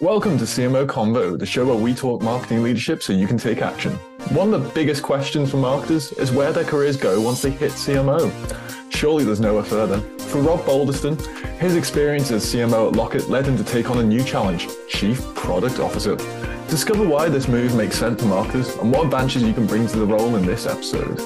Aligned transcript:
Welcome 0.00 0.38
to 0.38 0.44
CMO 0.44 0.86
Convo, 0.86 1.38
the 1.38 1.44
show 1.44 1.66
where 1.66 1.76
we 1.76 1.92
talk 1.92 2.22
marketing 2.22 2.62
leadership 2.62 3.02
so 3.02 3.12
you 3.12 3.26
can 3.26 3.36
take 3.36 3.60
action. 3.60 3.92
One 4.30 4.54
of 4.54 4.64
the 4.64 4.70
biggest 4.70 5.02
questions 5.02 5.50
for 5.50 5.58
marketers 5.58 6.12
is 6.12 6.32
where 6.32 6.54
their 6.54 6.64
careers 6.64 6.96
go 6.96 7.20
once 7.20 7.42
they 7.42 7.50
hit 7.50 7.72
CMO. 7.72 8.32
Surely 8.90 9.24
there's 9.24 9.40
nowhere 9.40 9.62
further. 9.62 10.00
For 10.20 10.40
Rob 10.40 10.60
Balderstone, 10.60 11.20
his 11.58 11.76
experience 11.76 12.30
as 12.30 12.46
CMO 12.46 12.88
at 12.88 12.96
Locket 12.96 13.28
led 13.28 13.44
him 13.44 13.58
to 13.58 13.62
take 13.62 13.90
on 13.90 13.98
a 13.98 14.02
new 14.02 14.24
challenge, 14.24 14.68
Chief 14.88 15.22
Product 15.34 15.78
Officer. 15.80 16.16
Discover 16.68 17.06
why 17.06 17.28
this 17.28 17.46
move 17.46 17.76
makes 17.76 17.98
sense 17.98 18.22
for 18.22 18.28
marketers 18.28 18.74
and 18.76 18.90
what 18.90 19.04
advantages 19.04 19.42
you 19.42 19.52
can 19.52 19.66
bring 19.66 19.86
to 19.86 19.98
the 19.98 20.06
role 20.06 20.34
in 20.36 20.46
this 20.46 20.64
episode. 20.64 21.20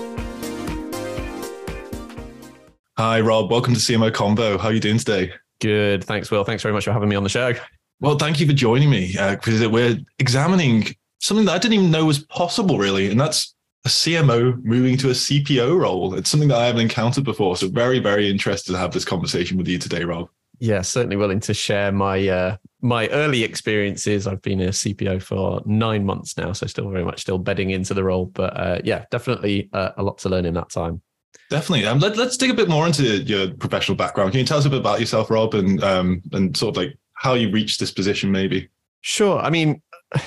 Hi, 2.99 3.21
Rob. 3.21 3.53
Welcome 3.53 3.75
to 3.75 3.81
CMO 3.81 4.11
Convo. 4.11 4.59
How 4.59 4.71
are 4.71 4.73
you 4.73 4.81
doing 4.81 4.99
today? 4.99 5.33
Good. 5.61 6.03
Thanks, 6.03 6.29
Will. 6.33 6.43
Thanks 6.43 6.65
very 6.65 6.75
much 6.75 6.85
for 6.85 6.93
having 6.93 7.09
me 7.09 7.15
on 7.15 7.23
the 7.23 7.29
show. 7.29 7.55
Well, 8.01 8.17
thank 8.17 8.41
you 8.41 8.47
for 8.47 8.53
joining 8.53 8.91
me 8.91 9.13
because 9.13 9.63
uh, 9.63 9.71
we're 9.71 9.97
examining 10.19 10.95
something 11.21 11.47
that 11.47 11.53
I 11.53 11.59
didn't 11.59 11.75
even 11.75 11.91
know 11.91 12.05
was 12.05 12.19
possible, 12.19 12.79
really, 12.79 13.11
and 13.11 13.19
that's 13.19 13.55
a 13.85 13.89
CMO 13.89 14.63
moving 14.65 14.97
to 14.99 15.09
a 15.09 15.13
CPO 15.13 15.79
role. 15.79 16.15
It's 16.15 16.31
something 16.31 16.49
that 16.49 16.59
I 16.59 16.67
haven't 16.67 16.83
encountered 16.83 17.25
before. 17.25 17.57
So, 17.57 17.69
very, 17.69 17.99
very 17.99 18.31
interested 18.31 18.73
to 18.73 18.79
have 18.79 18.93
this 18.93 19.05
conversation 19.05 19.57
with 19.57 19.69
you 19.69 19.79
today, 19.79 20.05
Rob. 20.05 20.29
Yeah, 20.61 20.83
certainly 20.83 21.17
willing 21.17 21.41
to 21.41 21.55
share 21.55 21.93
my 21.93 22.29
uh, 22.29 22.57
my 22.81 23.09
early 23.09 23.43
experiences. 23.43 24.27
I've 24.27 24.43
been 24.43 24.61
a 24.61 24.69
CPO 24.69 25.23
for 25.23 25.63
nine 25.67 26.05
months 26.05 26.37
now, 26.37 26.53
so 26.53 26.67
still 26.67 26.89
very 26.91 27.05
much 27.05 27.21
still 27.23 27.39
bedding 27.39 27.71
into 27.71 27.95
the 27.95 28.05
role. 28.05 28.27
But 28.27 28.57
uh, 28.57 28.81
yeah, 28.85 29.05
definitely 29.11 29.69
uh, 29.73 29.91
a 29.97 30.03
lot 30.03 30.19
to 30.19 30.29
learn 30.29 30.45
in 30.45 30.55
that 30.55 30.71
time. 30.71 31.03
Definitely. 31.51 31.87
Um, 31.87 31.99
let, 31.99 32.19
us 32.19 32.37
dig 32.37 32.51
a 32.51 32.55
bit 32.55 32.69
more 32.69 32.87
into 32.87 33.03
your 33.23 33.53
professional 33.55 33.97
background. 33.97 34.31
Can 34.31 34.41
you 34.41 34.47
tell 34.47 34.59
us 34.59 34.65
a 34.65 34.71
bit 34.71 34.79
about 34.79 35.01
yourself, 35.01 35.31
Rob, 35.31 35.55
and 35.55 35.83
um, 35.83 36.23
and 36.33 36.57
sort 36.57 36.77
of 36.77 36.83
like 36.83 36.99
how 37.15 37.35
you 37.35 37.51
reached 37.51 37.81
this 37.81 37.91
position, 37.91 38.31
maybe? 38.31 38.69
Sure. 39.01 39.39
I 39.39 39.51
mean, 39.51 39.83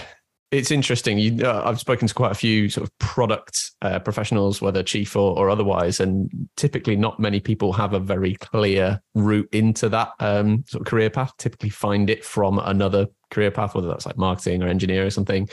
it's 0.52 0.72
interesting. 0.72 1.18
You, 1.18 1.46
uh, 1.46 1.64
I've 1.66 1.80
spoken 1.80 2.08
to 2.08 2.14
quite 2.14 2.32
a 2.32 2.36
few 2.36 2.70
sort 2.70 2.88
of 2.88 2.98
product 3.00 3.72
uh, 3.82 4.00
professionals, 4.00 4.62
whether 4.62 4.82
chief 4.82 5.16
or, 5.16 5.38
or 5.38 5.50
otherwise, 5.50 6.00
and 6.00 6.30
typically 6.56 6.96
not 6.96 7.20
many 7.20 7.40
people 7.40 7.74
have 7.74 7.94
a 7.94 8.00
very 8.00 8.36
clear 8.36 9.02
route 9.14 9.50
into 9.52 9.90
that 9.90 10.12
um, 10.20 10.64
sort 10.68 10.82
of 10.82 10.88
career 10.88 11.10
path. 11.10 11.34
Typically, 11.38 11.70
find 11.70 12.10
it 12.10 12.24
from 12.24 12.60
another 12.60 13.08
career 13.30 13.52
path, 13.52 13.76
whether 13.76 13.88
that's 13.88 14.06
like 14.06 14.18
marketing 14.18 14.64
or 14.64 14.68
engineer 14.68 15.06
or 15.06 15.10
something. 15.10 15.50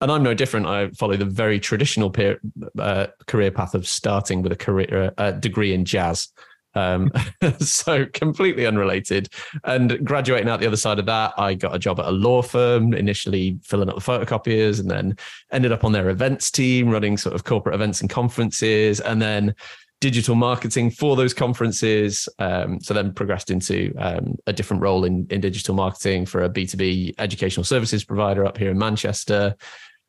And 0.00 0.10
I'm 0.10 0.22
no 0.22 0.32
different. 0.32 0.66
I 0.66 0.88
follow 0.92 1.16
the 1.16 1.26
very 1.26 1.60
traditional 1.60 2.08
peer, 2.08 2.40
uh, 2.78 3.08
career 3.26 3.50
path 3.50 3.74
of 3.74 3.86
starting 3.86 4.40
with 4.40 4.52
a 4.52 4.56
career 4.56 5.12
uh, 5.18 5.32
degree 5.32 5.74
in 5.74 5.84
jazz. 5.84 6.28
Um, 6.74 7.10
so 7.58 8.06
completely 8.12 8.66
unrelated. 8.66 9.28
And 9.64 10.04
graduating 10.04 10.48
out 10.48 10.60
the 10.60 10.66
other 10.66 10.76
side 10.76 10.98
of 10.98 11.06
that, 11.06 11.34
I 11.36 11.54
got 11.54 11.74
a 11.74 11.78
job 11.78 12.00
at 12.00 12.06
a 12.06 12.12
law 12.12 12.42
firm, 12.42 12.94
initially 12.94 13.58
filling 13.62 13.88
up 13.88 13.96
the 13.96 14.00
photocopiers, 14.00 14.80
and 14.80 14.90
then 14.90 15.16
ended 15.52 15.72
up 15.72 15.84
on 15.84 15.92
their 15.92 16.10
events 16.10 16.50
team, 16.50 16.88
running 16.88 17.16
sort 17.16 17.34
of 17.34 17.44
corporate 17.44 17.74
events 17.74 18.00
and 18.00 18.10
conferences, 18.10 19.00
and 19.00 19.20
then 19.20 19.54
digital 20.00 20.34
marketing 20.34 20.90
for 20.90 21.14
those 21.14 21.34
conferences. 21.34 22.28
Um, 22.38 22.80
so 22.80 22.94
then 22.94 23.12
progressed 23.12 23.50
into 23.50 23.94
um, 23.98 24.36
a 24.46 24.52
different 24.52 24.82
role 24.82 25.04
in, 25.04 25.26
in 25.30 25.40
digital 25.40 25.74
marketing 25.74 26.24
for 26.24 26.42
a 26.42 26.48
B2B 26.48 27.14
educational 27.18 27.64
services 27.64 28.02
provider 28.02 28.46
up 28.46 28.56
here 28.56 28.70
in 28.70 28.78
Manchester 28.78 29.54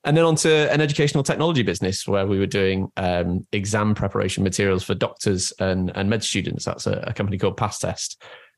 and 0.04 0.18
then 0.18 0.26
onto 0.26 0.50
an 0.50 0.82
educational 0.82 1.24
technology 1.24 1.62
business 1.62 2.08
where 2.08 2.26
we 2.26 2.40
were 2.40 2.48
doing 2.48 2.92
um, 2.98 3.46
exam 3.52 3.94
preparation 3.94 4.44
materials 4.44 4.84
for 4.84 4.96
doctors 4.96 5.54
and, 5.60 5.92
and 5.96 6.10
med 6.10 6.24
students. 6.24 6.66
That's 6.66 6.88
a, 6.88 7.04
a, 7.08 7.14
company 7.14 7.38
called 7.38 7.58
PassTest. 7.58 8.18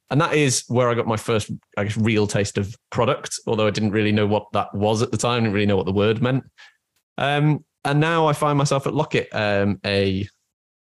And 0.10 0.22
that 0.22 0.34
is 0.36 0.64
where 0.68 0.90
I 0.90 0.94
got 0.94 1.08
my 1.08 1.18
first, 1.18 1.52
I 1.78 1.84
guess, 1.84 1.98
real 1.98 2.28
taste 2.28 2.58
of 2.58 2.76
product, 2.92 3.40
although 3.46 3.68
I 3.68 3.72
didn't 3.72 3.92
really 3.92 4.12
know 4.12 4.28
what 4.28 4.46
that 4.54 4.74
was 4.74 5.02
at 5.02 5.12
the 5.12 5.18
time, 5.18 5.38
I 5.38 5.40
didn't 5.42 5.54
really 5.54 5.66
know 5.66 5.78
what 5.78 5.86
the 5.86 5.92
word 5.92 6.22
meant. 6.22 6.44
Um, 7.18 7.66
and 7.84 8.00
now 8.00 8.28
I 8.28 8.34
find 8.34 8.58
myself 8.58 8.88
at 8.88 8.94
Locket, 8.94 9.28
um, 9.34 9.80
a 9.86 10.28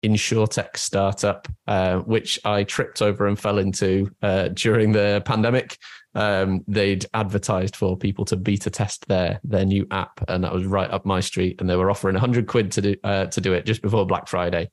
insurtech 0.03 0.77
startup, 0.77 1.47
uh, 1.67 1.99
which 1.99 2.39
I 2.43 2.63
tripped 2.63 3.01
over 3.01 3.27
and 3.27 3.39
fell 3.39 3.59
into 3.59 4.11
uh, 4.21 4.49
during 4.49 4.91
the 4.91 5.21
pandemic 5.25 5.77
um, 6.15 6.63
they'd 6.67 7.05
advertised 7.13 7.75
for 7.75 7.97
people 7.97 8.25
to 8.25 8.35
beta 8.35 8.69
test 8.69 9.07
their 9.07 9.39
their 9.43 9.65
new 9.65 9.87
app, 9.91 10.23
and 10.27 10.43
that 10.43 10.53
was 10.53 10.65
right 10.65 10.89
up 10.89 11.05
my 11.05 11.19
street. 11.19 11.59
And 11.59 11.69
they 11.69 11.75
were 11.75 11.91
offering 11.91 12.15
hundred 12.15 12.47
quid 12.47 12.71
to 12.73 12.81
do 12.81 12.95
uh, 13.03 13.25
to 13.27 13.41
do 13.41 13.53
it 13.53 13.65
just 13.65 13.81
before 13.81 14.05
Black 14.05 14.27
Friday. 14.27 14.69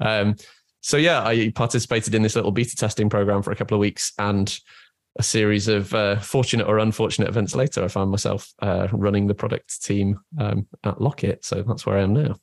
Um, 0.00 0.36
so 0.80 0.96
yeah, 0.96 1.24
I 1.24 1.50
participated 1.54 2.14
in 2.14 2.22
this 2.22 2.36
little 2.36 2.52
beta 2.52 2.76
testing 2.76 3.10
program 3.10 3.42
for 3.42 3.50
a 3.50 3.56
couple 3.56 3.74
of 3.74 3.80
weeks, 3.80 4.12
and 4.18 4.58
a 5.18 5.22
series 5.22 5.66
of 5.66 5.92
uh, 5.94 6.16
fortunate 6.20 6.66
or 6.68 6.78
unfortunate 6.78 7.28
events 7.28 7.54
later, 7.54 7.84
I 7.84 7.88
found 7.88 8.10
myself 8.10 8.52
uh, 8.60 8.86
running 8.92 9.26
the 9.26 9.34
product 9.34 9.82
team 9.82 10.20
um, 10.38 10.66
at 10.84 11.00
Locket. 11.00 11.44
So 11.44 11.62
that's 11.62 11.84
where 11.84 11.98
I 11.98 12.02
am 12.02 12.12
now. 12.12 12.36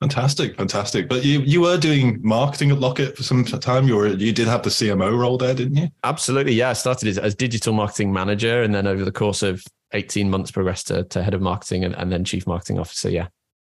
Fantastic, 0.00 0.56
fantastic. 0.56 1.08
But 1.08 1.24
you 1.24 1.40
you 1.40 1.62
were 1.62 1.78
doing 1.78 2.18
marketing 2.22 2.70
at 2.70 2.78
Locket 2.78 3.16
for 3.16 3.22
some 3.22 3.44
time. 3.44 3.88
You 3.88 3.96
were 3.96 4.08
you 4.08 4.32
did 4.32 4.46
have 4.46 4.62
the 4.62 4.68
CMO 4.68 5.16
role 5.18 5.38
there, 5.38 5.54
didn't 5.54 5.76
you? 5.76 5.88
Absolutely. 6.04 6.52
Yeah, 6.52 6.70
I 6.70 6.74
started 6.74 7.08
as, 7.08 7.16
as 7.16 7.34
digital 7.34 7.72
marketing 7.72 8.12
manager, 8.12 8.62
and 8.62 8.74
then 8.74 8.86
over 8.86 9.04
the 9.04 9.12
course 9.12 9.42
of 9.42 9.64
eighteen 9.92 10.28
months, 10.28 10.50
progressed 10.50 10.88
to, 10.88 11.04
to 11.04 11.22
head 11.22 11.32
of 11.32 11.40
marketing 11.40 11.84
and, 11.84 11.94
and 11.96 12.12
then 12.12 12.24
chief 12.24 12.46
marketing 12.46 12.78
officer. 12.78 13.08
Yeah. 13.08 13.28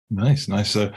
Nice, 0.09 0.47
nice. 0.47 0.69
So, 0.69 0.91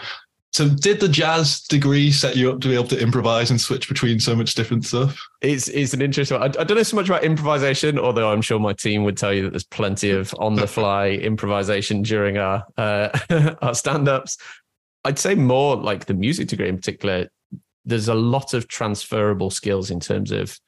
so 0.52 0.68
did 0.68 1.00
the 1.00 1.08
jazz 1.08 1.60
degree 1.60 2.10
set 2.10 2.36
you 2.36 2.50
up 2.50 2.60
to 2.60 2.68
be 2.68 2.74
able 2.74 2.88
to 2.88 3.00
improvise 3.00 3.50
and 3.50 3.60
switch 3.60 3.86
between 3.86 4.20
so 4.20 4.34
much 4.34 4.54
different 4.54 4.86
stuff? 4.86 5.22
It's 5.42 5.68
it's 5.68 5.92
an 5.92 6.00
interesting. 6.00 6.38
I, 6.38 6.44
I 6.46 6.48
don't 6.48 6.74
know 6.74 6.82
so 6.82 6.96
much 6.96 7.08
about 7.10 7.22
improvisation, 7.22 7.98
although 7.98 8.32
I'm 8.32 8.40
sure 8.40 8.58
my 8.58 8.72
team 8.72 9.04
would 9.04 9.18
tell 9.18 9.34
you 9.34 9.42
that 9.42 9.50
there's 9.50 9.64
plenty 9.64 10.10
of 10.10 10.34
on 10.38 10.54
the 10.54 10.66
fly 10.66 11.08
improvisation 11.22 12.00
during 12.00 12.38
our 12.38 12.64
uh, 12.78 13.56
our 13.60 13.74
stand 13.74 14.08
ups. 14.08 14.38
I'd 15.08 15.18
say 15.18 15.34
more 15.34 15.74
like 15.74 16.04
the 16.04 16.12
music 16.12 16.48
degree 16.48 16.68
in 16.68 16.76
particular. 16.76 17.28
There's 17.86 18.08
a 18.08 18.14
lot 18.14 18.52
of 18.52 18.68
transferable 18.68 19.48
skills 19.48 19.90
in 19.90 20.00
terms 20.00 20.30
of 20.32 20.58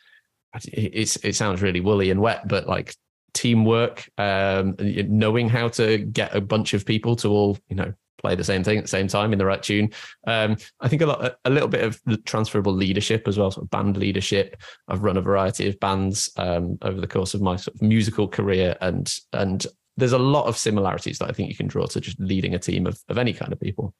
it's 0.65 1.17
it 1.17 1.37
sounds 1.37 1.61
really 1.61 1.81
woolly 1.81 2.11
and 2.11 2.21
wet, 2.21 2.49
but 2.49 2.67
like 2.67 2.97
teamwork, 3.35 4.09
um, 4.17 4.77
knowing 4.79 5.51
how 5.51 5.69
to 5.69 5.99
get 5.99 6.35
a 6.35 6.41
bunch 6.41 6.73
of 6.73 6.87
people 6.87 7.17
to 7.17 7.29
all 7.29 7.59
you 7.69 7.77
know 7.77 7.93
play 8.17 8.35
the 8.35 8.43
same 8.43 8.65
thing 8.65 8.79
at 8.79 8.85
the 8.85 8.89
same 8.89 9.09
time 9.09 9.35
in 9.35 9.39
the 9.39 9.45
right 9.45 9.63
tune. 9.63 9.91
Um, 10.27 10.57
I 10.81 10.89
think 10.89 11.03
a 11.03 11.07
lot, 11.07 11.37
a 11.45 11.51
little 11.51 11.69
bit 11.69 11.85
of 11.85 12.01
transferable 12.25 12.73
leadership 12.73 13.29
as 13.29 13.37
well, 13.37 13.51
sort 13.51 13.65
of 13.65 13.71
band 13.71 13.99
leadership. 13.99 14.57
I've 14.89 15.03
run 15.03 15.19
a 15.19 15.23
variety 15.23 15.69
of 15.69 15.79
bands 15.81 16.31
um, 16.39 16.79
over 16.81 16.99
the 16.99 17.07
course 17.07 17.35
of 17.35 17.43
my 17.43 17.57
sort 17.57 17.75
of 17.75 17.83
musical 17.83 18.27
career, 18.27 18.75
and 18.81 19.13
and 19.35 19.67
there's 19.99 20.13
a 20.13 20.19
lot 20.19 20.47
of 20.47 20.57
similarities 20.57 21.19
that 21.19 21.29
I 21.29 21.33
think 21.33 21.51
you 21.51 21.57
can 21.57 21.67
draw 21.67 21.85
to 21.85 22.01
just 22.01 22.19
leading 22.19 22.55
a 22.55 22.59
team 22.59 22.87
of 22.87 22.99
of 23.11 23.19
any 23.19 23.35
kind 23.35 23.53
of 23.53 23.61
people. 23.61 23.93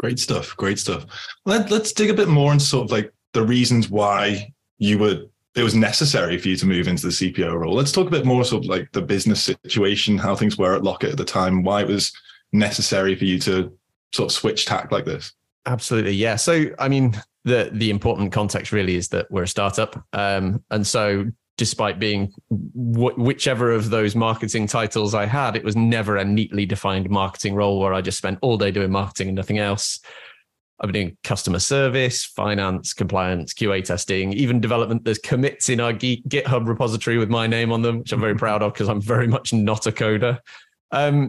Great 0.00 0.18
stuff. 0.18 0.56
Great 0.56 0.78
stuff. 0.78 1.04
Let, 1.44 1.70
let's 1.70 1.92
dig 1.92 2.08
a 2.08 2.14
bit 2.14 2.28
more 2.28 2.52
into 2.52 2.64
sort 2.64 2.86
of 2.86 2.90
like 2.90 3.12
the 3.34 3.44
reasons 3.44 3.90
why 3.90 4.50
you 4.78 4.98
would 4.98 5.28
it 5.56 5.62
was 5.62 5.74
necessary 5.74 6.38
for 6.38 6.48
you 6.48 6.56
to 6.56 6.66
move 6.66 6.88
into 6.88 7.06
the 7.06 7.12
CPO 7.12 7.52
role. 7.52 7.74
Let's 7.74 7.92
talk 7.92 8.06
a 8.06 8.10
bit 8.10 8.24
more 8.24 8.44
sort 8.44 8.64
of 8.64 8.70
like 8.70 8.90
the 8.92 9.02
business 9.02 9.42
situation, 9.42 10.16
how 10.16 10.36
things 10.36 10.56
were 10.56 10.74
at 10.74 10.84
Locket 10.84 11.10
at 11.10 11.16
the 11.18 11.24
time, 11.24 11.62
why 11.62 11.82
it 11.82 11.88
was 11.88 12.12
necessary 12.52 13.14
for 13.14 13.24
you 13.24 13.38
to 13.40 13.76
sort 14.12 14.30
of 14.30 14.32
switch 14.32 14.64
tack 14.64 14.90
like 14.90 15.04
this. 15.04 15.32
Absolutely, 15.66 16.12
yeah. 16.12 16.36
So, 16.36 16.66
I 16.78 16.88
mean, 16.88 17.20
the 17.44 17.68
the 17.72 17.90
important 17.90 18.32
context 18.32 18.72
really 18.72 18.94
is 18.94 19.08
that 19.08 19.30
we're 19.30 19.42
a 19.42 19.48
startup, 19.48 20.02
um, 20.14 20.64
and 20.70 20.86
so 20.86 21.26
despite 21.60 21.98
being 21.98 22.32
wh- 22.48 23.18
whichever 23.18 23.70
of 23.70 23.90
those 23.90 24.16
marketing 24.16 24.66
titles 24.66 25.14
I 25.14 25.26
had, 25.26 25.56
it 25.56 25.62
was 25.62 25.76
never 25.76 26.16
a 26.16 26.24
neatly 26.24 26.64
defined 26.64 27.10
marketing 27.10 27.54
role 27.54 27.78
where 27.78 27.92
I 27.92 28.00
just 28.00 28.16
spent 28.16 28.38
all 28.40 28.56
day 28.56 28.70
doing 28.70 28.90
marketing 28.90 29.28
and 29.28 29.36
nothing 29.36 29.58
else. 29.58 30.00
I've 30.80 30.90
been 30.90 31.04
doing 31.04 31.18
customer 31.22 31.58
service, 31.58 32.24
finance, 32.24 32.94
compliance, 32.94 33.52
QA 33.52 33.84
testing, 33.84 34.32
even 34.32 34.58
development. 34.58 35.04
There's 35.04 35.18
commits 35.18 35.68
in 35.68 35.80
our 35.80 35.92
GitHub 35.92 36.66
repository 36.66 37.18
with 37.18 37.28
my 37.28 37.46
name 37.46 37.72
on 37.72 37.82
them, 37.82 37.98
which 37.98 38.12
I'm 38.12 38.20
very 38.20 38.34
proud 38.44 38.62
of 38.62 38.72
because 38.72 38.88
I'm 38.88 39.02
very 39.02 39.28
much 39.28 39.52
not 39.52 39.86
a 39.86 39.92
coder. 39.92 40.38
Um, 40.92 41.28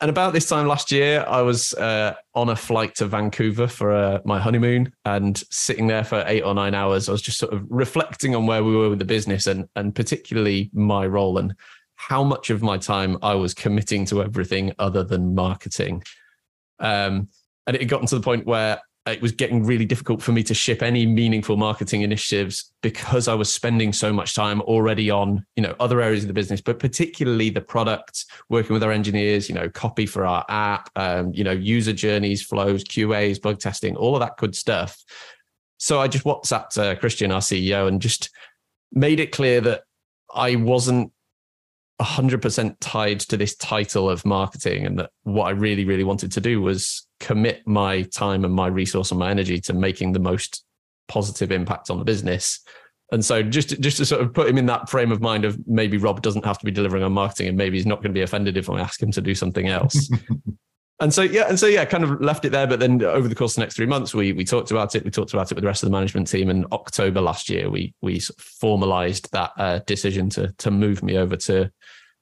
and 0.00 0.10
about 0.10 0.32
this 0.32 0.48
time 0.48 0.68
last 0.68 0.92
year, 0.92 1.24
I 1.26 1.42
was 1.42 1.74
uh, 1.74 2.14
on 2.34 2.50
a 2.50 2.56
flight 2.56 2.94
to 2.96 3.06
Vancouver 3.06 3.66
for 3.66 3.92
uh, 3.92 4.20
my 4.24 4.38
honeymoon 4.38 4.92
and 5.04 5.42
sitting 5.50 5.88
there 5.88 6.04
for 6.04 6.22
eight 6.26 6.42
or 6.42 6.54
nine 6.54 6.74
hours. 6.74 7.08
I 7.08 7.12
was 7.12 7.22
just 7.22 7.38
sort 7.38 7.52
of 7.52 7.64
reflecting 7.68 8.36
on 8.36 8.46
where 8.46 8.62
we 8.62 8.76
were 8.76 8.90
with 8.90 9.00
the 9.00 9.04
business 9.04 9.48
and, 9.48 9.68
and 9.74 9.94
particularly 9.94 10.70
my 10.72 11.04
role 11.04 11.38
and 11.38 11.52
how 11.96 12.22
much 12.22 12.50
of 12.50 12.62
my 12.62 12.78
time 12.78 13.18
I 13.22 13.34
was 13.34 13.54
committing 13.54 14.04
to 14.06 14.22
everything 14.22 14.72
other 14.78 15.02
than 15.02 15.34
marketing. 15.34 16.04
Um, 16.78 17.28
and 17.66 17.74
it 17.74 17.82
had 17.82 17.88
gotten 17.88 18.06
to 18.06 18.14
the 18.14 18.22
point 18.22 18.46
where 18.46 18.80
it 19.12 19.22
was 19.22 19.32
getting 19.32 19.64
really 19.64 19.84
difficult 19.84 20.22
for 20.22 20.32
me 20.32 20.42
to 20.44 20.54
ship 20.54 20.82
any 20.82 21.06
meaningful 21.06 21.56
marketing 21.56 22.02
initiatives 22.02 22.72
because 22.82 23.28
I 23.28 23.34
was 23.34 23.52
spending 23.52 23.92
so 23.92 24.12
much 24.12 24.34
time 24.34 24.60
already 24.62 25.10
on, 25.10 25.44
you 25.56 25.62
know, 25.62 25.74
other 25.80 26.00
areas 26.00 26.24
of 26.24 26.28
the 26.28 26.34
business, 26.34 26.60
but 26.60 26.78
particularly 26.78 27.50
the 27.50 27.60
product, 27.60 28.24
working 28.48 28.74
with 28.74 28.82
our 28.82 28.92
engineers, 28.92 29.48
you 29.48 29.54
know, 29.54 29.68
copy 29.68 30.06
for 30.06 30.24
our 30.24 30.44
app, 30.48 30.90
um, 30.96 31.32
you 31.34 31.44
know, 31.44 31.52
user 31.52 31.92
journeys, 31.92 32.42
flows, 32.42 32.84
QAs, 32.84 33.40
bug 33.40 33.58
testing, 33.58 33.96
all 33.96 34.14
of 34.14 34.20
that 34.20 34.36
good 34.36 34.54
stuff. 34.54 35.02
So 35.78 36.00
I 36.00 36.08
just 36.08 36.24
WhatsApped 36.24 36.78
uh, 36.78 36.96
Christian, 36.98 37.30
our 37.30 37.40
CEO, 37.40 37.88
and 37.88 38.02
just 38.02 38.30
made 38.92 39.20
it 39.20 39.32
clear 39.32 39.60
that 39.60 39.82
I 40.34 40.56
wasn't 40.56 41.12
100% 42.00 42.76
tied 42.80 43.20
to 43.20 43.36
this 43.36 43.56
title 43.56 44.08
of 44.08 44.24
marketing 44.24 44.86
and 44.86 44.98
that 44.98 45.10
what 45.24 45.46
I 45.46 45.50
really 45.50 45.84
really 45.84 46.04
wanted 46.04 46.30
to 46.32 46.40
do 46.40 46.62
was 46.62 47.06
commit 47.18 47.66
my 47.66 48.02
time 48.02 48.44
and 48.44 48.54
my 48.54 48.68
resource 48.68 49.10
and 49.10 49.18
my 49.18 49.30
energy 49.30 49.60
to 49.62 49.72
making 49.72 50.12
the 50.12 50.20
most 50.20 50.64
positive 51.08 51.50
impact 51.50 51.90
on 51.90 51.98
the 51.98 52.04
business. 52.04 52.60
And 53.10 53.24
so 53.24 53.42
just 53.42 53.80
just 53.80 53.96
to 53.96 54.06
sort 54.06 54.20
of 54.20 54.32
put 54.32 54.48
him 54.48 54.58
in 54.58 54.66
that 54.66 54.88
frame 54.88 55.10
of 55.10 55.20
mind 55.20 55.44
of 55.44 55.58
maybe 55.66 55.96
Rob 55.96 56.22
doesn't 56.22 56.44
have 56.44 56.58
to 56.58 56.64
be 56.64 56.70
delivering 56.70 57.02
on 57.02 57.12
marketing 57.12 57.48
and 57.48 57.56
maybe 57.56 57.78
he's 57.78 57.86
not 57.86 57.96
going 57.96 58.12
to 58.12 58.18
be 58.18 58.22
offended 58.22 58.56
if 58.56 58.68
I 58.68 58.80
ask 58.80 59.02
him 59.02 59.10
to 59.12 59.20
do 59.20 59.34
something 59.34 59.66
else. 59.66 60.10
and 61.00 61.12
so 61.12 61.22
yeah, 61.22 61.46
and 61.48 61.58
so 61.58 61.66
yeah, 61.66 61.84
kind 61.84 62.04
of 62.04 62.20
left 62.20 62.44
it 62.44 62.50
there. 62.50 62.66
But 62.66 62.80
then 62.80 63.02
over 63.02 63.26
the 63.26 63.34
course 63.34 63.52
of 63.52 63.56
the 63.56 63.60
next 63.62 63.76
three 63.76 63.86
months, 63.86 64.14
we 64.14 64.32
we 64.32 64.44
talked 64.44 64.70
about 64.70 64.94
it. 64.94 65.04
We 65.04 65.10
talked 65.10 65.32
about 65.32 65.50
it 65.50 65.54
with 65.54 65.62
the 65.62 65.68
rest 65.68 65.82
of 65.82 65.88
the 65.88 65.96
management 65.96 66.28
team. 66.28 66.50
And 66.50 66.66
October 66.72 67.20
last 67.20 67.48
year, 67.48 67.70
we 67.70 67.94
we 68.02 68.20
formalized 68.38 69.32
that 69.32 69.52
uh, 69.56 69.78
decision 69.86 70.28
to 70.30 70.52
to 70.58 70.70
move 70.70 71.02
me 71.02 71.16
over 71.16 71.36
to 71.36 71.72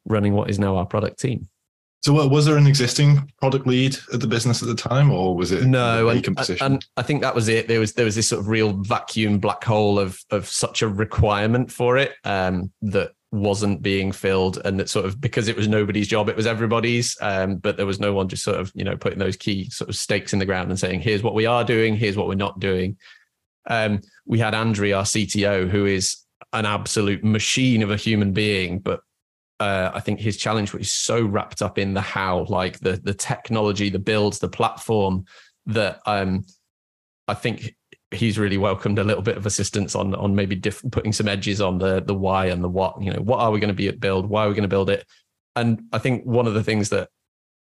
running 0.06 0.34
what 0.34 0.50
is 0.50 0.58
now 0.58 0.76
our 0.76 0.86
product 0.86 1.20
team. 1.20 1.48
So, 2.02 2.26
was 2.28 2.46
there 2.46 2.56
an 2.56 2.68
existing 2.68 3.32
product 3.40 3.66
lead 3.66 3.96
at 4.12 4.20
the 4.20 4.28
business 4.28 4.62
at 4.62 4.68
the 4.68 4.76
time, 4.76 5.10
or 5.10 5.34
was 5.34 5.50
it 5.50 5.64
no? 5.64 6.08
And, 6.08 6.74
and, 6.74 6.86
I 6.96 7.02
think 7.02 7.20
that 7.22 7.34
was 7.34 7.48
it. 7.48 7.66
There 7.66 7.80
was 7.80 7.94
there 7.94 8.04
was 8.04 8.14
this 8.14 8.28
sort 8.28 8.40
of 8.40 8.48
real 8.48 8.74
vacuum 8.74 9.38
black 9.38 9.64
hole 9.64 9.98
of 9.98 10.20
of 10.30 10.46
such 10.46 10.82
a 10.82 10.88
requirement 10.88 11.72
for 11.72 11.96
it 11.96 12.12
um, 12.24 12.70
that 12.82 13.12
wasn't 13.32 13.82
being 13.82 14.12
filled, 14.12 14.60
and 14.64 14.78
that 14.78 14.88
sort 14.88 15.04
of 15.04 15.20
because 15.20 15.48
it 15.48 15.56
was 15.56 15.66
nobody's 15.66 16.06
job, 16.06 16.28
it 16.28 16.36
was 16.36 16.46
everybody's. 16.46 17.16
Um, 17.20 17.56
but 17.56 17.76
there 17.76 17.86
was 17.86 17.98
no 17.98 18.12
one 18.12 18.28
just 18.28 18.44
sort 18.44 18.60
of 18.60 18.70
you 18.74 18.84
know 18.84 18.96
putting 18.96 19.18
those 19.18 19.36
key 19.36 19.68
sort 19.70 19.90
of 19.90 19.96
stakes 19.96 20.32
in 20.32 20.38
the 20.38 20.46
ground 20.46 20.70
and 20.70 20.78
saying, 20.78 21.00
"Here's 21.00 21.24
what 21.24 21.34
we 21.34 21.46
are 21.46 21.64
doing. 21.64 21.96
Here's 21.96 22.16
what 22.16 22.28
we're 22.28 22.34
not 22.34 22.60
doing." 22.60 22.98
Um, 23.68 24.00
we 24.26 24.38
had 24.38 24.54
Andre, 24.54 24.92
our 24.92 25.02
CTO, 25.02 25.68
who 25.68 25.86
is 25.86 26.18
an 26.52 26.66
absolute 26.66 27.24
machine 27.24 27.82
of 27.82 27.90
a 27.90 27.96
human 27.96 28.32
being, 28.32 28.78
but 28.78 29.00
uh, 29.58 29.90
I 29.94 30.00
think 30.00 30.20
his 30.20 30.36
challenge 30.36 30.72
was 30.72 30.92
so 30.92 31.24
wrapped 31.24 31.62
up 31.62 31.78
in 31.78 31.94
the 31.94 32.00
how, 32.00 32.44
like 32.48 32.78
the 32.80 32.92
the 33.02 33.14
technology, 33.14 33.88
the 33.88 33.98
builds, 33.98 34.38
the 34.38 34.48
platform, 34.48 35.24
that 35.66 36.00
um, 36.06 36.44
I 37.26 37.34
think 37.34 37.74
he's 38.12 38.38
really 38.38 38.58
welcomed 38.58 38.98
a 38.98 39.04
little 39.04 39.22
bit 39.22 39.36
of 39.36 39.46
assistance 39.46 39.94
on 39.94 40.14
on 40.14 40.34
maybe 40.34 40.56
different 40.56 40.92
putting 40.92 41.12
some 41.12 41.28
edges 41.28 41.60
on 41.60 41.78
the 41.78 42.02
the 42.02 42.14
why 42.14 42.46
and 42.46 42.62
the 42.62 42.68
what. 42.68 43.00
You 43.02 43.12
know, 43.12 43.20
what 43.20 43.40
are 43.40 43.50
we 43.50 43.60
going 43.60 43.68
to 43.68 43.74
be 43.74 43.88
at 43.88 44.00
build? 44.00 44.28
Why 44.28 44.44
are 44.44 44.48
we 44.48 44.54
going 44.54 44.62
to 44.62 44.68
build 44.68 44.90
it? 44.90 45.06
And 45.54 45.82
I 45.92 45.98
think 45.98 46.24
one 46.24 46.46
of 46.46 46.54
the 46.54 46.62
things 46.62 46.90
that 46.90 47.08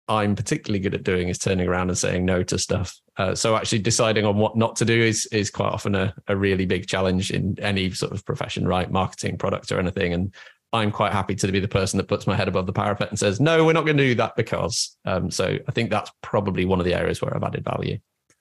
I'm 0.09 0.35
particularly 0.37 0.79
good 0.79 0.95
at 0.95 1.03
doing 1.03 1.29
is 1.29 1.39
turning 1.39 1.67
around 1.67 1.89
and 1.89 1.99
saying 1.99 2.25
no 2.25 2.43
to 2.45 2.59
stuff. 2.59 2.99
Uh, 3.17 3.35
so 3.35 3.57
actually 3.57 3.81
deciding 3.81 4.25
on 4.25 4.37
what 4.37 4.57
not 4.57 4.77
to 4.77 4.85
do 4.85 4.99
is 4.99 5.27
is 5.27 5.51
quite 5.51 5.73
often 5.73 5.95
a, 5.95 6.15
a 6.29 6.37
really 6.37 6.65
big 6.65 6.87
challenge 6.87 7.31
in 7.31 7.57
any 7.61 7.91
sort 7.91 8.13
of 8.13 8.25
profession, 8.25 8.67
right? 8.67 8.91
Marketing, 8.91 9.37
product, 9.37 9.73
or 9.73 9.79
anything. 9.79 10.13
And 10.13 10.35
I'm 10.73 10.91
quite 10.91 11.13
happy 11.13 11.35
to 11.37 11.53
be 11.53 11.61
the 11.61 11.69
person 11.69 11.97
that 11.99 12.09
puts 12.09 12.27
my 12.27 12.37
head 12.37 12.49
above 12.49 12.67
the 12.67 12.73
parapet 12.73 13.09
and 13.11 13.19
says, 13.19 13.41
no, 13.41 13.65
we're 13.65 13.73
not 13.73 13.85
going 13.85 13.97
to 13.97 14.03
do 14.05 14.15
that 14.17 14.37
because. 14.37 14.97
Um, 15.05 15.31
so 15.31 15.57
I 15.67 15.73
think 15.73 15.91
that's 15.91 16.11
probably 16.23 16.65
one 16.65 16.81
of 16.81 16.85
the 16.85 16.95
areas 16.95 17.23
where 17.23 17.35
I've 17.35 17.43
added 17.43 17.65
value. 17.65 17.99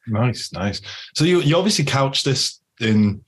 Nice, 0.08 0.52
nice. 0.52 0.82
So 1.16 1.24
you, 1.24 1.42
you 1.42 1.56
obviously 1.56 1.86
couch 1.86 2.24
this 2.24 2.60
in 2.80 3.24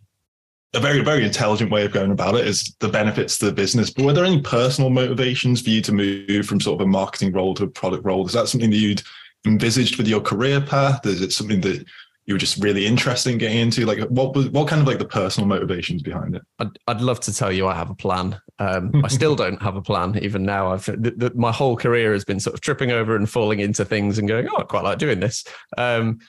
a 0.73 0.79
very, 0.79 1.01
very 1.01 1.25
intelligent 1.25 1.71
way 1.71 1.85
of 1.85 1.93
going 1.93 2.11
about 2.11 2.35
it 2.35 2.45
is 2.45 2.75
the 2.79 2.89
benefits 2.89 3.37
to 3.37 3.45
the 3.45 3.51
business. 3.51 3.89
But 3.89 4.05
were 4.05 4.13
there 4.13 4.25
any 4.25 4.41
personal 4.41 4.89
motivations 4.89 5.61
for 5.61 5.69
you 5.69 5.81
to 5.81 5.93
move 5.93 6.45
from 6.45 6.59
sort 6.59 6.81
of 6.81 6.85
a 6.85 6.89
marketing 6.89 7.31
role 7.33 7.53
to 7.55 7.63
a 7.63 7.67
product 7.67 8.05
role? 8.05 8.25
Is 8.25 8.33
that 8.33 8.47
something 8.47 8.69
that 8.69 8.77
you'd 8.77 9.01
envisaged 9.45 9.97
with 9.97 10.07
your 10.07 10.21
career 10.21 10.59
path? 10.59 11.05
Is 11.05 11.21
it 11.21 11.31
something 11.31 11.61
that 11.61 11.85
you 12.27 12.33
were 12.33 12.39
just 12.39 12.61
really 12.61 12.85
interested 12.85 13.31
in 13.31 13.37
getting 13.37 13.57
into? 13.57 13.85
Like, 13.85 13.99
what 14.09 14.35
was 14.35 14.49
what 14.49 14.67
kind 14.67 14.81
of 14.81 14.87
like 14.87 14.99
the 14.99 15.05
personal 15.05 15.47
motivations 15.47 16.03
behind 16.03 16.35
it? 16.35 16.41
I'd, 16.59 16.77
I'd 16.87 17.01
love 17.01 17.21
to 17.21 17.33
tell 17.33 17.53
you 17.53 17.67
I 17.67 17.73
have 17.73 17.89
a 17.89 17.95
plan. 17.95 18.39
Um, 18.59 18.91
I 19.03 19.07
still 19.07 19.35
don't 19.35 19.61
have 19.61 19.77
a 19.77 19.81
plan. 19.81 20.19
Even 20.21 20.43
now, 20.43 20.73
I've 20.73 20.85
the, 20.85 21.13
the, 21.15 21.31
my 21.35 21.53
whole 21.53 21.77
career 21.77 22.11
has 22.11 22.25
been 22.25 22.41
sort 22.41 22.53
of 22.53 22.59
tripping 22.59 22.91
over 22.91 23.15
and 23.15 23.29
falling 23.29 23.61
into 23.61 23.85
things 23.85 24.19
and 24.19 24.27
going, 24.27 24.47
oh, 24.49 24.57
I 24.57 24.63
quite 24.63 24.83
like 24.83 24.99
doing 24.99 25.21
this. 25.21 25.45
Um, 25.77 26.19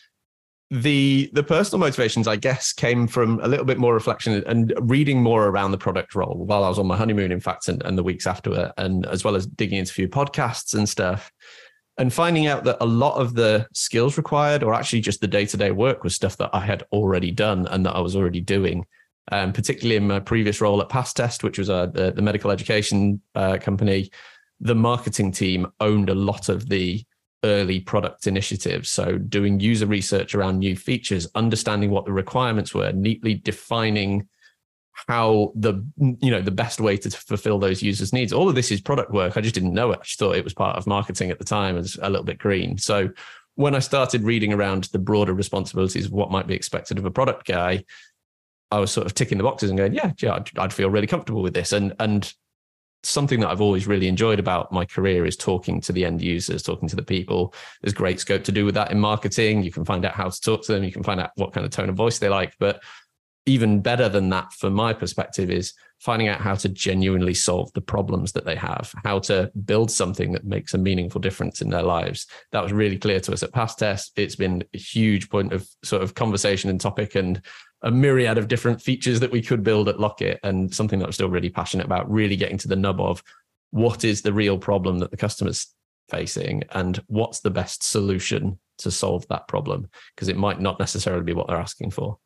the 0.71 1.31
the 1.33 1.43
personal 1.43 1.81
motivations, 1.81 2.29
I 2.29 2.37
guess, 2.37 2.73
came 2.73 3.09
from 3.09 3.41
a 3.43 3.49
little 3.49 3.65
bit 3.65 3.79
more 3.79 3.93
reflection 3.95 4.45
and 4.47 4.73
reading 4.83 5.21
more 5.21 5.49
around 5.49 5.73
the 5.73 5.79
product 5.79 6.15
role 6.15 6.45
while 6.47 6.62
I 6.62 6.69
was 6.69 6.79
on 6.79 6.87
my 6.87 6.97
honeymoon, 6.97 7.33
in 7.33 7.41
fact, 7.41 7.67
and, 7.67 7.83
and 7.83 7.99
the 7.99 8.05
weeks 8.05 8.27
after 8.27 8.53
it, 8.55 8.73
and 8.79 9.05
as 9.06 9.25
well 9.25 9.35
as 9.35 9.47
digging 9.47 9.79
into 9.79 9.91
a 9.91 9.95
few 9.95 10.09
podcasts 10.09 10.75
and 10.75 10.89
stuff 10.89 11.33
and 11.99 12.12
finding 12.12 12.47
out 12.47 12.65
that 12.65 12.77
a 12.81 12.87
lot 12.87 13.17
of 13.17 13.35
the 13.35 13.67
skills 13.73 14.17
required 14.17 14.62
or 14.62 14.73
actually 14.73 15.00
just 15.00 15.21
the 15.21 15.27
day-to-day 15.27 15.73
work 15.73 16.05
was 16.05 16.15
stuff 16.15 16.37
that 16.37 16.50
i 16.53 16.61
had 16.61 16.85
already 16.93 17.31
done 17.31 17.67
and 17.69 17.85
that 17.85 17.95
i 17.95 18.00
was 18.00 18.17
already 18.17 18.41
doing. 18.41 18.85
Um, 19.31 19.53
particularly 19.53 19.97
in 19.97 20.06
my 20.06 20.21
previous 20.21 20.62
role 20.62 20.81
at 20.81 20.89
PassTest 20.89 21.43
which 21.43 21.59
was 21.59 21.69
a, 21.69 21.91
the, 21.93 22.12
the 22.12 22.23
medical 22.23 22.50
education 22.50 23.21
uh, 23.35 23.59
company 23.61 24.11
the 24.61 24.75
marketing 24.75 25.33
team 25.33 25.67
owned 25.81 26.09
a 26.09 26.15
lot 26.15 26.49
of 26.49 26.69
the 26.69 27.05
early 27.45 27.81
product 27.81 28.27
initiatives. 28.27 28.91
So 28.91 29.19
doing 29.19 29.61
user 29.61 29.87
research 29.87 30.35
around 30.35 30.59
new 30.59 30.77
features 30.77 31.29
understanding 31.35 31.91
what 31.91 32.05
the 32.05 32.12
requirements 32.12 32.75
were 32.75 32.93
neatly 32.93 33.35
defining 33.35 34.29
how 35.06 35.53
the 35.55 35.85
you 35.99 36.31
know 36.31 36.43
the 36.43 36.50
best 36.50 36.81
way 36.81 36.97
to 36.97 37.11
fulfill 37.11 37.59
those 37.59 37.83
users 37.83 38.12
needs. 38.12 38.33
All 38.33 38.49
of 38.49 38.55
this 38.55 38.71
is 38.71 38.81
product 38.81 39.12
work. 39.12 39.37
I 39.37 39.41
just 39.41 39.55
didn't 39.55 39.75
know 39.75 39.93
it. 39.93 40.00
I 40.00 40.05
just 40.05 40.19
thought 40.19 40.37
it 40.37 40.45
was 40.45 40.55
part 40.55 40.77
of 40.77 40.87
marketing 40.87 41.31
at 41.31 41.39
the 41.39 41.45
time 41.45 41.77
as 41.77 41.97
a 42.03 42.11
little 42.11 42.25
bit 42.25 42.39
green. 42.39 42.79
So 42.79 43.11
when 43.59 43.75
i 43.75 43.81
started 43.81 44.23
reading 44.23 44.53
around 44.53 44.85
the 44.93 45.00
broader 45.00 45.35
responsibilities 45.35 46.06
of 46.06 46.12
what 46.12 46.31
might 46.31 46.47
be 46.47 46.55
expected 46.55 46.97
of 46.97 47.05
a 47.05 47.11
product 47.11 47.45
guy 47.45 47.85
i 48.71 48.79
was 48.79 48.93
sort 48.93 49.05
of 49.05 49.15
ticking 49.15 49.37
the 49.37 49.43
boxes 49.43 49.69
and 49.69 49.77
going 49.77 49.93
yeah 49.93 50.12
yeah 50.21 50.35
i'd, 50.35 50.49
I'd 50.56 50.73
feel 50.73 50.89
really 50.89 51.09
comfortable 51.09 51.43
with 51.43 51.55
this. 51.55 51.73
And 51.73 51.93
and 51.99 52.33
something 53.03 53.41
that 53.41 53.49
i've 53.49 53.61
always 53.61 53.87
really 53.87 54.06
enjoyed 54.06 54.39
about 54.39 54.71
my 54.71 54.85
career 54.85 55.27
is 55.27 55.37
talking 55.37 55.81
to 55.81 55.93
the 55.93 56.05
end 56.05 56.23
users 56.23 56.62
talking 56.62 56.89
to 56.89 56.97
the 56.97 57.03
people. 57.03 57.53
There's 57.83 57.95
great 57.95 58.21
scope 58.21 58.45
to 58.45 58.53
do 58.53 58.65
with 58.65 58.75
that 58.75 58.93
in 58.93 59.00
marketing. 59.00 59.65
You 59.65 59.73
can 59.73 59.85
find 59.85 60.05
out 60.05 60.15
how 60.15 60.29
to 60.29 60.41
talk 60.41 60.65
to 60.65 60.73
them. 60.73 60.85
You 60.85 60.93
can 60.93 61.03
find 61.03 61.21
out 61.21 61.31
what 61.35 61.53
kind 61.53 61.65
of 61.65 61.73
tone 61.73 61.89
of 61.89 61.97
voice 61.97 62.19
they 62.19 62.29
like. 62.29 62.55
But 62.59 62.81
even 63.49 63.81
better 63.81 64.09
than 64.09 64.29
that 64.29 64.53
from 64.53 64.75
my 64.75 64.93
perspective 64.93 65.50
is 65.50 65.73
finding 65.99 66.29
out 66.29 66.41
how 66.41 66.55
to 66.55 66.69
genuinely 66.69 67.35
solve 67.35 67.73
the 67.73 67.81
problems 67.81 68.33
that 68.33 68.45
they 68.45 68.55
have 68.55 68.95
how 69.05 69.19
to 69.19 69.50
build 69.65 69.91
something 69.91 70.33
that 70.33 70.45
makes 70.45 70.75
a 70.75 70.79
meaningful 70.79 71.21
difference 71.21 71.61
in 71.61 71.71
their 71.71 71.83
lives. 71.83 72.27
That 72.53 72.62
was 72.62 72.73
really 72.73 72.99
clear 72.99 73.19
to 73.21 73.33
us 73.33 73.43
at 73.43 73.53
PassTest 73.53 74.12
it's 74.17 74.37
been 74.37 74.62
a 74.75 74.79
huge 74.79 75.29
point 75.31 75.53
of 75.53 75.67
sort 75.83 76.03
of 76.03 76.15
conversation 76.15 76.71
and 76.71 76.81
topic 76.81 77.15
and 77.15 77.41
a 77.83 77.91
myriad 77.91 78.39
of 78.39 78.49
different 78.49 78.83
features 78.83 79.21
that 79.21 79.31
we 79.31 79.43
could 79.43 79.62
build 79.62 79.89
at 79.89 80.00
Locket 80.00 80.39
and 80.43 80.73
something 80.75 80.99
that 80.99 81.06
i'm 81.06 81.12
still 81.12 81.29
really 81.31 81.49
passionate 81.49 81.87
about 81.87 82.11
really 82.11 82.37
getting 82.37 82.59
to 82.59 82.69
the 82.69 82.77
nub 82.77 83.00
of 83.00 83.23
what 83.71 84.05
is 84.05 84.23
the 84.23 84.33
real 84.33 84.59
problem 84.59 84.99
that 84.99 85.11
the 85.11 85.17
customer's 85.17 85.69
facing 86.11 86.64
and 86.73 87.02
what's 87.07 87.40
the 87.40 87.50
best 87.50 87.83
solution 87.83 88.59
to 88.78 88.90
solve 88.90 89.26
that 89.28 89.47
problem 89.47 89.88
because 90.14 90.28
it 90.28 90.37
might 90.37 90.61
not 90.61 90.78
necessarily 90.78 91.23
be 91.23 91.33
what 91.33 91.47
they're 91.47 91.57
asking 91.57 91.90
for 91.90 92.19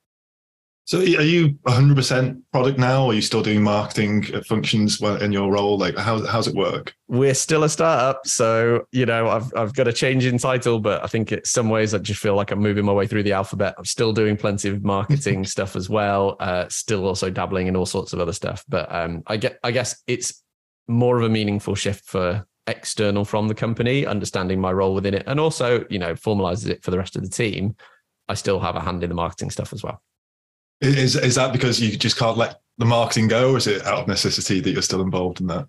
so 0.85 0.99
are 0.99 1.03
you 1.03 1.51
100% 1.67 2.43
product 2.53 2.79
now? 2.79 3.05
Or 3.05 3.11
are 3.13 3.15
you 3.15 3.23
still 3.23 3.43
doing 3.43 3.63
marketing 3.63 4.25
functions 4.45 5.01
in 5.01 5.31
your 5.31 5.53
role? 5.53 5.79
Like 5.79 5.97
how, 5.97 6.25
how's 6.27 6.49
it 6.49 6.55
work? 6.55 6.93
We're 7.07 7.35
still 7.35 7.63
a 7.63 7.69
startup. 7.69 8.27
So, 8.27 8.87
you 8.91 9.07
know, 9.07 9.29
I've, 9.29 9.53
I've 9.55 9.75
got 9.75 9.87
a 9.87 9.93
change 9.93 10.27
in 10.27 10.39
title, 10.39 10.81
but 10.81 11.03
I 11.05 11.07
think 11.07 11.31
in 11.31 11.45
some 11.45 11.69
ways 11.69 11.95
I 11.95 11.99
just 11.99 12.21
feel 12.21 12.35
like 12.35 12.51
I'm 12.51 12.59
moving 12.59 12.85
my 12.85 12.93
way 12.93 13.07
through 13.07 13.23
the 13.23 13.33
alphabet. 13.33 13.75
I'm 13.79 13.85
still 13.85 14.13
doing 14.13 14.37
plenty 14.37 14.69
of 14.71 14.83
marketing 14.83 15.45
stuff 15.47 15.77
as 15.77 15.89
well. 15.89 16.37
Uh, 16.41 16.69
still 16.69 17.07
also 17.07 17.31
dabbling 17.31 17.69
in 17.69 17.77
all 17.77 17.87
sorts 17.87 18.13
of 18.13 18.19
other 18.19 18.33
stuff. 18.33 18.65
But 18.69 18.93
um, 18.93 19.23
I 19.29 19.37
get, 19.37 19.59
I 19.63 19.71
guess 19.71 20.03
it's 20.09 20.43
more 20.89 21.17
of 21.17 21.23
a 21.23 21.29
meaningful 21.29 21.77
shift 21.77 22.07
for 22.07 22.45
external 22.67 23.25
from 23.25 23.47
the 23.47 23.55
company, 23.55 24.05
understanding 24.05 24.61
my 24.61 24.73
role 24.73 24.95
within 24.95 25.15
it. 25.15 25.25
And 25.29 25.39
also, 25.39 25.85
you 25.91 26.01
know, 26.01 26.15
formalizes 26.15 26.69
it 26.69 26.83
for 26.83 26.91
the 26.91 26.99
rest 26.99 27.15
of 27.15 27.23
the 27.23 27.31
team. 27.31 27.77
I 28.29 28.35
still 28.35 28.59
have 28.59 28.77
a 28.77 28.81
hand 28.81 29.05
in 29.05 29.11
the 29.11 29.15
marketing 29.15 29.51
stuff 29.51 29.73
as 29.73 29.83
well. 29.83 30.03
Is 30.83 31.15
is 31.15 31.37
that 31.37 31.53
because 31.53 31.81
you 31.81 31.97
just 31.97 32.19
can't 32.19 32.37
let 32.37 32.61
the 32.79 32.85
marketing 32.85 33.29
go, 33.29 33.53
or 33.53 33.57
is 33.57 33.67
it 33.69 33.87
out 33.87 34.01
of 34.01 34.09
necessity 34.09 34.61
that 34.61 34.71
you're 34.71 34.83
still 34.83 35.01
involved 35.01 35.41
in 35.41 35.47
that? 35.47 35.67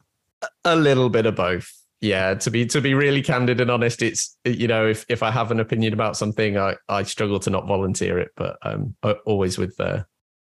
A 0.65 0.75
little 0.75 1.09
bit 1.09 1.25
of 1.27 1.35
both. 1.35 1.71
Yeah, 2.01 2.33
to 2.33 2.51
be 2.51 2.65
to 2.65 2.81
be 2.81 2.95
really 2.95 3.21
candid 3.21 3.61
and 3.61 3.69
honest, 3.69 4.01
it's 4.01 4.35
you 4.43 4.67
know 4.67 4.87
if 4.87 5.05
if 5.09 5.21
I 5.21 5.29
have 5.29 5.51
an 5.51 5.59
opinion 5.59 5.93
about 5.93 6.17
something, 6.17 6.57
I 6.57 6.75
I 6.89 7.03
struggle 7.03 7.39
to 7.41 7.49
not 7.49 7.67
volunteer 7.67 8.17
it, 8.17 8.31
but 8.35 8.57
um 8.63 8.95
always 9.25 9.57
with 9.57 9.79
uh, 9.79 10.03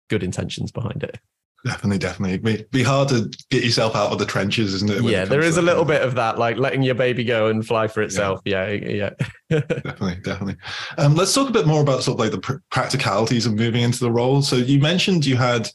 good 0.10 0.24
intentions 0.24 0.72
behind 0.72 1.04
it. 1.04 1.20
Definitely, 1.66 1.98
definitely. 1.98 2.52
It'd 2.52 2.72
be, 2.72 2.84
hard 2.84 3.10
to 3.10 3.30
get 3.50 3.64
yourself 3.64 3.96
out 3.96 4.12
of 4.12 4.20
the 4.20 4.26
trenches, 4.26 4.74
isn't 4.76 4.90
it? 4.90 5.04
Yeah, 5.04 5.26
there 5.26 5.42
is 5.42 5.58
a 5.58 5.62
little 5.62 5.84
bit 5.84 6.02
of 6.02 6.16
that, 6.16 6.40
like 6.40 6.58
letting 6.58 6.84
your 6.84 6.96
baby 6.96 7.26
go 7.26 7.48
and 7.48 7.66
fly 7.66 7.88
for 7.88 8.02
itself. 8.02 8.40
Yeah, 8.46 8.70
yeah. 8.70 9.10
yeah. 9.50 9.60
definitely, 9.60 10.16
definitely. 10.24 10.58
Um, 10.98 11.16
let's 11.16 11.34
talk 11.34 11.50
a 11.50 11.54
bit 11.54 11.68
more 11.68 11.82
about 11.82 12.04
sort 12.04 12.16
of 12.16 12.20
like 12.20 12.32
the 12.32 12.40
pr- 12.40 12.62
practicalities 12.72 13.46
of 13.46 13.56
moving 13.56 13.82
into 13.82 14.00
the 14.00 14.12
role. 14.12 14.42
So 14.42 14.56
you 14.56 14.80
mentioned 14.80 15.26
you 15.26 15.36
had 15.36 15.70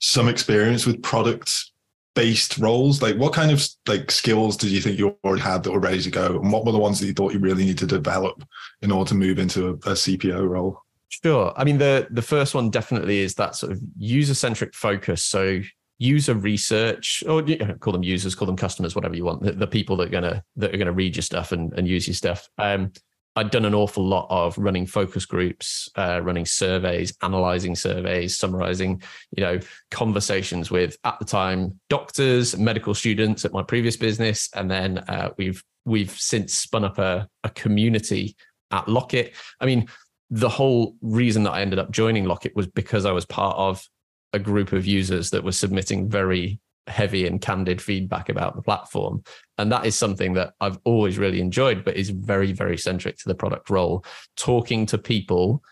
some 0.00 0.28
experience 0.28 0.86
with 0.86 1.02
product 1.02 1.70
based 2.14 2.58
roles. 2.58 3.00
Like 3.00 3.16
what 3.16 3.32
kind 3.32 3.52
of 3.52 3.64
like 3.86 4.10
skills 4.10 4.56
did 4.56 4.70
you 4.70 4.80
think 4.80 4.98
you 4.98 5.16
already 5.24 5.42
had 5.42 5.62
that 5.62 5.70
were 5.70 5.78
ready 5.78 6.02
to 6.02 6.10
go? 6.10 6.40
And 6.40 6.52
what 6.52 6.64
were 6.64 6.72
the 6.72 6.78
ones 6.78 6.98
that 6.98 7.06
you 7.06 7.12
thought 7.12 7.32
you 7.32 7.38
really 7.38 7.64
need 7.64 7.78
to 7.78 7.86
develop 7.86 8.42
in 8.82 8.90
order 8.90 9.08
to 9.10 9.14
move 9.14 9.38
into 9.38 9.68
a, 9.68 9.72
a 9.72 9.94
CPO 9.94 10.48
role? 10.48 10.82
Sure. 11.24 11.52
I 11.56 11.64
mean, 11.64 11.78
the 11.78 12.06
the 12.10 12.22
first 12.22 12.54
one 12.54 12.70
definitely 12.70 13.20
is 13.20 13.34
that 13.34 13.56
sort 13.56 13.72
of 13.72 13.80
user 13.96 14.34
centric 14.34 14.74
focus. 14.74 15.24
So 15.24 15.60
user 15.98 16.34
research, 16.34 17.24
or 17.26 17.42
call 17.80 17.92
them 17.92 18.04
users, 18.04 18.34
call 18.34 18.46
them 18.46 18.56
customers, 18.56 18.94
whatever 18.94 19.16
you 19.16 19.24
want, 19.24 19.42
the, 19.42 19.52
the, 19.52 19.66
people 19.66 19.96
that 19.96 20.08
are 20.08 20.10
gonna 20.10 20.44
that 20.56 20.72
are 20.72 20.78
gonna 20.78 20.92
read 20.92 21.16
your 21.16 21.22
stuff 21.22 21.50
and, 21.50 21.72
and 21.74 21.88
use 21.88 22.06
your 22.06 22.14
stuff. 22.14 22.48
Um, 22.58 22.92
I'd 23.34 23.50
done 23.50 23.64
an 23.64 23.74
awful 23.74 24.04
lot 24.04 24.26
of 24.30 24.58
running 24.58 24.86
focus 24.86 25.24
groups, 25.24 25.88
uh, 25.96 26.20
running 26.22 26.44
surveys, 26.44 27.14
analyzing 27.22 27.76
surveys, 27.76 28.36
summarizing, 28.36 29.00
you 29.36 29.44
know, 29.44 29.60
conversations 29.92 30.72
with 30.72 30.96
at 31.04 31.18
the 31.20 31.24
time 31.24 31.78
doctors, 31.88 32.56
medical 32.56 32.94
students 32.94 33.44
at 33.44 33.52
my 33.52 33.62
previous 33.62 33.96
business, 33.96 34.50
and 34.54 34.70
then 34.70 34.98
uh, 34.98 35.30
we've 35.36 35.62
we've 35.84 36.10
since 36.10 36.54
spun 36.54 36.84
up 36.84 36.98
a, 36.98 37.28
a 37.44 37.50
community 37.50 38.36
at 38.70 38.88
Locket. 38.88 39.34
I 39.60 39.66
mean, 39.66 39.88
the 40.30 40.48
whole 40.48 40.94
reason 41.00 41.42
that 41.44 41.52
I 41.52 41.62
ended 41.62 41.78
up 41.78 41.90
joining 41.90 42.24
Locket 42.24 42.54
was 42.54 42.66
because 42.66 43.06
I 43.06 43.12
was 43.12 43.24
part 43.24 43.56
of 43.56 43.86
a 44.32 44.38
group 44.38 44.72
of 44.72 44.86
users 44.86 45.30
that 45.30 45.44
were 45.44 45.52
submitting 45.52 46.08
very 46.08 46.60
heavy 46.86 47.26
and 47.26 47.40
candid 47.40 47.80
feedback 47.80 48.28
about 48.28 48.56
the 48.56 48.62
platform. 48.62 49.22
And 49.56 49.70
that 49.72 49.86
is 49.86 49.94
something 49.94 50.34
that 50.34 50.54
I've 50.60 50.78
always 50.84 51.18
really 51.18 51.40
enjoyed, 51.40 51.84
but 51.84 51.96
is 51.96 52.10
very, 52.10 52.52
very 52.52 52.76
centric 52.76 53.18
to 53.18 53.28
the 53.28 53.34
product 53.34 53.70
role. 53.70 54.04
Talking 54.36 54.86
to 54.86 54.98
people, 54.98 55.62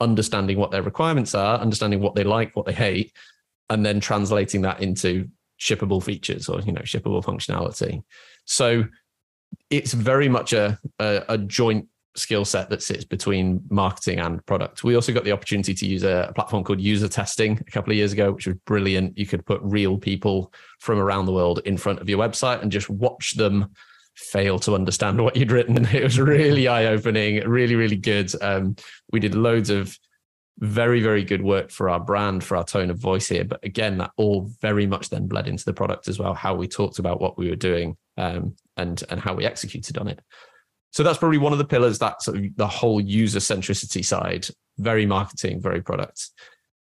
understanding 0.00 0.58
what 0.58 0.70
their 0.70 0.82
requirements 0.82 1.34
are, 1.34 1.58
understanding 1.58 2.00
what 2.00 2.14
they 2.14 2.24
like, 2.24 2.54
what 2.56 2.66
they 2.66 2.72
hate, 2.72 3.12
and 3.70 3.84
then 3.84 4.00
translating 4.00 4.62
that 4.62 4.80
into 4.80 5.28
shippable 5.60 6.02
features 6.02 6.48
or 6.48 6.60
you 6.60 6.72
know 6.72 6.82
shippable 6.82 7.22
functionality. 7.24 8.02
So 8.44 8.84
it's 9.70 9.92
very 9.92 10.28
much 10.28 10.52
a, 10.52 10.78
a, 10.98 11.22
a 11.28 11.38
joint 11.38 11.88
skill 12.16 12.44
set 12.44 12.70
that 12.70 12.82
sits 12.82 13.04
between 13.04 13.60
marketing 13.70 14.20
and 14.20 14.44
product. 14.46 14.84
We 14.84 14.94
also 14.94 15.12
got 15.12 15.24
the 15.24 15.32
opportunity 15.32 15.74
to 15.74 15.86
use 15.86 16.02
a, 16.02 16.32
platform 16.34 16.64
called 16.64 16.80
user 16.80 17.08
testing 17.08 17.60
a 17.66 17.70
couple 17.70 17.92
of 17.92 17.96
years 17.96 18.12
ago, 18.12 18.32
which 18.32 18.46
was 18.46 18.56
brilliant. 18.66 19.18
You 19.18 19.26
could 19.26 19.44
put 19.44 19.60
real 19.62 19.98
people 19.98 20.52
from 20.80 20.98
around 20.98 21.26
the 21.26 21.32
world 21.32 21.60
in 21.64 21.76
front 21.76 22.00
of 22.00 22.08
your 22.08 22.18
website 22.18 22.62
and 22.62 22.70
just 22.72 22.88
watch 22.88 23.34
them 23.34 23.70
fail 24.14 24.58
to 24.60 24.74
understand 24.74 25.20
what 25.22 25.36
you'd 25.36 25.52
written. 25.52 25.84
It 25.86 26.02
was 26.02 26.18
really 26.18 26.68
eye 26.68 26.86
opening, 26.86 27.46
really, 27.48 27.74
really 27.74 27.96
good. 27.96 28.32
Um, 28.42 28.76
we 29.12 29.20
did 29.20 29.34
loads 29.34 29.70
of 29.70 29.96
very, 30.58 31.02
very 31.02 31.24
good 31.24 31.42
work 31.42 31.70
for 31.70 31.90
our 31.90 32.00
brand, 32.00 32.44
for 32.44 32.56
our 32.56 32.64
tone 32.64 32.90
of 32.90 32.98
voice 32.98 33.28
here. 33.28 33.44
But 33.44 33.64
again, 33.64 33.98
that 33.98 34.12
all 34.16 34.50
very 34.60 34.86
much 34.86 35.10
then 35.10 35.26
bled 35.26 35.48
into 35.48 35.64
the 35.64 35.72
product 35.72 36.08
as 36.08 36.18
well, 36.18 36.34
how 36.34 36.54
we 36.54 36.68
talked 36.68 37.00
about 37.00 37.20
what 37.20 37.36
we 37.36 37.50
were 37.50 37.56
doing 37.56 37.96
um, 38.16 38.54
and, 38.76 39.02
and 39.10 39.20
how 39.20 39.34
we 39.34 39.44
executed 39.44 39.98
on 39.98 40.08
it. 40.08 40.20
So 40.94 41.02
that's 41.02 41.18
probably 41.18 41.38
one 41.38 41.50
of 41.52 41.58
the 41.58 41.64
pillars 41.64 41.98
that 41.98 42.22
sort 42.22 42.36
of 42.36 42.44
the 42.54 42.68
whole 42.68 43.00
user 43.00 43.40
centricity 43.40 44.04
side, 44.04 44.46
very 44.78 45.06
marketing, 45.06 45.60
very 45.60 45.82
product. 45.82 46.30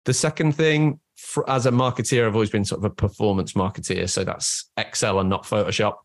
The 0.06 0.14
second 0.14 0.52
thing, 0.52 1.00
for, 1.18 1.50
as 1.50 1.66
a 1.66 1.72
marketeer, 1.72 2.28
I've 2.28 2.36
always 2.36 2.52
been 2.52 2.66
sort 2.66 2.82
of 2.82 2.86
a 2.86 2.92
performance 2.92 3.54
marketeer. 3.54 4.08
So 4.08 4.24
that's 4.24 4.70
Excel 4.78 5.20
and 5.20 5.28
not 5.28 5.44
Photoshop. 5.44 5.96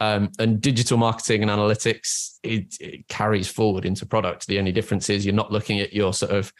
Um, 0.00 0.30
and 0.38 0.58
digital 0.62 0.96
marketing 0.96 1.42
and 1.42 1.50
analytics, 1.50 2.38
it, 2.42 2.78
it 2.80 3.06
carries 3.08 3.48
forward 3.48 3.84
into 3.84 4.06
product. 4.06 4.46
The 4.46 4.58
only 4.58 4.72
difference 4.72 5.10
is 5.10 5.26
you're 5.26 5.34
not 5.34 5.52
looking 5.52 5.80
at 5.80 5.92
your 5.92 6.14
sort 6.14 6.32
of 6.32 6.54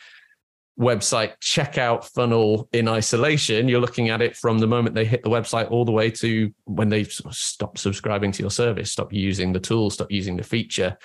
website 0.78 1.32
checkout 1.42 2.04
funnel 2.04 2.68
in 2.72 2.88
isolation. 2.88 3.68
You're 3.68 3.80
looking 3.80 4.08
at 4.08 4.22
it 4.22 4.36
from 4.36 4.58
the 4.58 4.66
moment 4.66 4.94
they 4.94 5.04
hit 5.04 5.22
the 5.22 5.30
website 5.30 5.70
all 5.70 5.84
the 5.84 5.92
way 5.92 6.10
to 6.12 6.50
when 6.64 6.88
they 6.88 7.04
stop 7.04 7.78
subscribing 7.78 8.32
to 8.32 8.42
your 8.42 8.50
service, 8.50 8.92
stop 8.92 9.12
using 9.12 9.52
the 9.52 9.60
tool, 9.60 9.90
stop 9.90 10.10
using 10.10 10.36
the 10.36 10.42
feature. 10.42 10.96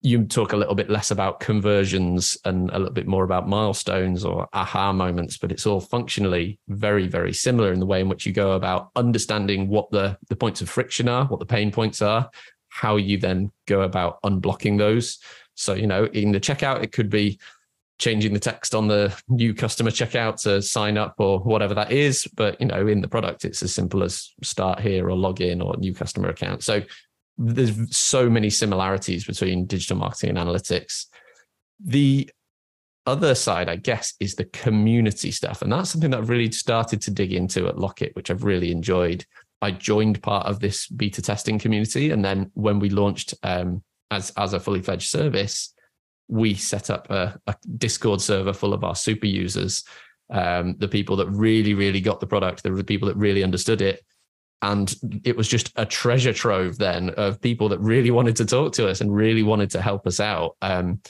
You 0.00 0.24
talk 0.24 0.52
a 0.52 0.56
little 0.56 0.76
bit 0.76 0.88
less 0.88 1.10
about 1.10 1.40
conversions 1.40 2.38
and 2.44 2.70
a 2.70 2.78
little 2.78 2.94
bit 2.94 3.08
more 3.08 3.24
about 3.24 3.48
milestones 3.48 4.24
or 4.24 4.46
aha 4.52 4.92
moments, 4.92 5.36
but 5.36 5.50
it's 5.50 5.66
all 5.66 5.80
functionally 5.80 6.60
very, 6.68 7.08
very 7.08 7.32
similar 7.32 7.72
in 7.72 7.80
the 7.80 7.86
way 7.86 8.00
in 8.00 8.08
which 8.08 8.24
you 8.24 8.32
go 8.32 8.52
about 8.52 8.90
understanding 8.94 9.68
what 9.68 9.90
the, 9.90 10.16
the 10.28 10.36
points 10.36 10.60
of 10.60 10.70
friction 10.70 11.08
are, 11.08 11.24
what 11.24 11.40
the 11.40 11.46
pain 11.46 11.72
points 11.72 12.00
are, 12.00 12.30
how 12.68 12.94
you 12.94 13.18
then 13.18 13.50
go 13.66 13.80
about 13.80 14.22
unblocking 14.22 14.78
those. 14.78 15.18
So, 15.56 15.74
you 15.74 15.88
know, 15.88 16.04
in 16.04 16.30
the 16.30 16.38
checkout, 16.38 16.84
it 16.84 16.92
could 16.92 17.10
be 17.10 17.40
changing 17.98 18.32
the 18.32 18.40
text 18.40 18.74
on 18.74 18.86
the 18.86 19.14
new 19.28 19.52
customer 19.52 19.90
checkout 19.90 20.40
to 20.42 20.62
sign 20.62 20.96
up 20.96 21.14
or 21.18 21.40
whatever 21.40 21.74
that 21.74 21.90
is. 21.90 22.26
But 22.36 22.60
you 22.60 22.66
know, 22.66 22.86
in 22.86 23.00
the 23.00 23.08
product, 23.08 23.44
it's 23.44 23.62
as 23.62 23.74
simple 23.74 24.02
as 24.02 24.32
start 24.42 24.80
here 24.80 25.08
or 25.08 25.16
log 25.16 25.40
in 25.40 25.60
or 25.60 25.76
new 25.76 25.94
customer 25.94 26.28
account. 26.28 26.62
So 26.62 26.82
there's 27.36 27.96
so 27.96 28.28
many 28.28 28.50
similarities 28.50 29.24
between 29.24 29.66
digital 29.66 29.96
marketing 29.96 30.30
and 30.30 30.38
analytics. 30.38 31.06
The 31.84 32.28
other 33.06 33.34
side, 33.34 33.68
I 33.68 33.76
guess, 33.76 34.14
is 34.20 34.34
the 34.34 34.44
community 34.44 35.30
stuff. 35.30 35.62
And 35.62 35.72
that's 35.72 35.90
something 35.90 36.10
that 36.10 36.18
I've 36.18 36.28
really 36.28 36.50
started 36.52 37.00
to 37.02 37.10
dig 37.10 37.32
into 37.32 37.66
at 37.68 37.78
Locket, 37.78 38.14
which 38.14 38.30
I've 38.30 38.44
really 38.44 38.70
enjoyed. 38.70 39.24
I 39.62 39.70
joined 39.70 40.22
part 40.22 40.46
of 40.46 40.60
this 40.60 40.86
beta 40.88 41.22
testing 41.22 41.58
community. 41.58 42.10
And 42.10 42.24
then 42.24 42.50
when 42.54 42.78
we 42.78 42.90
launched 42.90 43.34
um, 43.42 43.82
as, 44.10 44.30
as 44.36 44.52
a 44.52 44.60
fully 44.60 44.82
fledged 44.82 45.08
service, 45.08 45.74
we 46.28 46.54
set 46.54 46.90
up 46.90 47.10
a, 47.10 47.38
a 47.46 47.54
Discord 47.78 48.20
server 48.20 48.52
full 48.52 48.74
of 48.74 48.84
our 48.84 48.94
super 48.94 49.26
users, 49.26 49.84
um, 50.30 50.76
the 50.78 50.88
people 50.88 51.16
that 51.16 51.28
really, 51.28 51.74
really 51.74 52.00
got 52.00 52.20
the 52.20 52.26
product, 52.26 52.62
the 52.62 52.84
people 52.84 53.08
that 53.08 53.16
really 53.16 53.42
understood 53.42 53.80
it. 53.80 54.04
And 54.60 54.94
it 55.24 55.36
was 55.36 55.48
just 55.48 55.72
a 55.76 55.86
treasure 55.86 56.32
trove 56.32 56.78
then 56.78 57.10
of 57.10 57.40
people 57.40 57.68
that 57.70 57.80
really 57.80 58.10
wanted 58.10 58.36
to 58.36 58.44
talk 58.44 58.72
to 58.74 58.88
us 58.88 59.00
and 59.00 59.14
really 59.14 59.42
wanted 59.42 59.70
to 59.70 59.80
help 59.80 60.06
us 60.06 60.20
out. 60.20 60.56
Um, 60.60 61.00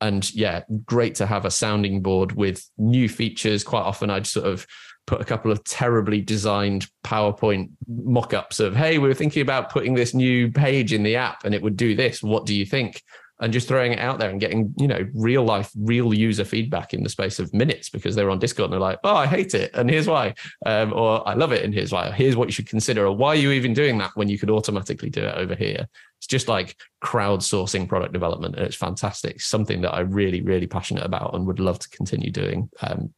and 0.00 0.32
yeah, 0.34 0.62
great 0.84 1.14
to 1.16 1.26
have 1.26 1.44
a 1.44 1.50
sounding 1.50 2.02
board 2.02 2.32
with 2.32 2.68
new 2.78 3.08
features. 3.08 3.64
Quite 3.64 3.82
often, 3.82 4.10
I'd 4.10 4.26
sort 4.26 4.46
of 4.46 4.66
put 5.06 5.20
a 5.20 5.24
couple 5.24 5.50
of 5.50 5.62
terribly 5.64 6.20
designed 6.20 6.86
PowerPoint 7.04 7.70
mock-ups 7.86 8.60
of, 8.60 8.76
"Hey, 8.76 8.98
we 8.98 9.08
were 9.08 9.14
thinking 9.14 9.42
about 9.42 9.70
putting 9.70 9.94
this 9.94 10.14
new 10.14 10.50
page 10.50 10.92
in 10.92 11.02
the 11.02 11.16
app, 11.16 11.44
and 11.44 11.54
it 11.54 11.62
would 11.62 11.76
do 11.76 11.94
this. 11.94 12.22
What 12.22 12.46
do 12.46 12.54
you 12.54 12.64
think?" 12.64 13.02
And 13.40 13.52
just 13.52 13.66
throwing 13.68 13.92
it 13.92 13.98
out 13.98 14.18
there 14.18 14.30
and 14.30 14.40
getting 14.40 14.72
you 14.76 14.86
know 14.86 15.06
real 15.14 15.44
life 15.44 15.70
real 15.76 16.14
user 16.14 16.44
feedback 16.44 16.94
in 16.94 17.02
the 17.02 17.08
space 17.08 17.38
of 17.38 17.52
minutes 17.52 17.90
because 17.90 18.14
they're 18.14 18.30
on 18.30 18.38
discord 18.38 18.66
and 18.66 18.72
they're 18.72 18.80
like 18.80 18.98
oh 19.04 19.16
i 19.16 19.26
hate 19.26 19.54
it 19.54 19.70
and 19.74 19.90
here's 19.90 20.06
why 20.06 20.32
um, 20.66 20.92
or 20.92 21.26
i 21.28 21.34
love 21.34 21.52
it 21.52 21.64
and 21.64 21.74
here's 21.74 21.92
why 21.92 22.10
here's 22.10 22.36
what 22.36 22.48
you 22.48 22.52
should 22.52 22.68
consider 22.68 23.06
or 23.06 23.14
why 23.16 23.28
are 23.30 23.36
you 23.36 23.52
even 23.52 23.72
doing 23.72 23.98
that 23.98 24.10
when 24.14 24.28
you 24.28 24.38
could 24.38 24.50
automatically 24.50 25.10
do 25.10 25.24
it 25.24 25.34
over 25.36 25.54
here? 25.54 25.88
It's 26.18 26.26
just 26.26 26.48
like 26.48 26.76
crowdsourcing 27.02 27.88
product 27.88 28.12
development 28.12 28.56
and 28.56 28.66
it's 28.66 28.76
fantastic. 28.76 29.40
Something 29.40 29.80
that 29.82 29.94
i'm 29.94 30.10
really 30.10 30.40
really 30.40 30.66
passionate 30.66 31.04
about 31.04 31.34
and 31.34 31.46
would 31.46 31.60
love 31.60 31.78
to 31.78 31.88
continue 31.90 32.30
doing 32.30 32.70
um, 32.82 33.12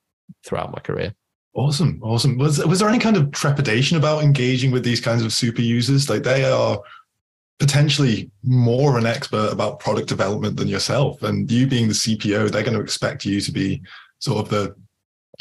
throughout 0.45 0.73
my 0.73 0.81
career. 0.81 1.15
Awesome 1.55 2.01
awesome. 2.03 2.39
Was 2.39 2.65
was 2.65 2.81
there 2.81 2.89
any 2.89 2.99
kind 2.99 3.17
of 3.17 3.31
trepidation 3.33 3.97
about 3.97 4.23
engaging 4.23 4.71
with 4.71 4.85
these 4.85 5.01
kinds 5.01 5.23
of 5.23 5.33
super 5.33 5.63
users? 5.63 6.11
Like 6.11 6.23
they 6.23 6.45
are 6.45 6.81
potentially 7.59 8.31
more 8.43 8.99
an 8.99 9.07
expert 9.07 9.51
about 9.53 9.81
product 9.81 10.09
development 10.09 10.57
than 10.57 10.69
yourself. 10.69 11.23
And 11.23 11.51
you 11.51 11.67
being 11.67 11.89
the 11.89 11.95
CPO, 11.95 12.51
they're 12.51 12.63
going 12.63 12.77
to 12.77 12.83
expect 12.83 13.25
you 13.25 13.41
to 13.41 13.53
be 13.53 13.83
sort 14.19 14.39
of 14.39 14.49
the 14.49 14.75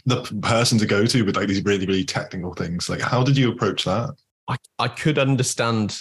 the 0.05 0.22
person 0.41 0.77
to 0.77 0.86
go 0.86 1.05
to 1.05 1.24
with 1.24 1.36
like 1.36 1.48
these 1.48 1.63
really, 1.63 1.86
really 1.86 2.03
technical 2.03 2.53
things. 2.53 2.89
Like, 2.89 3.01
how 3.01 3.24
did 3.24 3.38
you 3.38 3.51
approach 3.51 3.86
that? 3.86 4.13
I, 4.48 4.57
I 4.77 4.88
could 4.88 5.17
understand 5.17 6.00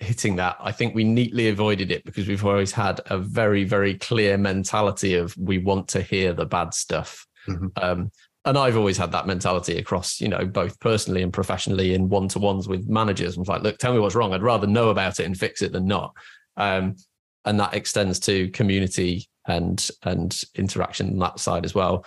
hitting 0.00 0.36
that. 0.36 0.56
I 0.60 0.70
think 0.70 0.94
we 0.94 1.04
neatly 1.04 1.48
avoided 1.48 1.90
it 1.90 2.04
because 2.04 2.28
we've 2.28 2.44
always 2.44 2.72
had 2.72 3.00
a 3.06 3.18
very, 3.18 3.64
very 3.64 3.96
clear 3.96 4.36
mentality 4.36 5.14
of 5.14 5.36
we 5.36 5.58
want 5.58 5.88
to 5.88 6.02
hear 6.02 6.32
the 6.32 6.46
bad 6.46 6.74
stuff. 6.74 7.26
Mm-hmm. 7.48 7.66
Um, 7.76 8.10
and 8.44 8.56
I've 8.56 8.76
always 8.76 8.96
had 8.96 9.12
that 9.12 9.26
mentality 9.26 9.78
across, 9.78 10.20
you 10.20 10.28
know, 10.28 10.44
both 10.44 10.78
personally 10.80 11.22
and 11.22 11.32
professionally 11.32 11.94
in 11.94 12.08
one 12.08 12.28
to 12.28 12.38
ones 12.38 12.68
with 12.68 12.88
managers. 12.88 13.36
I'm 13.36 13.42
like, 13.44 13.62
look, 13.62 13.78
tell 13.78 13.92
me 13.92 13.98
what's 13.98 14.14
wrong. 14.14 14.32
I'd 14.32 14.42
rather 14.42 14.66
know 14.66 14.90
about 14.90 15.20
it 15.20 15.26
and 15.26 15.36
fix 15.36 15.60
it 15.60 15.72
than 15.72 15.86
not. 15.86 16.14
Um, 16.56 16.96
and 17.44 17.58
that 17.60 17.74
extends 17.74 18.20
to 18.20 18.48
community 18.50 19.28
and 19.46 19.88
and 20.04 20.40
interaction 20.54 21.08
on 21.08 21.18
that 21.18 21.40
side 21.40 21.64
as 21.64 21.74
well. 21.74 22.04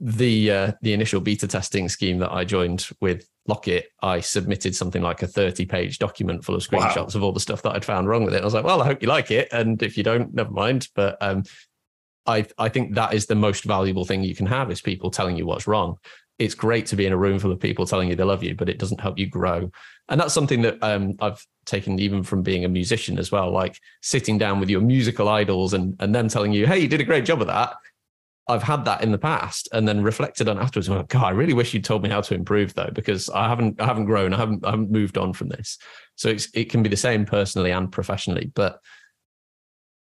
The 0.00 0.50
uh, 0.50 0.72
the 0.82 0.94
initial 0.94 1.20
beta 1.20 1.46
testing 1.46 1.88
scheme 1.88 2.18
that 2.18 2.32
I 2.32 2.44
joined 2.44 2.88
with 3.00 3.28
Locket, 3.46 3.86
I 4.02 4.20
submitted 4.20 4.74
something 4.74 5.02
like 5.02 5.22
a 5.22 5.26
30 5.26 5.64
page 5.66 5.98
document 5.98 6.44
full 6.44 6.54
of 6.54 6.62
screenshots 6.62 7.14
wow. 7.14 7.18
of 7.18 7.22
all 7.22 7.32
the 7.32 7.40
stuff 7.40 7.62
that 7.62 7.74
I'd 7.74 7.84
found 7.84 8.08
wrong 8.08 8.24
with 8.24 8.34
it. 8.34 8.40
I 8.40 8.44
was 8.44 8.54
like, 8.54 8.64
well, 8.64 8.82
I 8.82 8.86
hope 8.86 9.02
you 9.02 9.08
like 9.08 9.30
it. 9.30 9.48
And 9.52 9.82
if 9.82 9.96
you 9.96 10.02
don't, 10.02 10.34
never 10.34 10.50
mind. 10.50 10.88
But 10.94 11.18
um, 11.20 11.44
I 12.26 12.46
I 12.58 12.68
think 12.68 12.94
that 12.94 13.14
is 13.14 13.26
the 13.26 13.34
most 13.34 13.64
valuable 13.64 14.04
thing 14.04 14.22
you 14.22 14.34
can 14.34 14.46
have 14.46 14.70
is 14.70 14.80
people 14.80 15.10
telling 15.10 15.36
you 15.36 15.46
what's 15.46 15.66
wrong. 15.66 15.96
It's 16.38 16.54
great 16.54 16.86
to 16.86 16.96
be 16.96 17.06
in 17.06 17.12
a 17.12 17.16
room 17.16 17.38
full 17.38 17.52
of 17.52 17.60
people 17.60 17.86
telling 17.86 18.08
you 18.08 18.16
they 18.16 18.24
love 18.24 18.42
you, 18.42 18.54
but 18.54 18.68
it 18.68 18.78
doesn't 18.78 19.00
help 19.00 19.18
you 19.18 19.26
grow. 19.26 19.70
And 20.08 20.20
that's 20.20 20.34
something 20.34 20.62
that 20.62 20.78
um, 20.82 21.14
I've 21.20 21.44
taken 21.66 21.98
even 22.00 22.22
from 22.22 22.42
being 22.42 22.64
a 22.64 22.68
musician 22.68 23.18
as 23.18 23.30
well, 23.30 23.50
like 23.50 23.78
sitting 24.00 24.38
down 24.38 24.58
with 24.58 24.68
your 24.68 24.80
musical 24.80 25.28
idols 25.28 25.74
and 25.74 25.96
and 26.00 26.14
them 26.14 26.28
telling 26.28 26.52
you, 26.52 26.66
"Hey, 26.66 26.78
you 26.78 26.88
did 26.88 27.00
a 27.00 27.04
great 27.04 27.24
job 27.24 27.40
of 27.40 27.48
that." 27.48 27.74
I've 28.48 28.62
had 28.62 28.84
that 28.86 29.02
in 29.02 29.12
the 29.12 29.18
past, 29.18 29.68
and 29.72 29.86
then 29.86 30.02
reflected 30.02 30.48
on 30.48 30.58
afterwards. 30.58 30.88
God, 30.88 31.14
I 31.14 31.30
really 31.30 31.54
wish 31.54 31.72
you'd 31.72 31.84
told 31.84 32.02
me 32.02 32.08
how 32.08 32.20
to 32.22 32.34
improve 32.34 32.74
though, 32.74 32.90
because 32.92 33.30
I 33.30 33.48
haven't 33.48 33.80
I 33.80 33.86
haven't 33.86 34.06
grown, 34.06 34.34
I 34.34 34.38
haven't 34.38 34.66
I 34.66 34.70
haven't 34.70 34.90
moved 34.90 35.16
on 35.16 35.32
from 35.32 35.48
this. 35.48 35.78
So 36.16 36.34
it 36.54 36.70
can 36.70 36.82
be 36.82 36.88
the 36.88 36.96
same 36.96 37.24
personally 37.24 37.70
and 37.70 37.90
professionally, 37.90 38.50
but 38.54 38.80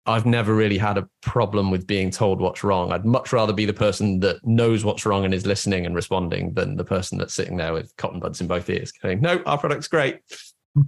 I've 0.04 0.26
never 0.26 0.54
really 0.54 0.78
had 0.78 0.98
a 0.98 1.08
problem 1.20 1.70
with 1.70 1.86
being 1.86 2.10
told 2.10 2.40
what's 2.40 2.64
wrong. 2.64 2.92
I'd 2.92 3.04
much 3.04 3.32
rather 3.32 3.52
be 3.52 3.66
the 3.66 3.72
person 3.72 4.18
that 4.20 4.44
knows 4.44 4.84
what's 4.84 5.06
wrong 5.06 5.24
and 5.24 5.32
is 5.32 5.46
listening 5.46 5.86
and 5.86 5.94
responding 5.94 6.54
than 6.54 6.76
the 6.76 6.84
person 6.84 7.18
that's 7.18 7.34
sitting 7.34 7.56
there 7.56 7.72
with 7.72 7.96
cotton 7.96 8.18
buds 8.18 8.40
in 8.40 8.48
both 8.48 8.68
ears 8.68 8.90
going, 8.90 9.20
no, 9.20 9.40
our 9.46 9.58
product's 9.58 9.88
great. 9.88 10.20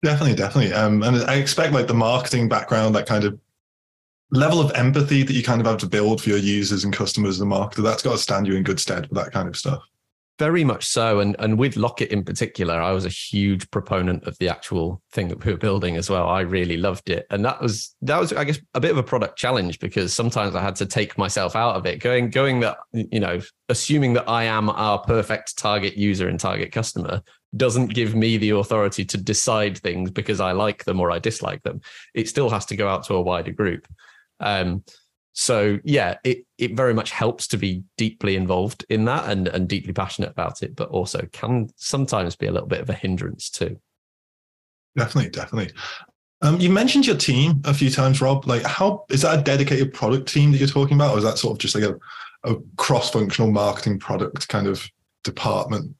Definitely, 0.00 0.36
definitely. 0.36 0.72
Um, 0.72 1.02
and 1.02 1.16
I 1.28 1.34
expect 1.34 1.72
like 1.72 1.88
the 1.88 1.94
marketing 1.94 2.48
background, 2.48 2.94
that 2.94 3.06
kind 3.06 3.24
of 3.24 3.36
level 4.30 4.60
of 4.60 4.70
empathy 4.76 5.24
that 5.24 5.32
you 5.32 5.42
kind 5.42 5.60
of 5.60 5.66
have 5.66 5.78
to 5.78 5.88
build 5.88 6.22
for 6.22 6.28
your 6.28 6.38
users 6.38 6.84
and 6.84 6.92
customers 6.92 7.36
as 7.36 7.40
a 7.40 7.44
marketer, 7.44 7.82
that's 7.82 8.04
got 8.04 8.12
to 8.12 8.18
stand 8.18 8.46
you 8.46 8.54
in 8.54 8.62
good 8.62 8.78
stead 8.78 9.08
for 9.08 9.14
that 9.14 9.32
kind 9.32 9.48
of 9.48 9.56
stuff. 9.56 9.82
Very 10.38 10.62
much 10.62 10.86
so, 10.86 11.18
and 11.18 11.34
and 11.40 11.58
with 11.58 11.76
Locket 11.76 12.10
in 12.10 12.22
particular, 12.22 12.80
I 12.80 12.92
was 12.92 13.04
a 13.04 13.08
huge 13.08 13.68
proponent 13.72 14.24
of 14.24 14.38
the 14.38 14.48
actual 14.48 15.02
thing 15.10 15.26
that 15.28 15.44
we 15.44 15.50
were 15.50 15.58
building 15.58 15.96
as 15.96 16.08
well. 16.08 16.28
I 16.28 16.40
really 16.40 16.76
loved 16.76 17.10
it, 17.10 17.26
and 17.30 17.44
that 17.44 17.60
was 17.60 17.96
that 18.02 18.20
was 18.20 18.32
I 18.32 18.44
guess 18.44 18.60
a 18.74 18.80
bit 18.80 18.92
of 18.92 18.98
a 18.98 19.02
product 19.02 19.36
challenge 19.36 19.80
because 19.80 20.14
sometimes 20.14 20.54
I 20.54 20.62
had 20.62 20.76
to 20.76 20.86
take 20.86 21.18
myself 21.18 21.56
out 21.56 21.74
of 21.74 21.86
it, 21.86 21.98
going 21.98 22.30
going 22.30 22.60
that 22.60 22.78
you 22.92 23.18
know 23.18 23.40
assuming 23.68 24.12
that 24.12 24.28
I 24.28 24.44
am 24.44 24.70
our 24.70 24.98
perfect 24.98 25.58
target 25.58 25.96
user 25.96 26.28
and 26.28 26.38
target 26.38 26.70
customer 26.70 27.20
doesn't 27.56 27.94
give 27.94 28.14
me 28.14 28.36
the 28.36 28.50
authority 28.50 29.04
to 29.06 29.16
decide 29.16 29.78
things 29.78 30.10
because 30.10 30.38
I 30.40 30.52
like 30.52 30.84
them 30.84 31.00
or 31.00 31.10
I 31.10 31.18
dislike 31.18 31.62
them. 31.64 31.80
It 32.14 32.28
still 32.28 32.50
has 32.50 32.66
to 32.66 32.76
go 32.76 32.88
out 32.88 33.04
to 33.06 33.14
a 33.14 33.22
wider 33.22 33.52
group. 33.52 33.88
Um, 34.38 34.84
so 35.32 35.78
yeah, 35.84 36.16
it 36.24 36.44
it 36.58 36.76
very 36.76 36.94
much 36.94 37.10
helps 37.10 37.46
to 37.48 37.56
be 37.56 37.84
deeply 37.96 38.36
involved 38.36 38.84
in 38.88 39.04
that 39.04 39.28
and 39.28 39.48
and 39.48 39.68
deeply 39.68 39.92
passionate 39.92 40.30
about 40.30 40.62
it, 40.62 40.74
but 40.74 40.88
also 40.88 41.28
can 41.32 41.68
sometimes 41.76 42.36
be 42.36 42.46
a 42.46 42.52
little 42.52 42.68
bit 42.68 42.80
of 42.80 42.90
a 42.90 42.94
hindrance 42.94 43.50
too. 43.50 43.78
Definitely, 44.96 45.30
definitely. 45.30 45.74
Um, 46.40 46.60
you 46.60 46.70
mentioned 46.70 47.06
your 47.06 47.16
team 47.16 47.60
a 47.64 47.74
few 47.74 47.90
times, 47.90 48.20
Rob. 48.20 48.46
Like, 48.46 48.62
how 48.62 49.04
is 49.10 49.22
that 49.22 49.38
a 49.38 49.42
dedicated 49.42 49.92
product 49.92 50.28
team 50.28 50.52
that 50.52 50.58
you're 50.58 50.68
talking 50.68 50.96
about, 50.96 51.14
or 51.14 51.18
is 51.18 51.24
that 51.24 51.38
sort 51.38 51.52
of 51.52 51.58
just 51.58 51.74
like 51.74 51.84
a, 51.84 51.96
a 52.44 52.56
cross-functional 52.76 53.50
marketing 53.50 53.98
product 53.98 54.48
kind 54.48 54.66
of 54.66 54.88
department? 55.24 55.94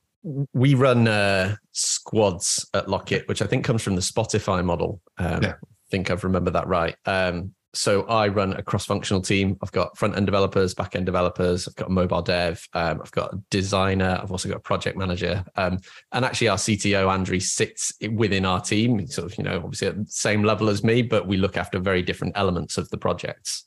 We 0.53 0.75
run 0.75 1.09
uh, 1.09 1.57
squads 1.73 2.69
at 2.75 2.89
Locket, 2.89 3.27
which 3.29 3.43
I 3.43 3.47
think 3.47 3.65
comes 3.65 3.83
from 3.83 3.95
the 3.97 4.01
Spotify 4.01 4.65
model. 4.65 5.01
Um, 5.17 5.43
yeah. 5.43 5.55
I 5.61 5.91
think 5.91 6.11
I've 6.11 6.25
remembered 6.25 6.55
that 6.55 6.69
right. 6.69 6.97
Um, 7.05 7.55
so 7.75 8.03
I 8.05 8.29
run 8.29 8.55
a 8.55 8.63
cross-functional 8.63 9.23
team. 9.23 9.59
I've 9.63 9.73
got 9.73 9.97
front-end 9.97 10.27
developers, 10.27 10.75
back-end 10.75 11.05
developers. 11.05 11.69
I've 11.69 11.75
got 11.77 11.89
a 11.89 11.93
mobile 11.93 12.23
dev. 12.23 12.67
Um, 12.73 13.01
I've 13.03 13.11
got 13.11 13.35
a 13.35 13.43
designer. 13.51 14.19
I've 14.23 14.33
also 14.33 14.49
got 14.49 14.59
a 14.59 14.61
project 14.61 14.97
manager. 14.97 15.45
Um, 15.57 15.79
and 16.13 16.25
actually, 16.25 16.49
our 16.49 16.57
CTO 16.57 17.13
Andrew 17.13 17.41
sits 17.41 17.93
within 18.13 18.47
our 18.47 18.61
team. 18.61 18.99
He's 18.99 19.15
sort 19.15 19.31
of, 19.31 19.37
you 19.37 19.45
know, 19.45 19.57
obviously 19.57 19.89
at 19.89 19.97
the 19.97 20.07
same 20.07 20.43
level 20.43 20.71
as 20.71 20.83
me, 20.83 21.03
but 21.03 21.27
we 21.27 21.37
look 21.37 21.57
after 21.57 21.79
very 21.79 22.03
different 22.03 22.37
elements 22.39 22.79
of 22.79 22.89
the 22.89 22.99
projects. 22.99 23.67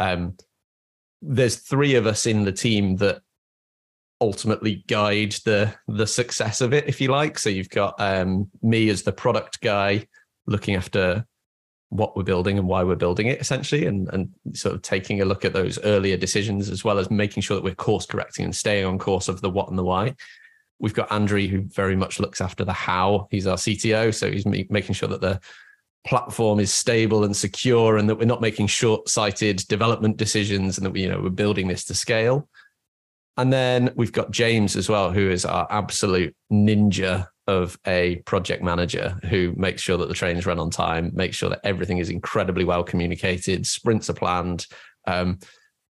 Um, 0.00 0.36
there's 1.22 1.56
three 1.56 1.94
of 1.94 2.06
us 2.06 2.26
in 2.26 2.44
the 2.44 2.52
team 2.52 2.96
that 2.96 3.20
ultimately 4.20 4.84
guide 4.88 5.32
the 5.44 5.72
the 5.86 6.06
success 6.06 6.60
of 6.60 6.72
it, 6.72 6.88
if 6.88 7.00
you 7.00 7.08
like. 7.08 7.38
So 7.38 7.50
you've 7.50 7.70
got 7.70 7.94
um, 7.98 8.50
me 8.62 8.88
as 8.88 9.04
the 9.04 9.12
product 9.12 9.60
guy, 9.60 10.06
looking 10.46 10.74
after 10.74 11.24
what 11.90 12.16
we're 12.16 12.22
building 12.22 12.58
and 12.58 12.68
why 12.68 12.82
we're 12.82 12.94
building 12.94 13.28
it 13.28 13.40
essentially 13.40 13.86
and 13.86 14.08
and 14.12 14.28
sort 14.52 14.74
of 14.74 14.82
taking 14.82 15.22
a 15.22 15.24
look 15.24 15.44
at 15.44 15.54
those 15.54 15.78
earlier 15.84 16.16
decisions 16.16 16.68
as 16.68 16.84
well 16.84 16.98
as 16.98 17.10
making 17.10 17.42
sure 17.42 17.56
that 17.56 17.64
we're 17.64 17.74
course 17.74 18.04
correcting 18.04 18.44
and 18.44 18.54
staying 18.54 18.84
on 18.84 18.98
course 18.98 19.28
of 19.28 19.40
the 19.40 19.50
what 19.50 19.68
and 19.68 19.78
the 19.78 19.84
why. 19.84 20.14
We've 20.78 20.94
got 20.94 21.10
Andrew 21.10 21.48
who 21.48 21.62
very 21.62 21.96
much 21.96 22.20
looks 22.20 22.40
after 22.40 22.64
the 22.64 22.72
how. 22.72 23.26
He's 23.30 23.46
our 23.46 23.56
CTO 23.56 24.14
so 24.14 24.30
he's 24.30 24.46
making 24.46 24.94
sure 24.94 25.08
that 25.08 25.22
the 25.22 25.40
platform 26.06 26.60
is 26.60 26.72
stable 26.72 27.24
and 27.24 27.34
secure 27.34 27.96
and 27.96 28.08
that 28.08 28.16
we're 28.16 28.24
not 28.24 28.40
making 28.40 28.66
short-sighted 28.66 29.56
development 29.68 30.16
decisions 30.16 30.78
and 30.78 30.86
that 30.86 30.90
we 30.90 31.02
you 31.02 31.08
know 31.08 31.20
we're 31.20 31.30
building 31.30 31.68
this 31.68 31.84
to 31.86 31.94
scale. 31.94 32.48
And 33.38 33.52
then 33.52 33.92
we've 33.94 34.12
got 34.12 34.30
James 34.30 34.76
as 34.76 34.88
well 34.88 35.10
who 35.10 35.30
is 35.30 35.44
our 35.44 35.66
absolute 35.70 36.36
ninja 36.52 37.28
of 37.48 37.78
a 37.86 38.16
project 38.26 38.62
manager 38.62 39.18
who 39.28 39.54
makes 39.56 39.82
sure 39.82 39.96
that 39.96 40.06
the 40.06 40.14
trains 40.14 40.46
run 40.46 40.58
on 40.58 40.70
time, 40.70 41.10
makes 41.14 41.34
sure 41.36 41.48
that 41.48 41.60
everything 41.64 41.98
is 41.98 42.10
incredibly 42.10 42.64
well 42.64 42.84
communicated, 42.84 43.66
sprints 43.66 44.08
are 44.08 44.14
planned. 44.14 44.66
Um, 45.06 45.38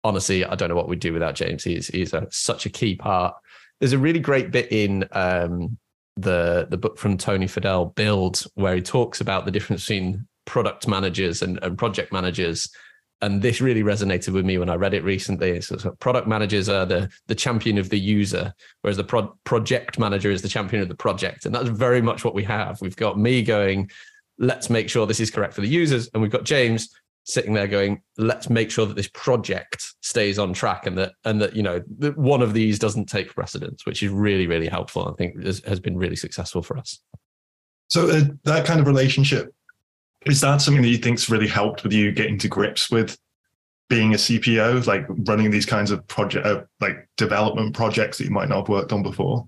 honestly, 0.04 0.46
I 0.46 0.56
don't 0.56 0.70
know 0.70 0.76
what 0.76 0.89
we'd 0.89 1.00
do 1.00 1.13
without 1.13 1.36
James. 1.36 1.63
He's 1.63 1.88
he's 1.88 2.13
a, 2.13 2.28
such 2.30 2.65
a 2.65 2.70
key 2.70 2.96
part. 2.96 3.36
There's 3.80 3.94
a 3.94 3.98
really 3.98 4.20
great 4.20 4.52
bit 4.52 4.72
in 4.72 5.06
um, 5.13 5.78
the 6.18 6.68
the 6.70 6.78
book 6.78 6.98
from 6.98 7.18
Tony 7.18 7.48
Fadell, 7.48 7.96
Build, 7.96 8.44
where 8.56 8.76
he 8.76 8.82
talks 8.82 9.22
about 9.22 9.46
the 9.46 9.52
difference 9.52 9.84
between 9.84 10.28
product 10.46 10.88
managers 10.88 11.41
and, 11.41 11.58
and 11.63 11.78
project 11.78 12.12
managers 12.12 12.70
and 13.21 13.41
this 13.41 13.62
really 13.62 13.84
resonated 13.84 14.34
with 14.34 14.45
me 14.45 14.58
when 14.58 14.69
I 14.69 14.75
read 14.75 14.93
it 14.93 15.04
recently. 15.04 15.62
So, 15.62 15.78
product 15.99 16.28
managers 16.28 16.67
are 16.69 16.86
the 16.86 17.10
the 17.28 17.36
champion 17.36 17.78
of 17.78 17.89
the 17.89 17.99
user, 17.99 18.54
whereas 18.82 18.97
the 18.97 19.04
pro- 19.04 19.36
project 19.43 19.97
manager 19.97 20.30
is 20.30 20.41
the 20.41 20.49
champion 20.49 20.82
of 20.82 20.89
the 20.89 20.95
project, 20.95 21.45
and 21.45 21.56
that's 21.56 21.69
very 21.69 22.01
much 22.01 22.25
what 22.25 22.36
we 22.36 22.43
have. 22.43 22.82
We've 22.82 22.95
got 22.95 23.17
me 23.17 23.41
going, 23.41 23.89
let's 24.38 24.69
make 24.69 24.89
sure 24.89 25.06
this 25.06 25.19
is 25.19 25.32
correct 25.32 25.54
for 25.54 25.62
the 25.62 25.67
users, 25.67 26.10
and 26.13 26.21
we've 26.21 26.32
got 26.32 26.43
James 26.43 26.89
sitting 27.23 27.54
there 27.54 27.67
going, 27.67 28.01
let's 28.17 28.51
make 28.51 28.69
sure 28.69 28.86
that 28.86 28.95
this 28.95 29.10
project 29.10 29.95
stays 30.01 30.38
on 30.38 30.54
track, 30.54 30.86
and 30.86 30.97
that 30.97 31.13
and 31.23 31.41
that 31.41 31.56
you 31.56 31.63
know 31.63 31.80
one 32.15 32.41
of 32.41 32.54
these 32.54 32.78
doesn't 32.78 33.06
take 33.06 33.34
precedence, 33.34 33.86
which 33.86 34.04
is 34.04 34.10
really 34.10 34.45
really 34.45 34.67
helpful. 34.67 35.08
I 35.08 35.13
think 35.13 35.41
has, 35.41 35.62
has 35.65 35.80
been 35.80 35.97
really 35.97 36.17
successful 36.17 36.62
for 36.62 36.78
us. 36.78 36.99
So 37.88 38.10
uh, 38.10 38.23
that 38.43 38.65
kind 38.65 38.80
of 38.82 38.88
relationship 38.88 39.55
is 40.26 40.42
that 40.42 40.62
something 40.62 40.82
that 40.82 40.90
you 40.90 40.98
think's 40.98 41.30
really 41.30 41.48
helped 41.48 41.84
with 41.84 41.94
you 41.94 42.12
getting 42.12 42.38
to 42.40 42.48
grips 42.48 42.90
with 42.90 43.18
being 43.90 44.14
a 44.14 44.18
CPO, 44.18 44.86
like 44.88 45.06
running 45.10 45.52
these 45.52 45.66
kinds 45.66 45.92
of 45.92 46.06
project, 46.08 46.46
uh, 46.46 46.64
like 46.82 47.08
development 47.18 47.76
projects 47.76 48.18
that 48.18 48.24
you 48.24 48.32
might 48.32 48.50
not 48.50 48.62
have 48.62 48.70
worked 48.70 48.92
on 48.92 49.04
before? 49.04 49.48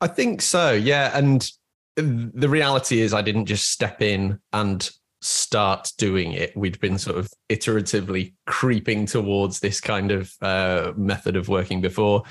I 0.00 0.08
think 0.08 0.42
so, 0.42 0.72
yeah. 0.72 1.16
And 1.16 1.48
the 1.96 2.48
reality 2.48 3.00
is, 3.00 3.14
I 3.14 3.22
didn't 3.22 3.46
just 3.46 3.70
step 3.70 4.02
in 4.02 4.40
and 4.52 4.90
start 5.20 5.92
doing 5.98 6.32
it. 6.32 6.56
We'd 6.56 6.80
been 6.80 6.98
sort 6.98 7.18
of 7.18 7.30
iteratively 7.50 8.34
creeping 8.46 9.06
towards 9.06 9.60
this 9.60 9.80
kind 9.80 10.10
of 10.10 10.32
uh, 10.40 10.92
method 10.96 11.36
of 11.36 11.48
working 11.48 11.80
before. 11.80 12.22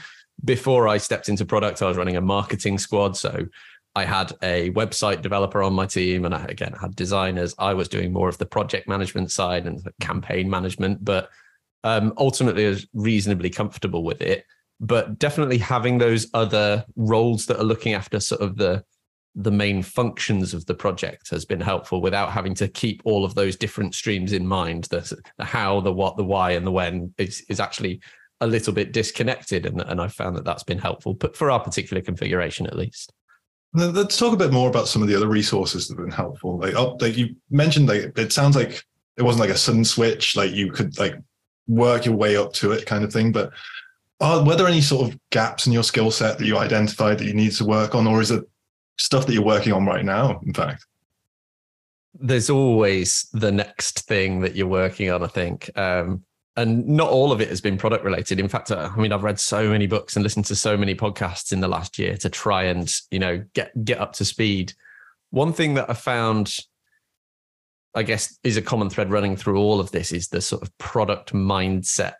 Before 0.43 0.87
I 0.87 0.97
stepped 0.97 1.29
into 1.29 1.45
product, 1.45 1.81
I 1.81 1.87
was 1.87 1.97
running 1.97 2.17
a 2.17 2.21
marketing 2.21 2.79
squad. 2.79 3.15
So 3.15 3.45
I 3.95 4.05
had 4.05 4.33
a 4.43 4.71
website 4.71 5.21
developer 5.21 5.63
on 5.63 5.73
my 5.73 5.85
team, 5.85 6.25
and 6.25 6.33
I 6.33 6.45
again 6.45 6.73
had 6.79 6.95
designers. 6.95 7.55
I 7.57 7.73
was 7.73 7.87
doing 7.87 8.13
more 8.13 8.29
of 8.29 8.37
the 8.37 8.45
project 8.45 8.87
management 8.87 9.31
side 9.31 9.65
and 9.65 9.81
campaign 9.99 10.49
management, 10.49 11.03
but 11.03 11.29
um, 11.83 12.13
ultimately, 12.17 12.65
I 12.65 12.69
was 12.69 12.87
reasonably 12.93 13.49
comfortable 13.49 14.03
with 14.03 14.21
it. 14.21 14.45
But 14.79 15.19
definitely 15.19 15.57
having 15.57 15.97
those 15.97 16.27
other 16.33 16.85
roles 16.95 17.45
that 17.47 17.59
are 17.59 17.65
looking 17.65 17.93
after 17.93 18.19
sort 18.19 18.41
of 18.41 18.55
the 18.55 18.83
the 19.35 19.51
main 19.51 19.83
functions 19.83 20.53
of 20.53 20.65
the 20.65 20.73
project 20.73 21.29
has 21.29 21.45
been 21.45 21.61
helpful 21.61 22.01
without 22.01 22.31
having 22.31 22.53
to 22.55 22.67
keep 22.67 23.01
all 23.05 23.23
of 23.23 23.35
those 23.35 23.55
different 23.55 23.93
streams 23.93 24.33
in 24.33 24.45
mind. 24.45 24.85
The, 24.85 25.21
the 25.37 25.45
how, 25.45 25.81
the 25.81 25.93
what, 25.93 26.17
the 26.17 26.23
why, 26.23 26.51
and 26.51 26.65
the 26.65 26.71
when 26.71 27.13
is 27.17 27.41
is 27.49 27.59
actually 27.59 28.01
a 28.41 28.47
little 28.47 28.73
bit 28.73 28.93
disconnected, 28.93 29.65
and, 29.65 29.81
and 29.81 29.99
I 29.99 30.07
found 30.07 30.35
that 30.35 30.45
that's 30.45 30.63
been 30.63 30.79
helpful, 30.79 31.13
but 31.13 31.35
for 31.35 31.51
our 31.51 31.59
particular 31.59 32.01
configuration 32.01 32.65
at 32.67 32.77
least. 32.77 33.11
Let's 33.73 34.17
talk 34.17 34.33
a 34.33 34.37
bit 34.37 34.51
more 34.51 34.67
about 34.67 34.87
some 34.87 35.01
of 35.01 35.07
the 35.07 35.15
other 35.15 35.27
resources 35.27 35.87
that 35.87 35.97
have 35.97 36.05
been 36.05 36.15
helpful. 36.15 36.57
Like, 36.57 36.73
oh, 36.73 36.97
like 36.99 37.15
you 37.15 37.35
mentioned, 37.51 37.87
like 37.87 38.17
it 38.17 38.33
sounds 38.33 38.55
like 38.55 38.83
it 39.15 39.23
wasn't 39.23 39.41
like 39.41 39.55
a 39.55 39.57
sudden 39.57 39.85
switch, 39.85 40.35
like 40.35 40.51
you 40.51 40.71
could 40.71 40.97
like 40.97 41.15
work 41.67 42.05
your 42.05 42.15
way 42.15 42.35
up 42.35 42.51
to 42.53 42.71
it, 42.71 42.87
kind 42.87 43.03
of 43.03 43.13
thing. 43.13 43.31
But 43.31 43.51
are 44.19 44.43
were 44.43 44.55
there 44.55 44.67
any 44.67 44.81
sort 44.81 45.07
of 45.07 45.19
gaps 45.29 45.67
in 45.67 45.73
your 45.73 45.83
skill 45.83 46.09
set 46.09 46.39
that 46.39 46.45
you 46.45 46.57
identified 46.57 47.19
that 47.19 47.25
you 47.25 47.33
need 47.33 47.51
to 47.53 47.65
work 47.65 47.93
on, 47.93 48.07
or 48.07 48.21
is 48.21 48.31
it 48.31 48.43
stuff 48.97 49.27
that 49.27 49.33
you're 49.33 49.43
working 49.43 49.73
on 49.73 49.85
right 49.85 50.03
now? 50.03 50.39
In 50.45 50.53
fact, 50.53 50.85
there's 52.15 52.49
always 52.49 53.29
the 53.33 53.51
next 53.51 54.07
thing 54.07 54.41
that 54.41 54.55
you're 54.55 54.67
working 54.67 55.11
on. 55.11 55.23
I 55.23 55.27
think. 55.27 55.69
Um, 55.77 56.23
and 56.59 56.85
not 56.85 57.09
all 57.09 57.31
of 57.31 57.39
it 57.39 57.47
has 57.47 57.61
been 57.61 57.77
product 57.77 58.03
related. 58.03 58.37
In 58.37 58.49
fact, 58.49 58.69
uh, 58.69 58.89
I 58.93 58.99
mean, 58.99 59.13
I've 59.13 59.23
read 59.23 59.39
so 59.39 59.69
many 59.69 59.87
books 59.87 60.15
and 60.15 60.23
listened 60.23 60.45
to 60.47 60.55
so 60.55 60.75
many 60.75 60.93
podcasts 60.93 61.53
in 61.53 61.61
the 61.61 61.69
last 61.69 61.97
year 61.97 62.17
to 62.17 62.29
try 62.29 62.63
and 62.63 62.93
you 63.11 63.19
know 63.19 63.43
get 63.53 63.71
get 63.85 63.99
up 63.99 64.13
to 64.13 64.25
speed. 64.25 64.73
One 65.29 65.53
thing 65.53 65.75
that 65.75 65.89
I 65.89 65.93
found, 65.93 66.57
I 67.95 68.03
guess, 68.03 68.37
is 68.43 68.57
a 68.57 68.61
common 68.61 68.89
thread 68.89 69.09
running 69.09 69.37
through 69.37 69.57
all 69.57 69.79
of 69.79 69.91
this 69.91 70.11
is 70.11 70.27
the 70.27 70.41
sort 70.41 70.61
of 70.61 70.77
product 70.79 71.33
mindset 71.33 72.15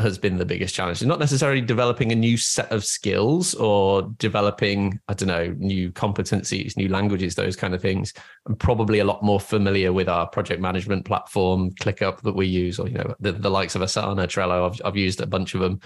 has 0.00 0.18
been 0.18 0.36
the 0.36 0.44
biggest 0.44 0.74
challenge. 0.74 1.02
Not 1.02 1.18
necessarily 1.18 1.60
developing 1.60 2.12
a 2.12 2.14
new 2.14 2.36
set 2.36 2.70
of 2.70 2.84
skills 2.84 3.54
or 3.54 4.02
developing, 4.18 5.00
I 5.08 5.14
don't 5.14 5.28
know, 5.28 5.54
new 5.58 5.90
competencies, 5.92 6.76
new 6.76 6.88
languages, 6.88 7.34
those 7.34 7.56
kind 7.56 7.74
of 7.74 7.82
things. 7.82 8.12
I'm 8.46 8.56
probably 8.56 9.00
a 9.00 9.04
lot 9.04 9.22
more 9.22 9.40
familiar 9.40 9.92
with 9.92 10.08
our 10.08 10.26
project 10.26 10.60
management 10.60 11.04
platform, 11.04 11.70
ClickUp 11.72 12.22
that 12.22 12.34
we 12.34 12.46
use, 12.46 12.78
or 12.78 12.88
you 12.88 12.98
know, 12.98 13.14
the, 13.20 13.32
the 13.32 13.50
likes 13.50 13.74
of 13.74 13.82
Asana, 13.82 14.26
Trello. 14.26 14.70
I've, 14.70 14.80
I've 14.84 14.96
used 14.96 15.20
a 15.20 15.26
bunch 15.26 15.54
of 15.54 15.60
them. 15.60 15.80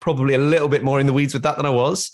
Probably 0.00 0.34
a 0.34 0.38
little 0.38 0.68
bit 0.68 0.84
more 0.84 1.00
in 1.00 1.06
the 1.06 1.12
weeds 1.12 1.32
with 1.32 1.44
that 1.44 1.56
than 1.56 1.66
I 1.66 1.70
was. 1.70 2.10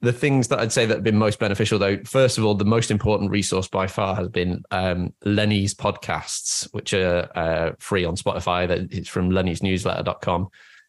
The 0.00 0.12
things 0.12 0.48
that 0.48 0.58
I'd 0.58 0.72
say 0.72 0.86
that 0.86 0.94
have 0.94 1.04
been 1.04 1.18
most 1.18 1.38
beneficial, 1.38 1.78
though, 1.78 1.98
first 2.04 2.38
of 2.38 2.44
all, 2.44 2.54
the 2.54 2.64
most 2.64 2.90
important 2.90 3.30
resource 3.30 3.68
by 3.68 3.86
far 3.86 4.14
has 4.16 4.28
been 4.28 4.62
um, 4.70 5.12
Lenny's 5.24 5.74
podcasts, 5.74 6.68
which 6.72 6.92
are 6.94 7.28
uh, 7.36 7.72
free 7.78 8.04
on 8.04 8.16
Spotify. 8.16 8.66
That 8.66 8.92
it's 8.92 9.08
from 9.08 9.30
lennysnewsletter.com. 9.30 10.48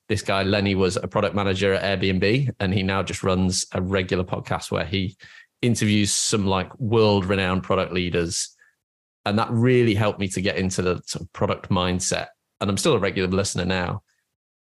This 0.10 0.22
guy, 0.22 0.44
Lenny, 0.44 0.76
was 0.76 0.98
a 0.98 1.08
product 1.08 1.36
manager 1.36 1.74
at 1.74 2.00
Airbnb, 2.00 2.50
and 2.60 2.74
he 2.74 2.84
now 2.84 3.04
just 3.04 3.24
runs 3.24 3.66
a 3.72 3.82
regular 3.82 4.24
podcast 4.24 4.72
where 4.72 4.86
he 4.86 5.16
interviews 5.62 6.12
some 6.12 6.46
like 6.46 6.78
world 6.80 7.26
renowned 7.26 7.64
product 7.64 7.94
leaders. 7.94 8.56
And 9.26 9.40
that 9.40 9.50
really 9.50 9.96
helped 9.96 10.20
me 10.20 10.28
to 10.30 10.42
get 10.42 10.58
into 10.58 10.82
the 10.82 11.02
sort 11.06 11.24
of 11.24 11.32
product 11.32 11.70
mindset. 11.70 12.28
And 12.60 12.70
I'm 12.70 12.78
still 12.78 12.94
a 12.94 13.00
regular 13.00 13.30
listener 13.30 13.64
now. 13.64 14.04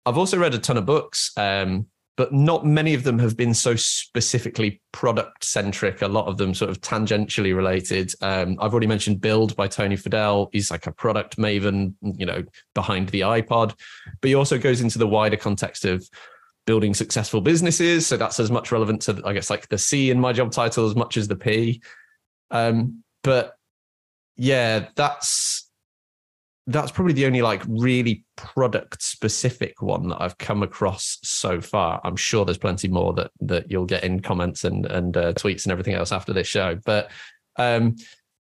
I've 0.06 0.16
also 0.16 0.38
read 0.38 0.54
a 0.54 0.58
ton 0.58 0.78
of 0.78 0.86
books. 0.86 1.32
Um, 1.36 1.88
but 2.16 2.32
not 2.32 2.64
many 2.64 2.94
of 2.94 3.04
them 3.04 3.18
have 3.18 3.36
been 3.36 3.52
so 3.52 3.76
specifically 3.76 4.80
product 4.92 5.44
centric. 5.44 6.00
A 6.00 6.08
lot 6.08 6.26
of 6.26 6.38
them 6.38 6.54
sort 6.54 6.70
of 6.70 6.80
tangentially 6.80 7.54
related. 7.54 8.12
Um, 8.22 8.56
I've 8.60 8.72
already 8.72 8.86
mentioned 8.86 9.20
Build 9.20 9.54
by 9.54 9.68
Tony 9.68 9.96
Fadell. 9.96 10.48
He's 10.52 10.70
like 10.70 10.86
a 10.86 10.92
product 10.92 11.36
maven, 11.36 11.94
you 12.00 12.24
know, 12.24 12.42
behind 12.74 13.10
the 13.10 13.20
iPod, 13.20 13.74
but 14.20 14.28
he 14.28 14.34
also 14.34 14.58
goes 14.58 14.80
into 14.80 14.98
the 14.98 15.06
wider 15.06 15.36
context 15.36 15.84
of 15.84 16.08
building 16.66 16.94
successful 16.94 17.40
businesses. 17.40 18.06
So 18.06 18.16
that's 18.16 18.40
as 18.40 18.50
much 18.50 18.72
relevant 18.72 19.02
to, 19.02 19.20
I 19.24 19.34
guess, 19.34 19.50
like 19.50 19.68
the 19.68 19.78
C 19.78 20.10
in 20.10 20.18
my 20.18 20.32
job 20.32 20.52
title 20.52 20.86
as 20.86 20.96
much 20.96 21.16
as 21.16 21.28
the 21.28 21.36
P. 21.36 21.82
Um, 22.50 23.02
but 23.22 23.56
yeah, 24.36 24.88
that's 24.94 25.65
that's 26.66 26.90
probably 26.90 27.12
the 27.12 27.26
only 27.26 27.42
like 27.42 27.62
really 27.68 28.24
product 28.36 29.02
specific 29.02 29.80
one 29.80 30.08
that 30.08 30.20
I've 30.20 30.38
come 30.38 30.62
across 30.62 31.18
so 31.22 31.60
far. 31.60 32.00
I'm 32.02 32.16
sure 32.16 32.44
there's 32.44 32.58
plenty 32.58 32.88
more 32.88 33.12
that 33.14 33.30
that 33.40 33.70
you'll 33.70 33.86
get 33.86 34.04
in 34.04 34.20
comments 34.20 34.64
and 34.64 34.84
and 34.86 35.16
uh, 35.16 35.32
tweets 35.34 35.64
and 35.64 35.72
everything 35.72 35.94
else 35.94 36.10
after 36.10 36.32
this 36.32 36.48
show. 36.48 36.78
But 36.84 37.10
um, 37.56 37.96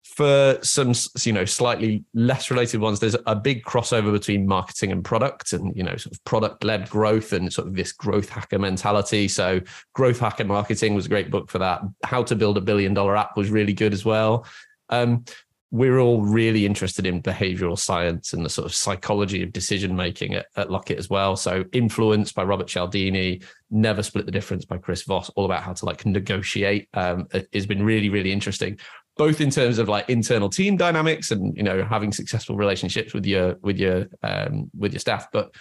for 0.03 0.57
some 0.61 0.93
you 1.23 1.33
know 1.33 1.43
slightly 1.43 2.05
less 2.13 2.49
related 2.49 2.79
ones, 2.79 3.01
there's 3.01 3.15
a 3.25 3.35
big 3.35 3.65
crossover 3.65 4.11
between 4.11 4.47
marketing 4.47 4.93
and 4.93 5.03
product, 5.03 5.51
and 5.51 5.75
you 5.75 5.83
know 5.83 5.97
sort 5.97 6.15
of 6.15 6.23
product 6.23 6.63
led 6.63 6.89
growth 6.89 7.33
and 7.33 7.51
sort 7.51 7.67
of 7.67 7.75
this 7.75 7.91
growth 7.91 8.29
hacker 8.29 8.59
mentality. 8.59 9.27
So 9.27 9.59
growth 9.93 10.19
hacker 10.19 10.45
marketing 10.45 10.95
was 10.95 11.07
a 11.07 11.09
great 11.09 11.29
book 11.29 11.51
for 11.51 11.59
that. 11.59 11.81
How 12.05 12.23
to 12.23 12.35
build 12.37 12.57
a 12.57 12.61
billion 12.61 12.93
dollar 12.93 13.17
app 13.17 13.35
was 13.35 13.49
really 13.49 13.73
good 13.73 13.91
as 13.91 14.05
well. 14.05 14.45
Um, 14.89 15.25
we're 15.73 15.97
all 15.97 16.21
really 16.21 16.67
interested 16.67 17.03
in 17.07 17.19
behavioral 17.19 17.77
science 17.77 18.31
and 18.31 18.45
the 18.45 18.49
sort 18.49 18.67
of 18.67 18.75
psychology 18.75 19.41
of 19.41 19.51
decision 19.51 19.95
making 19.95 20.35
at, 20.35 20.45
at 20.55 20.69
Locket 20.69 20.99
as 20.99 21.09
well. 21.09 21.35
So, 21.35 21.65
Influence 21.73 22.31
by 22.31 22.43
Robert 22.43 22.67
Cialdini, 22.67 23.41
Never 23.71 24.03
Split 24.03 24.27
the 24.27 24.31
Difference 24.31 24.65
by 24.65 24.77
Chris 24.77 25.01
Voss, 25.01 25.29
all 25.29 25.45
about 25.45 25.63
how 25.63 25.73
to 25.73 25.85
like 25.85 26.05
negotiate 26.05 26.89
um, 26.93 27.27
has 27.53 27.65
been 27.65 27.81
really, 27.81 28.09
really 28.09 28.31
interesting, 28.31 28.77
both 29.17 29.41
in 29.41 29.49
terms 29.49 29.79
of 29.79 29.89
like 29.89 30.07
internal 30.11 30.47
team 30.47 30.77
dynamics 30.77 31.31
and 31.31 31.57
you 31.57 31.63
know 31.63 31.83
having 31.83 32.11
successful 32.11 32.55
relationships 32.55 33.15
with 33.15 33.25
your 33.25 33.55
with 33.63 33.79
your 33.79 34.05
um, 34.21 34.69
with 34.77 34.93
your 34.93 34.99
staff, 34.99 35.25
but 35.33 35.55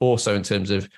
also 0.00 0.34
in 0.34 0.42
terms 0.42 0.70
of 0.70 0.88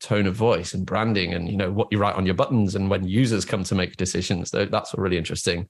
tone 0.00 0.26
of 0.26 0.36
voice 0.36 0.74
and 0.74 0.86
branding 0.86 1.34
and 1.34 1.48
you 1.48 1.56
know 1.56 1.72
what 1.72 1.88
you 1.90 1.98
write 1.98 2.14
on 2.14 2.26
your 2.26 2.36
buttons 2.36 2.76
and 2.76 2.88
when 2.88 3.02
users 3.02 3.44
come 3.44 3.64
to 3.64 3.74
make 3.74 3.96
decisions. 3.96 4.52
That's 4.52 4.94
all 4.94 5.02
really 5.02 5.18
interesting. 5.18 5.68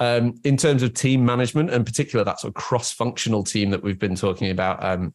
Um, 0.00 0.34
in 0.42 0.56
terms 0.56 0.82
of 0.82 0.94
team 0.94 1.24
management, 1.24 1.70
and 1.70 1.86
particular 1.86 2.24
that 2.24 2.40
sort 2.40 2.50
of 2.50 2.54
cross-functional 2.54 3.44
team 3.44 3.70
that 3.70 3.82
we've 3.82 3.98
been 3.98 4.16
talking 4.16 4.50
about, 4.50 4.82
um, 4.82 5.14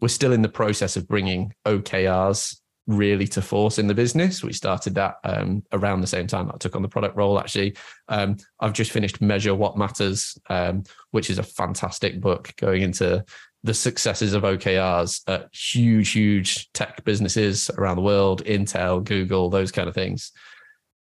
we're 0.00 0.08
still 0.08 0.32
in 0.32 0.42
the 0.42 0.48
process 0.48 0.96
of 0.96 1.08
bringing 1.08 1.54
OKRs 1.64 2.58
really 2.86 3.28
to 3.28 3.40
force 3.40 3.78
in 3.78 3.86
the 3.86 3.94
business. 3.94 4.42
We 4.42 4.52
started 4.52 4.94
that 4.96 5.16
um, 5.24 5.62
around 5.72 6.00
the 6.00 6.06
same 6.06 6.26
time 6.26 6.50
I 6.52 6.56
took 6.58 6.74
on 6.74 6.82
the 6.82 6.88
product 6.88 7.16
role. 7.16 7.38
Actually, 7.38 7.76
um, 8.08 8.36
I've 8.60 8.72
just 8.72 8.90
finished 8.90 9.20
Measure 9.20 9.54
What 9.54 9.78
Matters, 9.78 10.36
um, 10.50 10.82
which 11.12 11.30
is 11.30 11.38
a 11.38 11.44
fantastic 11.44 12.20
book 12.20 12.52
going 12.56 12.82
into 12.82 13.24
the 13.64 13.74
successes 13.74 14.34
of 14.34 14.42
OKRs 14.42 15.22
at 15.28 15.48
huge, 15.54 16.10
huge 16.10 16.70
tech 16.72 17.04
businesses 17.04 17.70
around 17.78 17.96
the 17.96 18.02
world, 18.02 18.44
Intel, 18.44 19.04
Google, 19.04 19.48
those 19.48 19.70
kind 19.70 19.88
of 19.88 19.94
things 19.94 20.32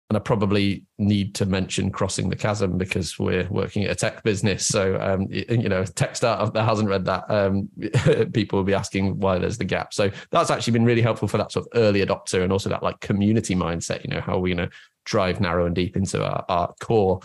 and 0.09 0.17
I 0.17 0.19
probably 0.19 0.83
need 0.99 1.33
to 1.35 1.45
mention 1.45 1.89
crossing 1.89 2.29
the 2.29 2.35
chasm 2.35 2.77
because 2.77 3.17
we're 3.17 3.47
working 3.49 3.85
at 3.85 3.91
a 3.91 3.95
tech 3.95 4.21
business. 4.23 4.67
So, 4.67 4.99
um, 4.99 5.27
you 5.29 5.69
know, 5.69 5.83
tech 5.85 6.15
startup 6.15 6.53
that 6.53 6.65
hasn't 6.65 6.89
read 6.89 7.05
that, 7.05 7.23
um, 7.31 7.69
people 8.33 8.59
will 8.59 8.65
be 8.65 8.73
asking 8.73 9.19
why 9.19 9.39
there's 9.39 9.57
the 9.57 9.65
gap. 9.65 9.93
So 9.93 10.11
that's 10.29 10.51
actually 10.51 10.73
been 10.73 10.85
really 10.85 11.01
helpful 11.01 11.27
for 11.27 11.37
that 11.37 11.51
sort 11.51 11.65
of 11.65 11.79
early 11.79 12.05
adopter 12.05 12.43
and 12.43 12.51
also 12.51 12.69
that 12.69 12.83
like 12.83 12.99
community 12.99 13.55
mindset. 13.55 14.03
You 14.03 14.13
know, 14.13 14.21
how 14.21 14.33
are 14.33 14.39
we 14.39 14.53
going 14.53 14.69
to 14.69 14.75
drive 15.05 15.39
narrow 15.39 15.65
and 15.65 15.75
deep 15.75 15.95
into 15.95 16.23
our, 16.23 16.45
our 16.47 16.73
core 16.79 17.19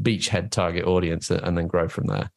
beachhead 0.00 0.50
target 0.50 0.84
audience 0.84 1.30
and 1.30 1.56
then 1.56 1.66
grow 1.66 1.88
from 1.88 2.06
there. 2.06 2.30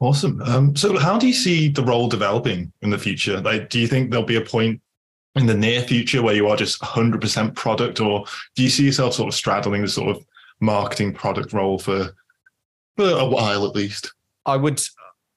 Awesome. 0.00 0.42
Um, 0.42 0.76
so, 0.76 0.98
how 0.98 1.18
do 1.18 1.26
you 1.26 1.32
see 1.32 1.68
the 1.68 1.84
role 1.84 2.08
developing 2.08 2.72
in 2.82 2.90
the 2.90 2.98
future? 2.98 3.40
Like, 3.40 3.70
do 3.70 3.78
you 3.78 3.86
think 3.86 4.10
there'll 4.10 4.26
be 4.26 4.36
a 4.36 4.40
point 4.40 4.80
in 5.36 5.46
the 5.46 5.54
near 5.54 5.82
future 5.82 6.22
where 6.22 6.34
you 6.34 6.48
are 6.48 6.56
just 6.56 6.80
100% 6.80 7.54
product, 7.54 8.00
or 8.00 8.24
do 8.54 8.62
you 8.62 8.68
see 8.68 8.84
yourself 8.84 9.14
sort 9.14 9.28
of 9.28 9.34
straddling 9.34 9.82
the 9.82 9.88
sort 9.88 10.16
of 10.16 10.24
marketing 10.60 11.12
product 11.12 11.52
role 11.52 11.78
for 11.78 12.14
for 12.96 13.10
a 13.10 13.24
while 13.24 13.66
at 13.66 13.74
least? 13.74 14.12
I 14.46 14.56
would 14.56 14.80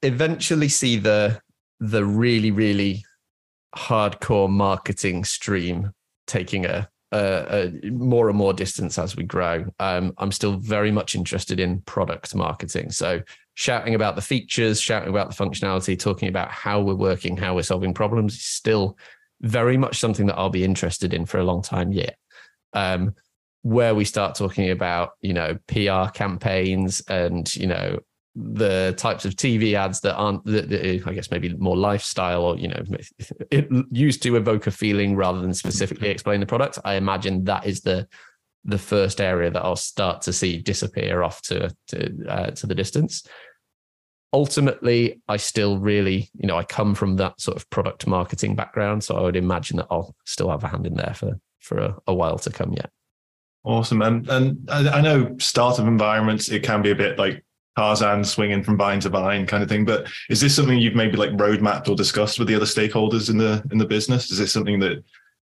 eventually 0.02 0.68
see 0.68 0.96
the 0.96 1.40
the 1.80 2.04
really 2.04 2.50
really 2.50 3.04
hardcore 3.76 4.48
marketing 4.48 5.24
stream 5.24 5.92
taking 6.26 6.64
a, 6.64 6.88
more 7.84 8.28
and 8.28 8.36
more 8.36 8.52
distance 8.52 8.98
as 8.98 9.16
we 9.16 9.24
grow. 9.24 9.64
Um, 9.78 10.12
I'm 10.18 10.32
still 10.32 10.56
very 10.56 10.90
much 10.90 11.14
interested 11.14 11.58
in 11.58 11.80
product 11.82 12.34
marketing, 12.34 12.90
so 12.90 13.22
shouting 13.54 13.94
about 13.94 14.14
the 14.14 14.22
features, 14.22 14.80
shouting 14.80 15.08
about 15.08 15.34
the 15.34 15.44
functionality, 15.44 15.98
talking 15.98 16.28
about 16.28 16.50
how 16.50 16.80
we're 16.80 16.94
working, 16.94 17.36
how 17.36 17.54
we're 17.54 17.62
solving 17.62 17.94
problems 17.94 18.34
is 18.34 18.44
still 18.44 18.96
very 19.40 19.76
much 19.76 19.98
something 19.98 20.26
that 20.26 20.36
I'll 20.36 20.50
be 20.50 20.64
interested 20.64 21.14
in 21.14 21.26
for 21.26 21.38
a 21.38 21.44
long 21.44 21.62
time 21.62 21.92
yet. 21.92 22.16
Um, 22.72 23.14
where 23.62 23.94
we 23.94 24.04
start 24.04 24.34
talking 24.34 24.70
about, 24.70 25.10
you 25.20 25.32
know, 25.32 25.58
PR 25.66 26.10
campaigns 26.12 27.00
and, 27.08 27.54
you 27.56 27.66
know, 27.66 27.98
the 28.36 28.94
types 28.96 29.24
of 29.24 29.34
TV 29.34 29.74
ads 29.74 30.00
that 30.00 30.14
aren't, 30.14 30.44
that, 30.44 30.68
that, 30.68 31.02
I 31.06 31.12
guess, 31.12 31.30
maybe 31.30 31.54
more 31.54 31.76
lifestyle 31.76 32.44
or, 32.44 32.56
you 32.56 32.68
know, 32.68 32.82
it 33.50 33.68
used 33.90 34.22
to 34.22 34.36
evoke 34.36 34.68
a 34.68 34.70
feeling 34.70 35.16
rather 35.16 35.40
than 35.40 35.54
specifically 35.54 36.08
explain 36.08 36.40
the 36.40 36.46
product. 36.46 36.78
I 36.84 36.94
imagine 36.94 37.44
that 37.44 37.66
is 37.66 37.80
the 37.80 38.06
the 38.64 38.78
first 38.78 39.20
area 39.20 39.50
that 39.50 39.64
I'll 39.64 39.76
start 39.76 40.20
to 40.22 40.32
see 40.32 40.58
disappear 40.58 41.22
off 41.22 41.40
to 41.42 41.74
to 41.88 42.26
uh, 42.28 42.50
to 42.50 42.66
the 42.66 42.74
distance 42.74 43.22
ultimately 44.32 45.20
i 45.28 45.36
still 45.36 45.78
really 45.78 46.28
you 46.34 46.46
know 46.46 46.56
i 46.56 46.62
come 46.62 46.94
from 46.94 47.16
that 47.16 47.40
sort 47.40 47.56
of 47.56 47.68
product 47.70 48.06
marketing 48.06 48.54
background 48.54 49.02
so 49.02 49.16
i 49.16 49.22
would 49.22 49.36
imagine 49.36 49.78
that 49.78 49.86
i'll 49.90 50.14
still 50.24 50.50
have 50.50 50.62
a 50.64 50.68
hand 50.68 50.86
in 50.86 50.94
there 50.94 51.14
for 51.14 51.38
for 51.60 51.78
a, 51.78 51.96
a 52.06 52.14
while 52.14 52.38
to 52.38 52.50
come 52.50 52.72
yet. 52.72 52.90
Awesome. 53.64 54.02
And 54.02 54.28
and 54.28 54.70
i 54.70 55.00
know 55.00 55.36
startup 55.38 55.86
environments 55.86 56.48
it 56.48 56.62
can 56.62 56.82
be 56.82 56.90
a 56.90 56.94
bit 56.94 57.18
like 57.18 57.44
tarzan 57.76 58.24
swinging 58.24 58.62
from 58.62 58.76
vine 58.76 59.00
to 59.00 59.08
vine 59.08 59.46
kind 59.46 59.62
of 59.62 59.68
thing 59.68 59.84
but 59.84 60.08
is 60.30 60.40
this 60.40 60.54
something 60.54 60.78
you've 60.78 60.96
maybe 60.96 61.16
like 61.16 61.30
roadmapped 61.30 61.88
or 61.88 61.94
discussed 61.94 62.38
with 62.38 62.48
the 62.48 62.54
other 62.54 62.64
stakeholders 62.64 63.30
in 63.30 63.36
the 63.36 63.62
in 63.70 63.78
the 63.78 63.86
business? 63.86 64.30
Is 64.30 64.38
this 64.38 64.52
something 64.52 64.80
that 64.80 65.04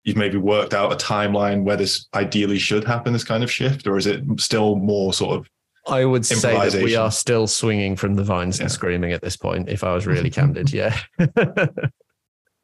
you've 0.04 0.16
maybe 0.16 0.38
worked 0.38 0.74
out 0.74 0.92
a 0.92 0.96
timeline 0.96 1.64
where 1.64 1.76
this 1.76 2.08
ideally 2.14 2.58
should 2.58 2.84
happen 2.84 3.12
this 3.12 3.24
kind 3.24 3.44
of 3.44 3.50
shift 3.50 3.86
or 3.86 3.98
is 3.98 4.06
it 4.06 4.22
still 4.38 4.76
more 4.76 5.12
sort 5.12 5.36
of 5.36 5.48
I 5.88 6.04
would 6.04 6.24
say 6.26 6.70
that 6.70 6.82
we 6.82 6.96
are 6.96 7.10
still 7.10 7.46
swinging 7.46 7.96
from 7.96 8.14
the 8.14 8.24
vines 8.24 8.58
yeah. 8.58 8.64
and 8.64 8.72
screaming 8.72 9.12
at 9.12 9.22
this 9.22 9.36
point. 9.36 9.68
If 9.68 9.84
I 9.84 9.94
was 9.94 10.06
really 10.06 10.30
candid, 10.30 10.72
yeah. 10.72 10.98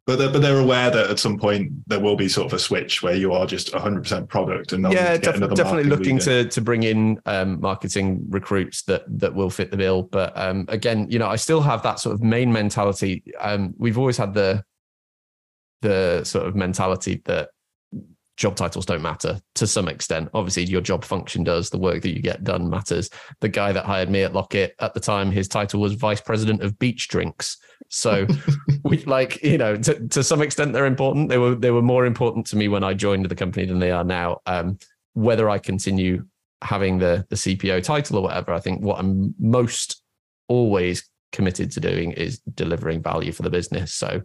but 0.05 0.17
they're, 0.17 0.31
but 0.31 0.41
they're 0.41 0.59
aware 0.59 0.91
that 0.91 1.09
at 1.09 1.19
some 1.19 1.37
point 1.37 1.71
there 1.87 1.99
will 1.99 2.15
be 2.15 2.29
sort 2.29 2.45
of 2.47 2.53
a 2.53 2.59
switch 2.59 3.01
where 3.01 3.15
you 3.15 3.33
are 3.33 3.45
just 3.45 3.71
100% 3.71 4.29
product 4.29 4.73
and 4.73 4.83
yeah 4.91 5.17
def- 5.17 5.39
definitely 5.55 5.83
looking 5.83 6.19
to 6.19 6.45
to 6.45 6.61
bring 6.61 6.83
in 6.83 7.19
um, 7.25 7.59
marketing 7.59 8.23
recruits 8.29 8.83
that 8.83 9.03
that 9.07 9.33
will 9.33 9.49
fit 9.49 9.71
the 9.71 9.77
bill 9.77 10.03
but 10.03 10.31
um, 10.37 10.65
again 10.67 11.09
you 11.09 11.17
know 11.17 11.27
i 11.27 11.35
still 11.35 11.61
have 11.61 11.81
that 11.81 11.99
sort 11.99 12.13
of 12.13 12.21
main 12.21 12.51
mentality 12.51 13.23
um, 13.39 13.73
we've 13.77 13.97
always 13.97 14.17
had 14.17 14.33
the 14.33 14.63
the 15.81 16.23
sort 16.23 16.47
of 16.47 16.55
mentality 16.55 17.21
that 17.25 17.49
job 18.37 18.55
titles 18.55 18.85
don't 18.85 19.01
matter 19.01 19.39
to 19.55 19.65
some 19.65 19.87
extent. 19.87 20.29
Obviously, 20.33 20.63
your 20.65 20.81
job 20.81 21.03
function 21.03 21.43
does. 21.43 21.69
The 21.69 21.77
work 21.77 22.01
that 22.01 22.13
you 22.13 22.21
get 22.21 22.43
done 22.43 22.69
matters. 22.69 23.09
The 23.39 23.49
guy 23.49 23.71
that 23.71 23.85
hired 23.85 24.09
me 24.09 24.23
at 24.23 24.33
Locket 24.33 24.75
at 24.79 24.93
the 24.93 24.99
time, 24.99 25.31
his 25.31 25.47
title 25.47 25.79
was 25.79 25.93
vice 25.93 26.21
president 26.21 26.61
of 26.61 26.77
beach 26.77 27.07
drinks. 27.07 27.57
So, 27.89 28.27
we 28.83 29.03
like 29.03 29.41
you 29.43 29.57
know 29.57 29.77
to, 29.77 30.07
to 30.09 30.23
some 30.23 30.41
extent 30.41 30.73
they're 30.73 30.85
important. 30.85 31.29
They 31.29 31.37
were 31.37 31.55
they 31.55 31.71
were 31.71 31.81
more 31.81 32.05
important 32.05 32.45
to 32.47 32.57
me 32.57 32.67
when 32.67 32.83
I 32.83 32.93
joined 32.93 33.25
the 33.25 33.35
company 33.35 33.65
than 33.65 33.79
they 33.79 33.91
are 33.91 34.03
now. 34.03 34.39
Um, 34.45 34.77
whether 35.13 35.49
I 35.49 35.59
continue 35.59 36.25
having 36.61 36.99
the 36.99 37.25
the 37.29 37.35
CPO 37.35 37.83
title 37.83 38.17
or 38.17 38.23
whatever, 38.23 38.53
I 38.53 38.59
think 38.59 38.83
what 38.83 38.99
I'm 38.99 39.33
most 39.39 40.01
always 40.47 41.09
committed 41.31 41.71
to 41.71 41.79
doing 41.79 42.11
is 42.11 42.39
delivering 42.53 43.01
value 43.01 43.31
for 43.31 43.43
the 43.43 43.49
business. 43.49 43.93
So 43.93 44.21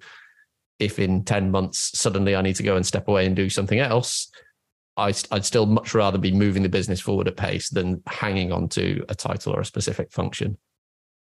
if 0.80 0.98
in 0.98 1.24
10 1.24 1.50
months 1.50 1.98
suddenly 1.98 2.34
I 2.34 2.42
need 2.42 2.56
to 2.56 2.62
go 2.62 2.76
and 2.76 2.84
step 2.84 3.06
away 3.06 3.26
and 3.26 3.36
do 3.36 3.48
something 3.48 3.78
else, 3.78 4.30
I, 4.96 5.12
I'd 5.30 5.44
still 5.44 5.66
much 5.66 5.94
rather 5.94 6.18
be 6.18 6.32
moving 6.32 6.62
the 6.62 6.68
business 6.68 7.00
forward 7.00 7.28
at 7.28 7.36
pace 7.36 7.68
than 7.68 8.02
hanging 8.06 8.50
on 8.50 8.68
to 8.70 9.04
a 9.08 9.14
title 9.14 9.54
or 9.54 9.60
a 9.60 9.64
specific 9.64 10.10
function. 10.12 10.58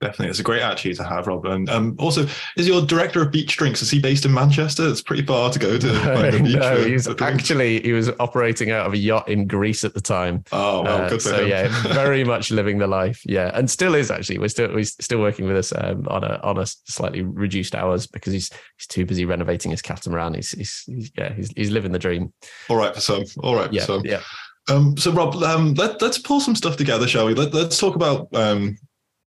Definitely, 0.04 0.28
it's 0.28 0.38
a 0.38 0.44
great 0.44 0.62
attitude 0.62 0.96
to 0.96 1.04
have, 1.04 1.26
Rob. 1.26 1.46
And 1.46 1.68
um, 1.70 1.96
also, 1.98 2.26
is 2.56 2.68
your 2.68 2.82
director 2.82 3.22
of 3.22 3.30
beach 3.30 3.56
drinks? 3.56 3.80
Is 3.80 3.90
he 3.90 4.00
based 4.00 4.26
in 4.26 4.34
Manchester? 4.34 4.86
It's 4.86 5.00
pretty 5.00 5.24
far 5.24 5.50
to 5.50 5.58
go 5.58 5.78
to. 5.78 5.94
No, 6.04 6.30
no 6.30 6.84
he's 6.84 7.08
actually 7.08 7.80
he 7.80 7.92
was 7.92 8.10
operating 8.20 8.70
out 8.70 8.86
of 8.86 8.92
a 8.92 8.96
yacht 8.96 9.28
in 9.28 9.46
Greece 9.46 9.84
at 9.84 9.94
the 9.94 10.00
time. 10.00 10.44
Oh 10.52 10.82
well, 10.82 11.14
uh, 11.14 11.18
so, 11.18 11.42
him. 11.42 11.48
yeah, 11.48 11.68
very 11.94 12.24
much 12.24 12.50
living 12.50 12.78
the 12.78 12.86
life. 12.86 13.22
Yeah, 13.24 13.50
and 13.54 13.70
still 13.70 13.94
is 13.94 14.10
actually. 14.10 14.38
We're 14.38 14.48
still 14.48 14.72
we're 14.72 14.84
still 14.84 15.20
working 15.20 15.46
with 15.46 15.56
us 15.56 15.72
um, 15.76 16.06
on 16.08 16.24
a 16.24 16.40
on 16.42 16.58
a 16.58 16.66
slightly 16.66 17.22
reduced 17.22 17.74
hours 17.74 18.06
because 18.06 18.32
he's 18.32 18.50
he's 18.76 18.86
too 18.86 19.06
busy 19.06 19.24
renovating 19.24 19.70
his 19.70 19.80
catamaran. 19.80 20.34
He's, 20.34 20.50
he's, 20.50 20.84
he's 20.86 21.12
yeah 21.16 21.32
he's 21.32 21.50
he's 21.56 21.70
living 21.70 21.92
the 21.92 21.98
dream. 21.98 22.32
All 22.68 22.76
right 22.76 22.94
for 22.94 23.00
some. 23.00 23.24
All 23.42 23.56
right 23.56 23.68
for 23.68 23.74
yeah, 23.74 23.84
some. 23.84 24.04
Yeah. 24.04 24.20
Um, 24.68 24.96
so 24.96 25.12
Rob, 25.12 25.34
um, 25.36 25.74
let 25.74 26.00
let's 26.00 26.18
pull 26.18 26.40
some 26.40 26.56
stuff 26.56 26.76
together, 26.76 27.06
shall 27.06 27.26
we? 27.26 27.34
Let, 27.34 27.52
let's 27.52 27.78
talk 27.78 27.96
about 27.96 28.28
um, 28.34 28.76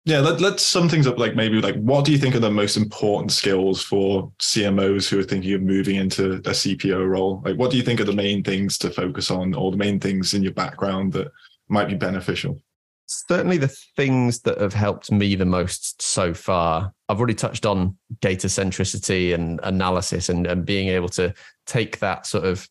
yeah, 0.06 0.20
let, 0.20 0.39
let's 0.39 0.63
sum 0.63 0.88
things 0.88 1.08
up. 1.08 1.18
Like 1.18 1.36
maybe 1.36 1.60
like 1.60 1.76
what 1.78 2.06
do 2.06 2.12
you 2.12 2.20
think 2.20 2.36
are 2.36 2.39
the 2.39 2.52
most 2.52 2.78
important 2.78 3.32
skills 3.32 3.82
for 3.82 4.32
CMOs 4.39 5.10
who 5.10 5.20
are 5.20 5.24
thinking 5.24 5.54
of 5.54 5.63
moving 5.63 5.96
into 5.96 6.34
a 6.34 6.39
CPO 6.41 7.10
role? 7.10 7.41
Like 7.44 7.58
what 7.58 7.72
do 7.72 7.78
you 7.78 7.84
think 7.84 8.00
are 8.00 8.06
the 8.06 8.13
main 8.13 8.44
things 8.44 8.78
to 8.80 8.91
focus 8.91 9.32
on, 9.32 9.56
or 9.56 9.72
the 9.72 9.78
main 9.78 10.00
things 10.00 10.36
in 10.36 10.44
your 10.44 10.54
background 10.54 11.12
that 11.13 11.32
might 11.70 11.88
be 11.88 11.96
beneficial? 11.96 12.62
Certainly, 13.08 13.58
the 13.58 13.76
things 13.96 14.41
that 14.41 14.62
have 14.62 14.74
helped 14.74 15.12
me 15.12 15.36
the 15.36 15.46
most 15.46 16.02
so 16.02 16.34
far. 16.36 16.94
I've 17.10 17.18
already 17.18 17.36
touched 17.36 17.65
on 17.65 17.98
data 18.20 18.48
centricity 18.48 19.34
and 19.34 19.60
analysis, 19.63 20.30
and, 20.30 20.46
and 20.46 20.65
being 20.65 20.89
able 20.89 21.10
to 21.10 21.34
take 21.65 21.98
that 22.00 22.28
sort 22.28 22.46
of 22.46 22.68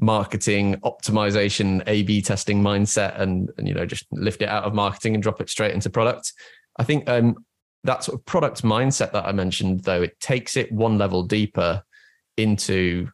marketing 0.00 0.76
optimization 0.84 1.82
a 1.88 2.04
b 2.04 2.22
testing 2.22 2.62
mindset 2.62 3.20
and, 3.20 3.50
and 3.58 3.66
you 3.66 3.74
know 3.74 3.84
just 3.84 4.06
lift 4.12 4.42
it 4.42 4.48
out 4.48 4.62
of 4.62 4.72
marketing 4.72 5.14
and 5.14 5.24
drop 5.24 5.40
it 5.40 5.50
straight 5.50 5.74
into 5.74 5.90
product 5.90 6.32
I 6.78 6.84
think 6.84 7.08
um, 7.08 7.44
that 7.84 8.04
sort 8.04 8.18
of 8.18 8.24
product 8.24 8.62
mindset 8.62 9.12
that 9.12 9.26
I 9.26 9.32
mentioned, 9.32 9.84
though, 9.84 10.02
it 10.02 10.18
takes 10.20 10.56
it 10.56 10.70
one 10.72 10.98
level 10.98 11.22
deeper 11.22 11.82
into. 12.36 13.08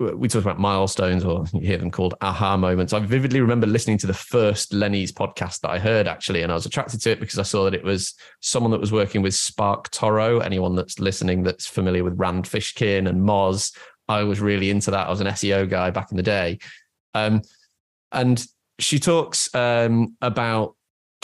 We 0.00 0.26
talk 0.26 0.42
about 0.42 0.58
milestones, 0.58 1.24
or 1.24 1.44
you 1.52 1.60
hear 1.60 1.78
them 1.78 1.90
called 1.90 2.14
aha 2.20 2.56
moments. 2.56 2.92
I 2.92 2.98
vividly 2.98 3.40
remember 3.40 3.66
listening 3.66 3.98
to 3.98 4.06
the 4.06 4.14
first 4.14 4.72
Lenny's 4.72 5.12
podcast 5.12 5.60
that 5.60 5.70
I 5.70 5.78
heard 5.78 6.08
actually, 6.08 6.42
and 6.42 6.50
I 6.50 6.54
was 6.54 6.66
attracted 6.66 7.00
to 7.02 7.10
it 7.10 7.20
because 7.20 7.38
I 7.38 7.42
saw 7.44 7.64
that 7.64 7.74
it 7.74 7.84
was 7.84 8.14
someone 8.40 8.72
that 8.72 8.80
was 8.80 8.92
working 8.92 9.22
with 9.22 9.34
SparkToro. 9.34 10.42
Anyone 10.42 10.74
that's 10.74 10.98
listening 10.98 11.42
that's 11.42 11.66
familiar 11.66 12.02
with 12.02 12.18
Rand 12.18 12.44
Fishkin 12.44 13.08
and 13.08 13.22
Moz, 13.22 13.76
I 14.08 14.24
was 14.24 14.40
really 14.40 14.70
into 14.70 14.90
that. 14.90 15.06
I 15.06 15.10
was 15.10 15.20
an 15.20 15.28
SEO 15.28 15.68
guy 15.68 15.90
back 15.90 16.10
in 16.10 16.16
the 16.16 16.22
day, 16.22 16.58
um, 17.14 17.42
and 18.10 18.44
she 18.80 18.98
talks 18.98 19.54
um, 19.54 20.16
about 20.20 20.74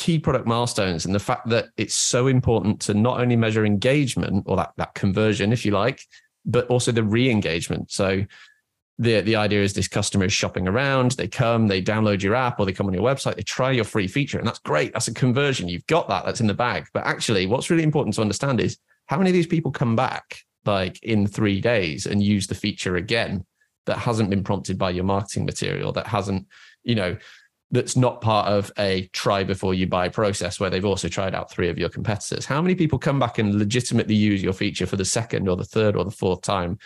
key 0.01 0.19
product 0.19 0.47
milestones 0.47 1.05
and 1.05 1.15
the 1.15 1.19
fact 1.19 1.47
that 1.51 1.67
it's 1.77 1.95
so 1.95 2.27
important 2.27 2.81
to 2.81 2.95
not 2.95 3.21
only 3.21 3.37
measure 3.37 3.67
engagement 3.67 4.45
or 4.47 4.57
that, 4.57 4.73
that 4.79 4.95
conversion, 4.95 5.53
if 5.53 5.67
you 5.67 5.73
like, 5.73 6.01
but 6.47 6.67
also 6.69 6.91
the 6.91 7.05
re-engagement. 7.05 7.91
So 7.93 8.25
the, 8.99 9.21
the 9.21 9.37
idea 9.37 9.63
is 9.63 9.75
this 9.75 9.89
customer 9.89 10.25
is 10.25 10.33
shopping 10.33 10.67
around, 10.67 11.11
they 11.13 11.29
come, 11.29 11.69
they 11.69 11.83
download 11.83 12.23
your 12.23 12.35
app 12.35 12.59
or 12.59 12.65
they 12.65 12.73
come 12.73 12.87
on 12.87 12.95
your 12.95 13.03
website, 13.03 13.37
they 13.37 13.43
try 13.43 13.73
your 13.73 13.85
free 13.85 14.09
feature, 14.09 14.39
and 14.39 14.47
that's 14.47 14.59
great. 14.61 14.95
That's 14.95 15.09
a 15.09 15.13
conversion. 15.13 15.69
You've 15.69 15.87
got 15.87 16.09
that, 16.09 16.25
that's 16.25 16.41
in 16.41 16.47
the 16.47 16.55
bag. 16.55 16.87
But 16.95 17.05
actually, 17.05 17.47
what's 17.47 17.69
really 17.69 17.83
important 17.83 18.15
to 18.15 18.23
understand 18.23 18.59
is 18.59 18.79
how 19.05 19.19
many 19.19 19.29
of 19.29 19.35
these 19.35 19.47
people 19.47 19.71
come 19.71 19.97
back 19.97 20.39
like 20.65 20.99
in 21.03 21.27
three 21.27 21.61
days 21.61 22.07
and 22.07 22.23
use 22.23 22.47
the 22.47 22.55
feature 22.55 22.97
again 22.97 23.45
that 23.85 23.99
hasn't 23.99 24.31
been 24.31 24.45
prompted 24.45 24.79
by 24.79 24.89
your 24.89 25.05
marketing 25.05 25.45
material, 25.45 25.93
that 25.93 26.07
hasn't, 26.07 26.47
you 26.85 26.95
know, 26.95 27.19
that's 27.71 27.97
not 27.97 28.21
part 28.21 28.49
of 28.49 28.73
a 28.79 29.09
try 29.13 29.45
before 29.45 29.75
you 29.75 29.87
buy 29.87 30.09
process 30.09 30.59
where 30.59 30.71
they've 30.71 30.85
also 30.85 31.09
tried 31.09 31.35
out 31.35 31.51
three 31.51 31.69
of 31.69 31.79
your 31.79 31.89
competitors? 31.89 32.45
How 32.45 32.61
many 32.61 32.75
people 32.75 32.99
come 32.99 33.19
back 33.19 33.39
and 33.39 33.55
legitimately 33.55 34.15
use 34.15 34.43
your 34.43 34.53
feature 34.53 34.87
for 34.87 34.97
the 34.97 35.05
second 35.05 35.49
or 35.49 35.57
the 35.57 35.65
third 35.65 35.97
or 35.97 36.05
the 36.05 36.11
fourth 36.11 36.43
time? 36.43 36.79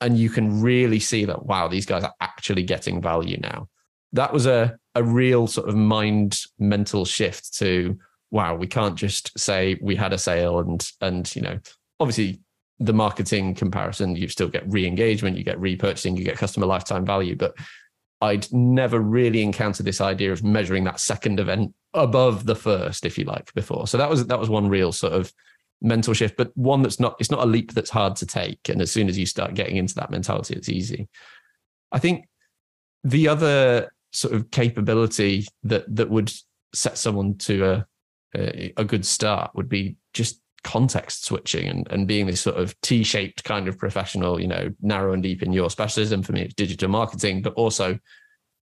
And 0.00 0.18
you 0.18 0.30
can 0.30 0.60
really 0.60 1.00
see 1.00 1.24
that, 1.24 1.46
wow, 1.46 1.66
these 1.66 1.86
guys 1.86 2.04
are 2.04 2.14
actually 2.20 2.62
getting 2.62 3.00
value 3.00 3.38
now. 3.38 3.68
That 4.12 4.32
was 4.32 4.46
a, 4.46 4.76
a 4.94 5.02
real 5.02 5.46
sort 5.46 5.68
of 5.68 5.74
mind 5.74 6.40
mental 6.58 7.04
shift 7.04 7.54
to, 7.58 7.98
wow, 8.30 8.54
we 8.54 8.66
can't 8.66 8.96
just 8.96 9.36
say 9.38 9.78
we 9.82 9.96
had 9.96 10.12
a 10.12 10.18
sale 10.18 10.60
and, 10.60 10.86
and, 11.00 11.34
you 11.34 11.42
know, 11.42 11.58
obviously 12.00 12.40
the 12.78 12.92
marketing 12.92 13.54
comparison, 13.54 14.14
you 14.14 14.28
still 14.28 14.48
get 14.48 14.70
re-engagement, 14.70 15.36
you 15.36 15.42
get 15.42 15.58
repurchasing, 15.58 16.16
you 16.16 16.24
get 16.24 16.36
customer 16.36 16.66
lifetime 16.66 17.04
value, 17.04 17.34
but 17.34 17.54
I'd 18.20 18.52
never 18.52 19.00
really 19.00 19.42
encountered 19.42 19.86
this 19.86 20.00
idea 20.00 20.32
of 20.32 20.42
measuring 20.42 20.84
that 20.84 21.00
second 21.00 21.38
event 21.38 21.74
above 21.94 22.46
the 22.46 22.56
first, 22.56 23.06
if 23.06 23.16
you 23.16 23.24
like, 23.24 23.52
before. 23.54 23.86
So 23.86 23.98
that 23.98 24.10
was 24.10 24.26
that 24.26 24.40
was 24.40 24.50
one 24.50 24.68
real 24.68 24.92
sort 24.92 25.12
of 25.12 25.32
mental 25.80 26.14
shift, 26.14 26.36
but 26.36 26.50
one 26.56 26.82
that's 26.82 26.98
not 26.98 27.16
it's 27.20 27.30
not 27.30 27.42
a 27.42 27.46
leap 27.46 27.72
that's 27.72 27.90
hard 27.90 28.16
to 28.16 28.26
take. 28.26 28.68
And 28.68 28.82
as 28.82 28.90
soon 28.90 29.08
as 29.08 29.16
you 29.16 29.26
start 29.26 29.54
getting 29.54 29.76
into 29.76 29.94
that 29.96 30.10
mentality, 30.10 30.54
it's 30.54 30.68
easy. 30.68 31.08
I 31.92 31.98
think 31.98 32.26
the 33.04 33.28
other 33.28 33.92
sort 34.12 34.34
of 34.34 34.50
capability 34.50 35.46
that 35.62 35.84
that 35.94 36.10
would 36.10 36.32
set 36.74 36.98
someone 36.98 37.36
to 37.38 37.64
a 37.64 37.86
a, 38.34 38.72
a 38.76 38.84
good 38.84 39.06
start 39.06 39.52
would 39.54 39.68
be 39.68 39.96
just 40.12 40.40
context 40.64 41.24
switching 41.24 41.68
and, 41.68 41.86
and 41.90 42.06
being 42.06 42.26
this 42.26 42.40
sort 42.40 42.56
of 42.56 42.78
T-shaped 42.80 43.44
kind 43.44 43.68
of 43.68 43.78
professional, 43.78 44.40
you 44.40 44.48
know, 44.48 44.70
narrow 44.80 45.12
and 45.12 45.22
deep 45.22 45.42
in 45.42 45.52
your 45.52 45.70
specialism. 45.70 46.22
For 46.22 46.32
me, 46.32 46.42
it's 46.42 46.54
digital 46.54 46.88
marketing, 46.88 47.42
but 47.42 47.54
also 47.54 47.98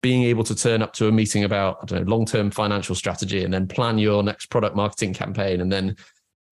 being 0.02 0.24
able 0.24 0.44
to 0.44 0.54
turn 0.54 0.82
up 0.82 0.92
to 0.94 1.08
a 1.08 1.12
meeting 1.12 1.44
about, 1.44 1.78
I 1.82 1.86
don't 1.86 2.04
know, 2.04 2.10
long-term 2.10 2.50
financial 2.50 2.94
strategy 2.94 3.44
and 3.44 3.52
then 3.52 3.66
plan 3.66 3.98
your 3.98 4.22
next 4.22 4.46
product 4.46 4.76
marketing 4.76 5.14
campaign 5.14 5.60
and 5.60 5.72
then 5.72 5.96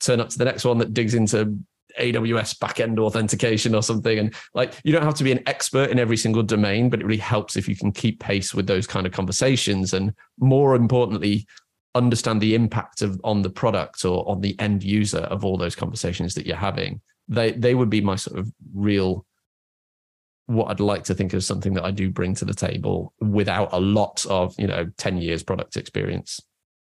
turn 0.00 0.20
up 0.20 0.30
to 0.30 0.38
the 0.38 0.44
next 0.44 0.64
one 0.64 0.78
that 0.78 0.94
digs 0.94 1.14
into 1.14 1.58
AWS 1.98 2.58
backend 2.58 2.98
authentication 2.98 3.74
or 3.74 3.82
something. 3.82 4.18
And 4.18 4.34
like, 4.54 4.74
you 4.84 4.92
don't 4.92 5.02
have 5.02 5.14
to 5.16 5.24
be 5.24 5.32
an 5.32 5.42
expert 5.46 5.90
in 5.90 5.98
every 5.98 6.16
single 6.16 6.42
domain, 6.42 6.88
but 6.88 7.00
it 7.00 7.06
really 7.06 7.18
helps 7.18 7.56
if 7.56 7.68
you 7.68 7.76
can 7.76 7.92
keep 7.92 8.20
pace 8.20 8.54
with 8.54 8.66
those 8.66 8.86
kind 8.86 9.06
of 9.06 9.12
conversations. 9.12 9.92
And 9.92 10.14
more 10.38 10.74
importantly, 10.74 11.46
understand 11.94 12.40
the 12.40 12.54
impact 12.54 13.02
of 13.02 13.20
on 13.22 13.42
the 13.42 13.50
product 13.50 14.04
or 14.04 14.28
on 14.28 14.40
the 14.40 14.58
end 14.58 14.82
user 14.82 15.18
of 15.18 15.44
all 15.44 15.58
those 15.58 15.76
conversations 15.76 16.34
that 16.34 16.46
you're 16.46 16.56
having 16.56 17.00
they 17.28 17.52
they 17.52 17.74
would 17.74 17.90
be 17.90 18.00
my 18.00 18.16
sort 18.16 18.38
of 18.38 18.52
real 18.74 19.26
what 20.46 20.70
I'd 20.70 20.80
like 20.80 21.04
to 21.04 21.14
think 21.14 21.32
of 21.32 21.44
something 21.44 21.74
that 21.74 21.84
I 21.84 21.90
do 21.90 22.10
bring 22.10 22.34
to 22.36 22.44
the 22.44 22.54
table 22.54 23.12
without 23.20 23.72
a 23.72 23.80
lot 23.80 24.24
of 24.28 24.54
you 24.58 24.66
know 24.66 24.90
10 24.98 25.18
years 25.18 25.42
product 25.42 25.76
experience. 25.76 26.40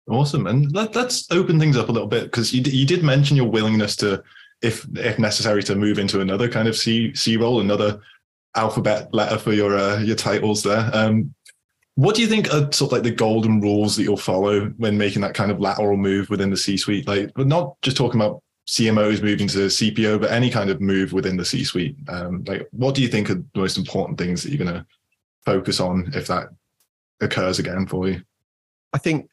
Awesome. 0.08 0.46
And 0.46 0.72
let, 0.72 0.96
us 0.96 1.30
open 1.30 1.58
things 1.60 1.76
up 1.76 1.90
a 1.90 1.92
little 1.92 2.08
bit 2.08 2.24
because 2.24 2.52
you, 2.52 2.62
you 2.62 2.86
did 2.86 3.02
mention 3.02 3.36
your 3.36 3.50
willingness 3.50 3.94
to 3.96 4.22
if 4.62 4.86
if 4.96 5.18
necessary 5.18 5.62
to 5.64 5.74
move 5.74 5.98
into 5.98 6.20
another 6.20 6.48
kind 6.48 6.66
of 6.66 6.76
c 6.76 7.14
c 7.14 7.36
role 7.36 7.60
another 7.60 8.00
alphabet 8.56 9.12
letter 9.12 9.38
for 9.38 9.52
your 9.52 9.76
uh, 9.76 9.98
your 10.00 10.16
titles 10.16 10.62
there. 10.62 10.90
Um 10.92 11.34
what 11.98 12.14
do 12.14 12.22
you 12.22 12.28
think 12.28 12.54
are 12.54 12.70
sort 12.70 12.82
of 12.82 12.92
like 12.92 13.02
the 13.02 13.10
golden 13.10 13.60
rules 13.60 13.96
that 13.96 14.04
you'll 14.04 14.16
follow 14.16 14.66
when 14.76 14.96
making 14.96 15.20
that 15.20 15.34
kind 15.34 15.50
of 15.50 15.58
lateral 15.58 15.96
move 15.96 16.30
within 16.30 16.48
the 16.48 16.56
C-suite? 16.56 17.08
Like, 17.08 17.32
we're 17.36 17.42
not 17.42 17.74
just 17.82 17.96
talking 17.96 18.20
about 18.20 18.40
CMOs 18.68 19.20
moving 19.20 19.48
to 19.48 19.66
CPO, 19.66 20.20
but 20.20 20.30
any 20.30 20.48
kind 20.48 20.70
of 20.70 20.80
move 20.80 21.12
within 21.12 21.36
the 21.36 21.44
C-suite. 21.44 21.96
Um, 22.06 22.44
like, 22.46 22.68
what 22.70 22.94
do 22.94 23.02
you 23.02 23.08
think 23.08 23.30
are 23.30 23.34
the 23.34 23.44
most 23.56 23.76
important 23.76 24.16
things 24.16 24.44
that 24.44 24.50
you're 24.50 24.64
going 24.64 24.78
to 24.78 24.86
focus 25.44 25.80
on 25.80 26.12
if 26.14 26.28
that 26.28 26.50
occurs 27.20 27.58
again 27.58 27.84
for 27.84 28.08
you? 28.08 28.22
I 28.92 28.98
think 28.98 29.32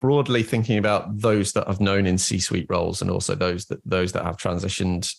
broadly 0.00 0.42
thinking 0.42 0.78
about 0.78 1.20
those 1.20 1.52
that 1.52 1.68
I've 1.68 1.80
known 1.80 2.06
in 2.06 2.18
C-suite 2.18 2.66
roles 2.68 3.00
and 3.00 3.12
also 3.12 3.36
those 3.36 3.66
that 3.66 3.80
those 3.84 4.10
that 4.10 4.24
have 4.24 4.38
transitioned, 4.38 5.14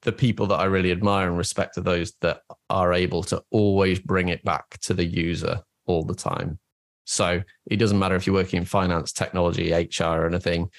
the 0.00 0.12
people 0.12 0.46
that 0.46 0.58
I 0.58 0.64
really 0.64 0.90
admire 0.90 1.28
and 1.28 1.36
respect 1.36 1.76
are 1.76 1.82
those 1.82 2.14
that 2.22 2.40
are 2.70 2.94
able 2.94 3.22
to 3.24 3.42
always 3.50 3.98
bring 3.98 4.30
it 4.30 4.42
back 4.42 4.78
to 4.84 4.94
the 4.94 5.04
user 5.04 5.60
all 5.86 6.04
the 6.04 6.14
time. 6.14 6.58
So 7.04 7.42
it 7.66 7.76
doesn't 7.76 7.98
matter 7.98 8.16
if 8.16 8.26
you're 8.26 8.34
working 8.34 8.58
in 8.58 8.64
finance, 8.64 9.12
technology, 9.12 9.72
HR, 9.72 10.04
or 10.04 10.26
anything. 10.26 10.70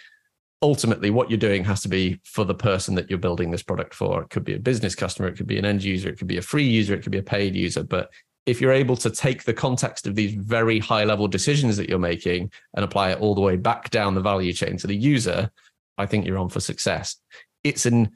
Ultimately, 0.62 1.12
what 1.12 1.30
you're 1.30 1.38
doing 1.38 1.64
has 1.66 1.82
to 1.82 1.90
be 1.90 2.20
for 2.24 2.44
the 2.44 2.56
person 2.56 2.96
that 2.96 3.10
you're 3.10 3.20
building 3.20 3.52
this 3.52 3.62
product 3.62 3.94
for. 3.94 4.24
It 4.24 4.30
could 4.30 4.44
be 4.44 4.56
a 4.56 4.60
business 4.60 4.96
customer, 4.96 5.28
it 5.28 5.38
could 5.38 5.48
be 5.48 5.60
an 5.60 5.66
end 5.66 5.84
user, 5.84 6.10
it 6.10 6.18
could 6.18 6.28
be 6.28 6.38
a 6.38 6.42
free 6.42 6.68
user, 6.68 6.96
it 6.96 7.04
could 7.04 7.12
be 7.12 7.20
a 7.20 7.24
paid 7.24 7.56
user. 7.56 7.84
But 7.84 8.10
if 8.46 8.62
you're 8.62 8.72
able 8.72 8.96
to 8.98 9.10
take 9.10 9.44
the 9.44 9.54
context 9.54 10.08
of 10.08 10.16
these 10.16 10.34
very 10.34 10.80
high 10.80 11.04
level 11.04 11.28
decisions 11.28 11.78
that 11.78 11.90
you're 11.90 12.00
making 12.00 12.52
and 12.76 12.86
apply 12.86 13.12
it 13.12 13.20
all 13.20 13.36
the 13.36 13.42
way 13.42 13.58
back 13.58 13.90
down 13.90 14.16
the 14.16 14.22
value 14.22 14.54
chain 14.54 14.78
to 14.78 14.88
the 14.88 14.96
user, 14.96 15.52
I 15.98 16.06
think 16.06 16.26
you're 16.26 16.38
on 16.38 16.50
for 16.50 16.60
success. 16.60 17.18
It's 17.64 17.86
an, 17.86 18.12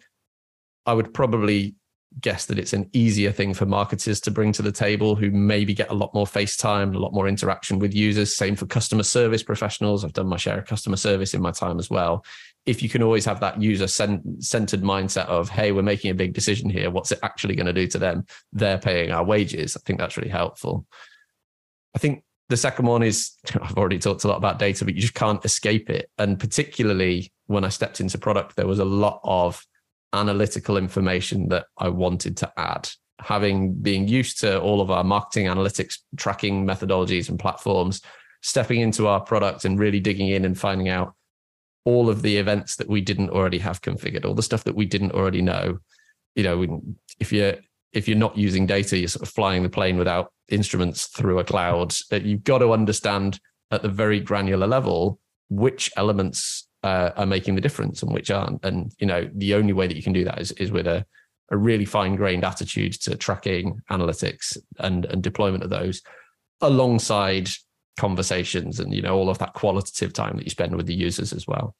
I 0.85 0.93
would 0.93 1.13
probably 1.13 1.75
guess 2.21 2.45
that 2.47 2.57
it's 2.57 2.73
an 2.73 2.89
easier 2.91 3.31
thing 3.31 3.53
for 3.53 3.65
marketers 3.65 4.19
to 4.21 4.31
bring 4.31 4.51
to 4.51 4.61
the 4.61 4.71
table 4.71 5.15
who 5.15 5.29
maybe 5.29 5.73
get 5.73 5.91
a 5.91 5.93
lot 5.93 6.13
more 6.13 6.25
face 6.25 6.57
time, 6.57 6.93
a 6.93 6.99
lot 6.99 7.13
more 7.13 7.27
interaction 7.27 7.79
with 7.79 7.93
users. 7.93 8.35
Same 8.35 8.55
for 8.55 8.65
customer 8.65 9.03
service 9.03 9.43
professionals. 9.43 10.03
I've 10.03 10.13
done 10.13 10.27
my 10.27 10.37
share 10.37 10.57
of 10.57 10.65
customer 10.65 10.97
service 10.97 11.33
in 11.33 11.41
my 11.41 11.51
time 11.51 11.77
as 11.79 11.89
well. 11.89 12.25
If 12.65 12.83
you 12.83 12.89
can 12.89 13.03
always 13.03 13.25
have 13.25 13.39
that 13.41 13.61
user 13.61 13.87
centered 13.87 14.81
mindset 14.81 15.27
of, 15.27 15.49
hey, 15.49 15.71
we're 15.71 15.81
making 15.81 16.11
a 16.11 16.15
big 16.15 16.33
decision 16.33 16.69
here. 16.69 16.89
What's 16.89 17.11
it 17.11 17.19
actually 17.23 17.55
going 17.55 17.67
to 17.67 17.73
do 17.73 17.87
to 17.87 17.99
them? 17.99 18.25
They're 18.51 18.79
paying 18.79 19.11
our 19.11 19.23
wages. 19.23 19.77
I 19.77 19.81
think 19.85 19.99
that's 19.99 20.17
really 20.17 20.29
helpful. 20.29 20.85
I 21.95 21.99
think 21.99 22.23
the 22.49 22.57
second 22.57 22.85
one 22.85 23.03
is 23.03 23.31
I've 23.61 23.77
already 23.77 23.99
talked 23.99 24.23
a 24.23 24.27
lot 24.27 24.37
about 24.37 24.59
data, 24.59 24.83
but 24.83 24.95
you 24.95 25.01
just 25.01 25.13
can't 25.13 25.43
escape 25.45 25.89
it. 25.89 26.09
And 26.17 26.39
particularly 26.39 27.31
when 27.45 27.63
I 27.63 27.69
stepped 27.69 28.01
into 28.01 28.17
product, 28.17 28.55
there 28.55 28.67
was 28.67 28.79
a 28.79 28.85
lot 28.85 29.21
of 29.23 29.65
analytical 30.13 30.77
information 30.77 31.49
that 31.49 31.65
I 31.77 31.89
wanted 31.89 32.37
to 32.37 32.51
add. 32.57 32.89
Having 33.19 33.73
being 33.81 34.07
used 34.07 34.39
to 34.41 34.59
all 34.59 34.81
of 34.81 34.89
our 34.91 35.03
marketing 35.03 35.47
analytics 35.47 35.97
tracking 36.17 36.65
methodologies 36.65 37.29
and 37.29 37.37
platforms, 37.37 38.01
stepping 38.41 38.79
into 38.79 39.07
our 39.07 39.19
product 39.19 39.65
and 39.65 39.77
really 39.77 39.99
digging 39.99 40.29
in 40.29 40.45
and 40.45 40.57
finding 40.57 40.89
out 40.89 41.13
all 41.85 42.09
of 42.09 42.21
the 42.21 42.37
events 42.37 42.75
that 42.77 42.87
we 42.87 43.01
didn't 43.01 43.29
already 43.29 43.57
have 43.57 43.81
configured, 43.81 44.25
all 44.25 44.33
the 44.33 44.43
stuff 44.43 44.63
that 44.63 44.75
we 44.75 44.85
didn't 44.85 45.11
already 45.11 45.41
know. 45.41 45.79
You 46.35 46.43
know, 46.43 46.81
if 47.19 47.33
you're 47.33 47.55
if 47.91 48.07
you're 48.07 48.17
not 48.17 48.37
using 48.37 48.65
data, 48.65 48.97
you're 48.97 49.07
sort 49.07 49.27
of 49.27 49.33
flying 49.33 49.63
the 49.63 49.69
plane 49.69 49.97
without 49.97 50.31
instruments 50.47 51.07
through 51.07 51.39
a 51.39 51.43
cloud. 51.43 51.93
You've 52.11 52.43
got 52.43 52.59
to 52.59 52.71
understand 52.71 53.39
at 53.71 53.81
the 53.81 53.89
very 53.89 54.19
granular 54.19 54.67
level 54.67 55.19
which 55.49 55.91
elements 55.97 56.67
uh, 56.83 57.11
are 57.15 57.25
making 57.25 57.55
the 57.55 57.61
difference 57.61 58.01
and 58.03 58.13
which 58.13 58.31
aren't. 58.31 58.63
And 58.63 58.93
you 58.99 59.07
know, 59.07 59.29
the 59.33 59.55
only 59.55 59.73
way 59.73 59.87
that 59.87 59.97
you 59.97 60.03
can 60.03 60.13
do 60.13 60.23
that 60.25 60.39
is 60.39 60.51
is 60.53 60.71
with 60.71 60.87
a 60.87 61.05
a 61.51 61.57
really 61.57 61.85
fine 61.85 62.15
grained 62.15 62.43
attitude 62.43 62.93
to 62.93 63.15
tracking 63.15 63.81
analytics 63.89 64.57
and 64.79 65.05
and 65.05 65.23
deployment 65.23 65.63
of 65.63 65.69
those 65.69 66.01
alongside 66.61 67.49
conversations 67.97 68.79
and 68.79 68.93
you 68.93 69.01
know 69.01 69.15
all 69.15 69.29
of 69.29 69.37
that 69.39 69.53
qualitative 69.53 70.13
time 70.13 70.37
that 70.37 70.43
you 70.43 70.49
spend 70.49 70.75
with 70.75 70.85
the 70.85 70.93
users 70.93 71.33
as 71.33 71.47
well 71.47 71.75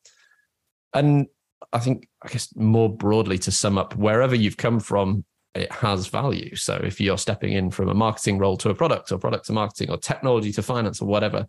and 0.94 1.28
i 1.72 1.80
think 1.80 2.08
i 2.24 2.28
guess 2.28 2.54
more 2.56 2.90
broadly 2.90 3.38
to 3.38 3.52
sum 3.52 3.78
up 3.78 3.96
wherever 3.96 4.36
you've 4.36 4.58
come 4.58 4.80
from 4.80 5.24
it 5.56 5.72
has 5.72 6.08
value 6.08 6.56
so 6.56 6.76
if 6.84 7.00
you're 7.00 7.18
stepping 7.18 7.54
in 7.54 7.72
from 7.72 7.90
a 7.90 7.94
marketing 7.94 8.38
role 8.38 8.58
to 8.58 8.70
a 8.70 8.76
product 8.76 9.12
or 9.12 9.18
product 9.18 9.46
to 9.46 9.54
marketing 9.54 9.90
or 9.90 9.98
technology 9.98 10.52
to 10.52 10.62
finance 10.62 11.02
or 11.02 11.06
whatever 11.06 11.48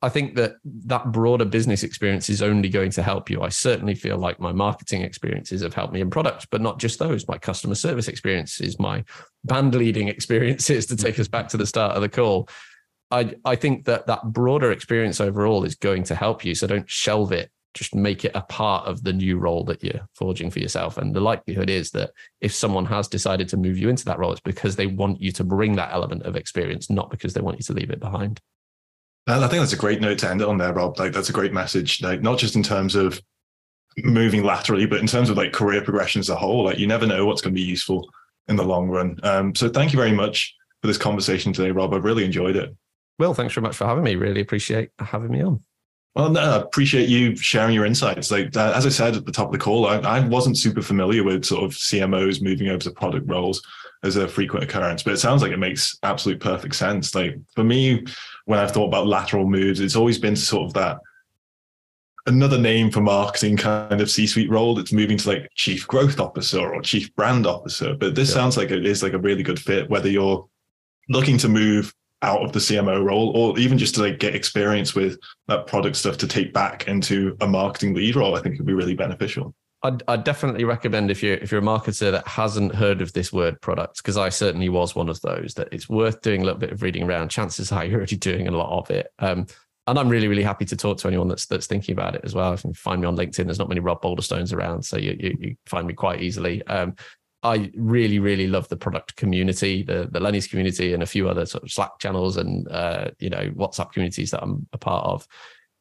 I 0.00 0.08
think 0.08 0.36
that 0.36 0.56
that 0.64 1.10
broader 1.10 1.44
business 1.44 1.82
experience 1.82 2.30
is 2.30 2.40
only 2.40 2.68
going 2.68 2.92
to 2.92 3.02
help 3.02 3.28
you. 3.28 3.42
I 3.42 3.48
certainly 3.48 3.96
feel 3.96 4.16
like 4.16 4.38
my 4.38 4.52
marketing 4.52 5.02
experiences 5.02 5.62
have 5.62 5.74
helped 5.74 5.92
me 5.92 6.00
in 6.00 6.08
product, 6.08 6.46
but 6.50 6.60
not 6.60 6.78
just 6.78 7.00
those. 7.00 7.26
My 7.26 7.36
customer 7.36 7.74
service 7.74 8.06
experiences, 8.06 8.78
my 8.78 9.04
band 9.44 9.74
leading 9.74 10.06
experiences 10.16 10.86
to 10.86 10.96
take 10.96 11.18
us 11.18 11.26
back 11.26 11.48
to 11.48 11.56
the 11.56 11.66
start 11.66 11.96
of 11.96 12.02
the 12.02 12.08
call. 12.08 12.48
I 13.10 13.34
I 13.44 13.56
think 13.56 13.86
that 13.86 14.06
that 14.06 14.22
broader 14.32 14.70
experience 14.70 15.20
overall 15.20 15.64
is 15.64 15.74
going 15.74 16.04
to 16.04 16.14
help 16.14 16.44
you. 16.44 16.54
So 16.54 16.68
don't 16.68 16.88
shelve 16.88 17.32
it. 17.32 17.50
Just 17.74 17.94
make 17.94 18.24
it 18.24 18.32
a 18.34 18.42
part 18.42 18.86
of 18.86 19.02
the 19.02 19.12
new 19.12 19.38
role 19.38 19.64
that 19.64 19.82
you're 19.82 20.08
forging 20.14 20.50
for 20.50 20.60
yourself. 20.60 20.96
And 20.96 21.14
the 21.14 21.20
likelihood 21.20 21.70
is 21.70 21.90
that 21.92 22.12
if 22.40 22.54
someone 22.54 22.86
has 22.86 23.08
decided 23.08 23.48
to 23.48 23.56
move 23.56 23.78
you 23.78 23.88
into 23.88 24.04
that 24.04 24.18
role, 24.18 24.32
it's 24.32 24.40
because 24.40 24.76
they 24.76 24.86
want 24.86 25.20
you 25.20 25.32
to 25.32 25.44
bring 25.44 25.74
that 25.76 25.92
element 25.92 26.22
of 26.22 26.36
experience, 26.36 26.88
not 26.88 27.10
because 27.10 27.34
they 27.34 27.40
want 27.40 27.58
you 27.58 27.64
to 27.64 27.72
leave 27.72 27.90
it 27.90 28.00
behind. 28.00 28.40
I 29.28 29.46
think 29.48 29.60
that's 29.60 29.72
a 29.74 29.76
great 29.76 30.00
note 30.00 30.18
to 30.18 30.30
end 30.30 30.40
it 30.40 30.48
on 30.48 30.58
there, 30.58 30.72
Rob. 30.72 30.98
Like 30.98 31.12
that's 31.12 31.28
a 31.28 31.34
great 31.34 31.52
message. 31.52 32.02
Like 32.02 32.22
not 32.22 32.38
just 32.38 32.56
in 32.56 32.62
terms 32.62 32.94
of 32.94 33.20
moving 33.98 34.42
laterally, 34.42 34.86
but 34.86 35.00
in 35.00 35.06
terms 35.06 35.28
of 35.28 35.36
like 35.36 35.52
career 35.52 35.82
progression 35.82 36.20
as 36.20 36.28
a 36.28 36.36
whole. 36.36 36.64
Like 36.64 36.78
you 36.78 36.86
never 36.86 37.06
know 37.06 37.26
what's 37.26 37.42
going 37.42 37.54
to 37.54 37.60
be 37.60 37.66
useful 37.66 38.08
in 38.48 38.56
the 38.56 38.64
long 38.64 38.88
run. 38.88 39.18
Um, 39.22 39.54
so 39.54 39.68
thank 39.68 39.92
you 39.92 39.98
very 39.98 40.12
much 40.12 40.54
for 40.80 40.86
this 40.86 40.98
conversation 40.98 41.52
today, 41.52 41.70
Rob. 41.70 41.92
I've 41.92 42.04
really 42.04 42.24
enjoyed 42.24 42.56
it. 42.56 42.74
Well, 43.18 43.34
thanks 43.34 43.54
very 43.54 43.62
much 43.62 43.76
for 43.76 43.86
having 43.86 44.04
me. 44.04 44.16
Really 44.16 44.40
appreciate 44.40 44.90
having 44.98 45.30
me 45.30 45.42
on. 45.42 45.62
Well, 46.14 46.30
no, 46.30 46.40
I 46.40 46.56
appreciate 46.56 47.08
you 47.08 47.36
sharing 47.36 47.74
your 47.74 47.84
insights. 47.84 48.30
Like 48.30 48.56
uh, 48.56 48.72
as 48.74 48.86
I 48.86 48.88
said 48.88 49.14
at 49.14 49.26
the 49.26 49.32
top 49.32 49.46
of 49.46 49.52
the 49.52 49.58
call, 49.58 49.86
I, 49.86 49.98
I 49.98 50.26
wasn't 50.26 50.56
super 50.56 50.82
familiar 50.82 51.22
with 51.22 51.44
sort 51.44 51.64
of 51.64 51.72
CMOs 51.72 52.42
moving 52.42 52.68
over 52.68 52.78
to 52.78 52.90
product 52.90 53.28
roles 53.28 53.62
as 54.02 54.16
a 54.16 54.28
frequent 54.28 54.64
occurrence, 54.64 55.02
but 55.02 55.12
it 55.12 55.18
sounds 55.18 55.42
like 55.42 55.52
it 55.52 55.58
makes 55.58 55.98
absolute 56.02 56.40
perfect 56.40 56.74
sense. 56.74 57.14
Like 57.14 57.36
for 57.54 57.64
me, 57.64 58.04
when 58.48 58.58
I've 58.58 58.70
thought 58.70 58.86
about 58.86 59.06
lateral 59.06 59.46
moves, 59.46 59.78
it's 59.78 59.94
always 59.94 60.16
been 60.16 60.34
sort 60.34 60.68
of 60.68 60.72
that 60.72 61.00
another 62.26 62.56
name 62.58 62.90
for 62.90 63.02
marketing 63.02 63.58
kind 63.58 64.00
of 64.00 64.10
C-suite 64.10 64.48
role 64.48 64.74
that's 64.74 64.90
moving 64.90 65.18
to 65.18 65.28
like 65.28 65.50
chief 65.54 65.86
growth 65.86 66.18
officer 66.18 66.58
or 66.58 66.80
chief 66.80 67.14
brand 67.14 67.46
officer. 67.46 67.94
But 67.94 68.14
this 68.14 68.30
yeah. 68.30 68.36
sounds 68.36 68.56
like 68.56 68.70
it 68.70 68.86
is 68.86 69.02
like 69.02 69.12
a 69.12 69.18
really 69.18 69.42
good 69.42 69.58
fit, 69.58 69.90
whether 69.90 70.08
you're 70.08 70.48
looking 71.10 71.36
to 71.38 71.48
move 71.48 71.94
out 72.22 72.40
of 72.40 72.52
the 72.52 72.58
CMO 72.58 73.04
role, 73.04 73.36
or 73.36 73.58
even 73.58 73.76
just 73.76 73.96
to 73.96 74.02
like 74.02 74.18
get 74.18 74.34
experience 74.34 74.94
with 74.94 75.18
that 75.48 75.66
product 75.66 75.96
stuff 75.96 76.16
to 76.16 76.26
take 76.26 76.54
back 76.54 76.88
into 76.88 77.36
a 77.42 77.46
marketing 77.46 77.92
lead 77.92 78.16
role, 78.16 78.34
I 78.34 78.40
think 78.40 78.56
would 78.56 78.66
be 78.66 78.72
really 78.72 78.94
beneficial. 78.94 79.54
I'd, 79.82 80.02
I'd, 80.08 80.24
definitely 80.24 80.64
recommend 80.64 81.10
if 81.10 81.22
you're 81.22 81.36
if 81.36 81.52
you're 81.52 81.60
a 81.60 81.64
marketer 81.64 82.10
that 82.10 82.26
hasn't 82.26 82.74
heard 82.74 83.00
of 83.00 83.12
this 83.12 83.32
word 83.32 83.60
product, 83.60 83.98
because 83.98 84.16
I 84.16 84.28
certainly 84.28 84.68
was 84.68 84.96
one 84.96 85.08
of 85.08 85.20
those, 85.20 85.54
that 85.54 85.68
it's 85.70 85.88
worth 85.88 86.20
doing 86.20 86.42
a 86.42 86.44
little 86.44 86.58
bit 86.58 86.72
of 86.72 86.82
reading 86.82 87.04
around. 87.04 87.30
Chances 87.30 87.70
are 87.70 87.84
you're 87.86 87.98
already 87.98 88.16
doing 88.16 88.48
a 88.48 88.52
lot 88.52 88.76
of 88.76 88.90
it. 88.90 89.12
Um, 89.18 89.46
and 89.86 89.98
I'm 89.98 90.08
really, 90.08 90.28
really 90.28 90.42
happy 90.42 90.66
to 90.66 90.76
talk 90.76 90.98
to 90.98 91.08
anyone 91.08 91.28
that's 91.28 91.46
that's 91.46 91.66
thinking 91.66 91.92
about 91.92 92.14
it 92.14 92.22
as 92.24 92.34
well. 92.34 92.52
If 92.52 92.64
you 92.64 92.74
find 92.74 93.00
me 93.00 93.06
on 93.06 93.16
LinkedIn, 93.16 93.44
there's 93.44 93.58
not 93.58 93.68
many 93.68 93.80
Rob 93.80 94.02
Balderstones 94.02 94.52
around, 94.52 94.84
so 94.84 94.98
you 94.98 95.16
you, 95.18 95.36
you 95.40 95.56
find 95.66 95.86
me 95.86 95.94
quite 95.94 96.22
easily. 96.22 96.64
Um, 96.66 96.94
I 97.44 97.70
really, 97.76 98.18
really 98.18 98.48
love 98.48 98.68
the 98.68 98.76
product 98.76 99.16
community, 99.16 99.84
the 99.84 100.08
the 100.10 100.20
Lenny's 100.20 100.48
community, 100.48 100.92
and 100.92 101.02
a 101.02 101.06
few 101.06 101.28
other 101.28 101.46
sort 101.46 101.62
of 101.62 101.70
Slack 101.70 101.92
channels 102.00 102.36
and 102.36 102.68
uh, 102.68 103.10
you 103.20 103.30
know 103.30 103.50
WhatsApp 103.50 103.92
communities 103.92 104.32
that 104.32 104.42
I'm 104.42 104.66
a 104.72 104.78
part 104.78 105.06
of. 105.06 105.26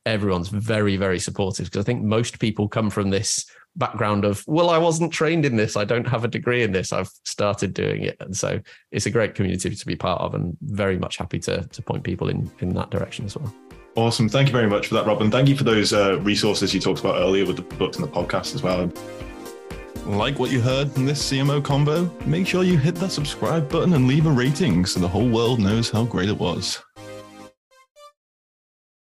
Everyone's 0.05 0.47
very, 0.47 0.95
very 0.95 1.19
supportive 1.19 1.65
because 1.65 1.81
I 1.81 1.83
think 1.83 2.03
most 2.03 2.39
people 2.39 2.69
come 2.69 2.89
from 2.89 3.09
this 3.09 3.45
background 3.77 4.25
of 4.25 4.43
well, 4.47 4.69
I 4.69 4.77
wasn't 4.77 5.13
trained 5.13 5.45
in 5.45 5.55
this, 5.55 5.77
I 5.77 5.85
don't 5.85 6.07
have 6.07 6.23
a 6.23 6.27
degree 6.27 6.63
in 6.63 6.71
this, 6.71 6.91
I've 6.91 7.09
started 7.25 7.73
doing 7.73 8.03
it, 8.03 8.17
and 8.19 8.35
so 8.35 8.59
it's 8.91 9.05
a 9.05 9.11
great 9.11 9.35
community 9.35 9.73
to 9.73 9.85
be 9.85 9.95
part 9.95 10.21
of, 10.21 10.33
and 10.33 10.57
very 10.61 10.97
much 10.97 11.17
happy 11.17 11.39
to 11.39 11.61
to 11.67 11.81
point 11.81 12.03
people 12.03 12.29
in 12.29 12.49
in 12.59 12.73
that 12.73 12.89
direction 12.89 13.25
as 13.25 13.37
well. 13.37 13.53
Awesome. 13.95 14.29
Thank 14.29 14.47
you 14.47 14.53
very 14.53 14.69
much 14.69 14.87
for 14.87 14.93
that, 14.93 15.07
Rob. 15.07 15.23
And 15.23 15.31
thank 15.31 15.49
you 15.49 15.57
for 15.57 15.63
those 15.63 15.91
uh, 15.91 16.19
resources 16.19 16.71
you 16.71 16.79
talked 16.79 16.99
about 16.99 17.15
earlier 17.15 17.47
with 17.47 17.55
the 17.55 17.63
books 17.77 17.97
and 17.97 18.05
the 18.05 18.11
podcast 18.11 18.53
as 18.53 18.61
well. 18.61 18.91
Like 20.05 20.37
what 20.37 20.51
you 20.51 20.61
heard 20.61 20.95
in 20.97 21.05
this 21.05 21.31
CMO 21.31 21.61
Convo? 21.61 22.07
Make 22.27 22.45
sure 22.45 22.63
you 22.63 22.77
hit 22.77 22.93
that 22.95 23.09
subscribe 23.09 23.67
button 23.69 23.93
and 23.93 24.07
leave 24.07 24.27
a 24.27 24.31
rating 24.31 24.85
so 24.85 24.99
the 24.99 25.07
whole 25.07 25.27
world 25.27 25.59
knows 25.59 25.89
how 25.89 26.05
great 26.05 26.29
it 26.29 26.37
was. 26.37 26.79